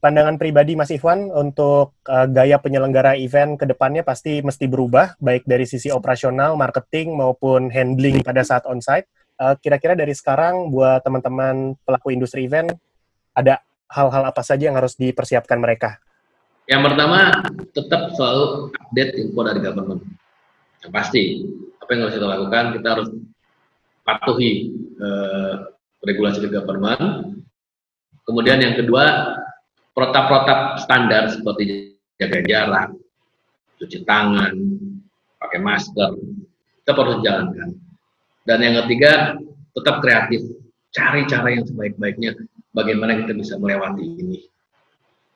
Pandangan 0.00 0.40
pribadi 0.40 0.76
Mas 0.76 0.88
Ivan 0.92 1.28
untuk 1.28 1.92
uh, 2.08 2.26
gaya 2.28 2.56
penyelenggara 2.56 3.20
event 3.20 3.60
ke 3.60 3.68
depannya 3.68 4.00
pasti 4.00 4.40
mesti 4.40 4.64
berubah, 4.64 5.16
baik 5.20 5.44
dari 5.44 5.68
sisi 5.68 5.92
operasional, 5.92 6.56
marketing, 6.56 7.12
maupun 7.12 7.68
handling 7.68 8.24
pada 8.24 8.44
saat 8.44 8.64
onsite 8.64 9.08
uh, 9.40 9.54
kira-kira 9.58 9.98
dari 9.98 10.14
sekarang 10.14 10.70
buat 10.70 11.02
teman-teman 11.02 11.74
pelaku 11.82 12.14
industri 12.14 12.46
event 12.46 12.70
ada 13.34 13.62
hal-hal 13.90 14.30
apa 14.30 14.42
saja 14.42 14.70
yang 14.70 14.76
harus 14.78 14.94
dipersiapkan 14.94 15.58
mereka? 15.58 15.98
Yang 16.64 16.82
pertama, 16.90 17.18
tetap 17.76 18.02
selalu 18.16 18.72
update 18.72 19.12
info 19.20 19.40
dari 19.44 19.60
government. 19.60 20.02
Yang 20.80 20.92
pasti, 20.92 21.22
apa 21.76 21.88
yang 21.92 22.00
harus 22.08 22.16
kita 22.16 22.28
lakukan, 22.28 22.64
kita 22.80 22.88
harus 22.88 23.08
patuhi 24.04 24.52
eh, 24.96 25.54
regulasi 26.04 26.44
dari 26.44 26.56
government. 26.56 27.36
Kemudian 28.24 28.64
yang 28.64 28.80
kedua, 28.80 29.36
protap-protap 29.92 30.80
standar 30.80 31.28
seperti 31.28 31.96
jaga 32.16 32.40
jarak, 32.48 32.88
cuci 33.76 34.00
tangan, 34.08 34.56
pakai 35.36 35.60
masker, 35.60 36.16
kita 36.80 36.90
harus 36.96 37.20
jalankan. 37.20 37.76
Dan 38.48 38.58
yang 38.64 38.74
ketiga, 38.84 39.36
tetap 39.76 40.00
kreatif, 40.00 40.40
cari 40.96 41.28
cara 41.28 41.48
yang 41.52 41.64
sebaik-baiknya 41.68 42.36
bagaimana 42.72 43.20
kita 43.20 43.36
bisa 43.36 43.60
melewati 43.60 44.04
ini. 44.04 44.53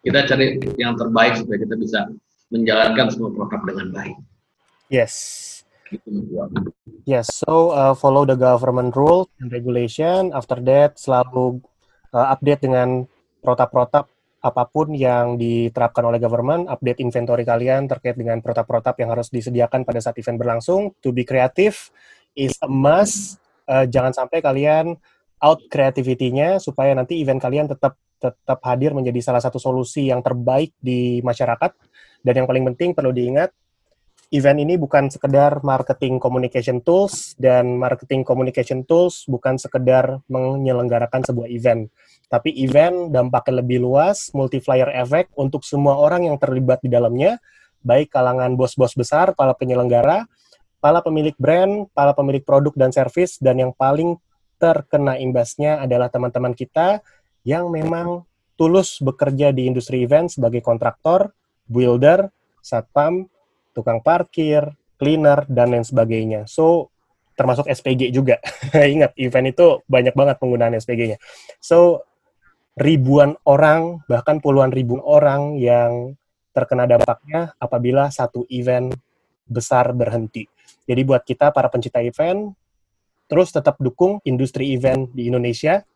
Kita 0.02 0.24
cari 0.24 0.58
yang 0.78 0.94
terbaik 0.94 1.42
supaya 1.42 1.58
kita 1.58 1.74
bisa 1.74 2.00
menjalankan 2.48 3.06
semua 3.12 3.30
protap 3.34 3.60
dengan 3.66 3.92
baik. 3.92 4.16
Yes. 4.88 5.14
Yes, 7.08 7.32
so 7.32 7.72
uh, 7.72 7.96
follow 7.96 8.28
the 8.28 8.36
government 8.36 8.92
rule 8.92 9.28
and 9.40 9.48
regulation. 9.48 10.36
After 10.36 10.60
that, 10.68 11.00
selalu 11.00 11.64
uh, 12.12 12.26
update 12.36 12.68
dengan 12.68 13.08
protap-protap 13.40 14.04
apa 14.38 14.64
pun 14.70 14.94
yang 14.94 15.34
diterapkan 15.40 16.04
oleh 16.06 16.20
government, 16.22 16.70
update 16.70 17.02
inventory 17.02 17.42
kalian 17.42 17.90
terkait 17.90 18.14
dengan 18.14 18.38
protap-protap 18.38 19.00
yang 19.00 19.10
harus 19.10 19.32
disediakan 19.32 19.82
pada 19.82 19.98
saat 19.98 20.20
event 20.20 20.36
berlangsung. 20.36 20.92
To 21.02 21.10
be 21.10 21.24
creative 21.24 21.90
is 22.36 22.54
a 22.60 22.68
must. 22.68 23.40
Uh, 23.68 23.84
jangan 23.84 24.12
sampai 24.16 24.40
kalian 24.40 24.96
out 25.44 25.60
creativity-nya 25.68 26.56
supaya 26.60 26.96
nanti 26.96 27.20
event 27.20 27.40
kalian 27.40 27.68
tetap 27.68 27.96
tetap 28.18 28.58
hadir 28.66 28.92
menjadi 28.92 29.22
salah 29.22 29.42
satu 29.42 29.56
solusi 29.62 30.10
yang 30.10 30.20
terbaik 30.20 30.74
di 30.78 31.22
masyarakat. 31.22 31.72
Dan 32.20 32.44
yang 32.44 32.46
paling 32.50 32.66
penting 32.74 32.92
perlu 32.92 33.14
diingat, 33.14 33.54
event 34.28 34.58
ini 34.60 34.76
bukan 34.76 35.08
sekedar 35.08 35.64
marketing 35.64 36.20
communication 36.20 36.84
tools 36.84 37.32
dan 37.40 37.80
marketing 37.80 38.26
communication 38.26 38.84
tools 38.84 39.24
bukan 39.24 39.56
sekedar 39.56 40.20
menyelenggarakan 40.28 41.24
sebuah 41.24 41.48
event. 41.48 41.88
Tapi 42.28 42.52
event 42.60 43.08
dampaknya 43.08 43.64
lebih 43.64 43.80
luas, 43.80 44.28
multiplier 44.36 44.92
effect 45.00 45.32
untuk 45.38 45.64
semua 45.64 45.96
orang 45.96 46.28
yang 46.28 46.36
terlibat 46.36 46.84
di 46.84 46.92
dalamnya, 46.92 47.40
baik 47.80 48.12
kalangan 48.12 48.52
bos-bos 48.52 48.92
besar, 48.92 49.32
para 49.32 49.56
penyelenggara, 49.56 50.28
para 50.76 51.00
pemilik 51.00 51.32
brand, 51.40 51.88
para 51.96 52.12
pemilik 52.12 52.44
produk 52.44 52.76
dan 52.76 52.92
service, 52.92 53.40
dan 53.40 53.56
yang 53.56 53.72
paling 53.72 54.20
terkena 54.60 55.16
imbasnya 55.16 55.80
adalah 55.80 56.10
teman-teman 56.10 56.52
kita 56.52 57.00
yang 57.46 57.70
memang 57.70 58.26
tulus 58.58 58.98
bekerja 58.98 59.54
di 59.54 59.70
industri 59.70 60.02
event 60.02 60.30
sebagai 60.32 60.62
kontraktor, 60.62 61.30
builder, 61.70 62.30
satpam, 62.58 63.30
tukang 63.76 64.02
parkir, 64.02 64.74
cleaner, 64.98 65.46
dan 65.46 65.70
lain 65.70 65.86
sebagainya. 65.86 66.50
So, 66.50 66.90
termasuk 67.38 67.70
SPG 67.70 68.10
juga. 68.10 68.42
Ingat, 68.74 69.14
event 69.14 69.46
itu 69.54 69.66
banyak 69.86 70.12
banget 70.18 70.36
penggunaan 70.42 70.74
SPG-nya. 70.74 71.22
So, 71.62 72.02
ribuan 72.74 73.38
orang, 73.46 74.02
bahkan 74.10 74.42
puluhan 74.42 74.74
ribu 74.74 74.98
orang 75.02 75.54
yang 75.62 76.18
terkena 76.50 76.90
dampaknya 76.90 77.54
apabila 77.62 78.10
satu 78.10 78.42
event 78.50 78.90
besar 79.46 79.94
berhenti. 79.94 80.50
Jadi 80.90 81.00
buat 81.06 81.22
kita 81.22 81.54
para 81.54 81.70
pencinta 81.70 82.02
event, 82.02 82.50
terus 83.30 83.54
tetap 83.54 83.78
dukung 83.78 84.18
industri 84.26 84.74
event 84.74 85.06
di 85.14 85.30
Indonesia. 85.30 85.86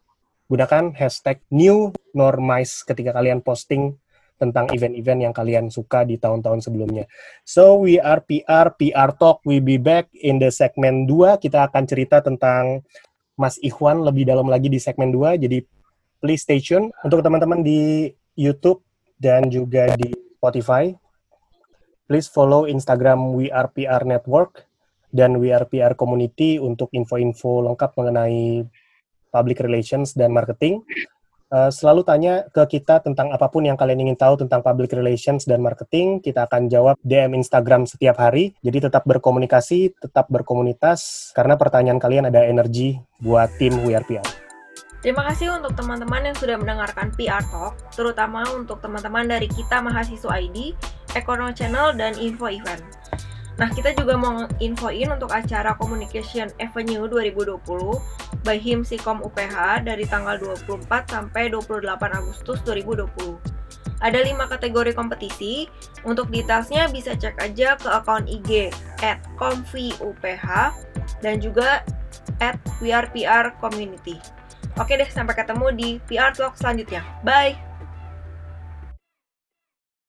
Gunakan 0.52 0.92
hashtag 0.92 1.40
new 1.48 1.96
normize 2.12 2.84
ketika 2.84 3.16
kalian 3.16 3.40
posting 3.40 3.96
tentang 4.36 4.68
event-event 4.68 5.24
yang 5.24 5.32
kalian 5.32 5.72
suka 5.72 6.04
di 6.04 6.20
tahun-tahun 6.20 6.60
sebelumnya. 6.60 7.08
So, 7.40 7.80
we 7.80 7.96
are 7.96 8.20
PR, 8.20 8.76
PR 8.76 9.16
Talk, 9.16 9.40
we 9.48 9.64
be 9.64 9.80
back 9.80 10.12
in 10.12 10.36
the 10.36 10.52
segmen 10.52 11.08
2. 11.08 11.40
Kita 11.40 11.72
akan 11.72 11.88
cerita 11.88 12.20
tentang 12.20 12.84
Mas 13.40 13.56
Ikhwan 13.64 14.04
lebih 14.04 14.28
dalam 14.28 14.44
lagi 14.44 14.68
di 14.68 14.76
segmen 14.76 15.08
2. 15.08 15.40
Jadi, 15.40 15.64
please 16.20 16.44
stay 16.44 16.60
tune. 16.60 16.92
Untuk 17.00 17.24
teman-teman 17.24 17.64
di 17.64 18.12
YouTube 18.36 18.84
dan 19.16 19.48
juga 19.48 19.96
di 19.96 20.12
Spotify, 20.36 20.92
please 22.04 22.28
follow 22.28 22.68
Instagram 22.68 23.32
We 23.32 23.48
Are 23.48 23.72
PR 23.72 24.04
Network 24.04 24.68
dan 25.16 25.40
We 25.40 25.48
Are 25.48 25.64
PR 25.64 25.96
Community 25.96 26.60
untuk 26.60 26.92
info-info 26.92 27.72
lengkap 27.72 27.96
mengenai 27.96 28.68
public 29.32 29.64
relations 29.64 30.12
dan 30.12 30.30
marketing. 30.30 30.84
Uh, 31.52 31.68
selalu 31.68 32.00
tanya 32.00 32.48
ke 32.48 32.64
kita 32.80 33.04
tentang 33.04 33.28
apa 33.28 33.44
pun 33.52 33.60
yang 33.60 33.76
kalian 33.76 34.08
ingin 34.08 34.16
tahu 34.16 34.40
tentang 34.40 34.64
public 34.64 34.88
relations 34.96 35.44
dan 35.44 35.60
marketing. 35.60 36.16
Kita 36.20 36.48
akan 36.48 36.68
jawab 36.72 36.96
DM 37.04 37.36
Instagram 37.36 37.84
setiap 37.84 38.16
hari. 38.16 38.56
Jadi 38.64 38.88
tetap 38.88 39.04
berkomunikasi, 39.04 39.92
tetap 40.00 40.32
berkomunitas, 40.32 41.28
karena 41.36 41.60
pertanyaan 41.60 42.00
kalian 42.00 42.24
ada 42.32 42.40
energi 42.40 42.96
buat 43.20 43.52
tim 43.60 43.84
We 43.84 43.92
Are 43.92 44.04
PR. 44.04 44.24
Terima 45.04 45.28
kasih 45.28 45.58
untuk 45.58 45.76
teman-teman 45.76 46.30
yang 46.30 46.36
sudah 46.38 46.56
mendengarkan 46.56 47.12
PR 47.20 47.44
Talk, 47.50 47.74
terutama 47.92 48.48
untuk 48.54 48.78
teman-teman 48.80 49.28
dari 49.28 49.50
kita 49.50 49.82
mahasiswa 49.82 50.38
ID, 50.38 50.78
Ekono 51.18 51.52
Channel, 51.52 51.98
dan 51.98 52.16
Info 52.16 52.48
Event. 52.48 52.80
Nah, 53.60 53.68
kita 53.68 53.92
juga 53.92 54.16
mau 54.16 54.48
infoin 54.64 55.12
untuk 55.12 55.28
acara 55.28 55.76
Communication 55.76 56.48
Avenue 56.56 57.04
2020 57.04 57.60
by 58.42 58.56
Himsikom 58.56 59.20
UPH 59.20 59.84
dari 59.84 60.08
tanggal 60.08 60.40
24 60.40 60.88
sampai 61.12 61.52
28 61.52 61.84
Agustus 62.16 62.58
2020. 62.64 63.36
Ada 64.02 64.18
5 64.18 64.50
kategori 64.50 64.92
kompetisi. 64.96 65.70
Untuk 66.02 66.32
detailsnya 66.32 66.90
bisa 66.90 67.14
cek 67.14 67.38
aja 67.38 67.78
ke 67.78 67.86
akun 67.86 68.26
IG 68.26 68.74
at 69.04 69.22
UPH 69.38 70.48
dan 71.22 71.38
juga 71.38 71.86
at 72.42 72.58
Community. 73.62 74.18
Oke 74.80 74.96
deh, 74.96 75.06
sampai 75.06 75.36
ketemu 75.36 75.66
di 75.76 75.88
PR 76.08 76.32
Talk 76.32 76.56
selanjutnya. 76.56 77.04
Bye! 77.22 77.71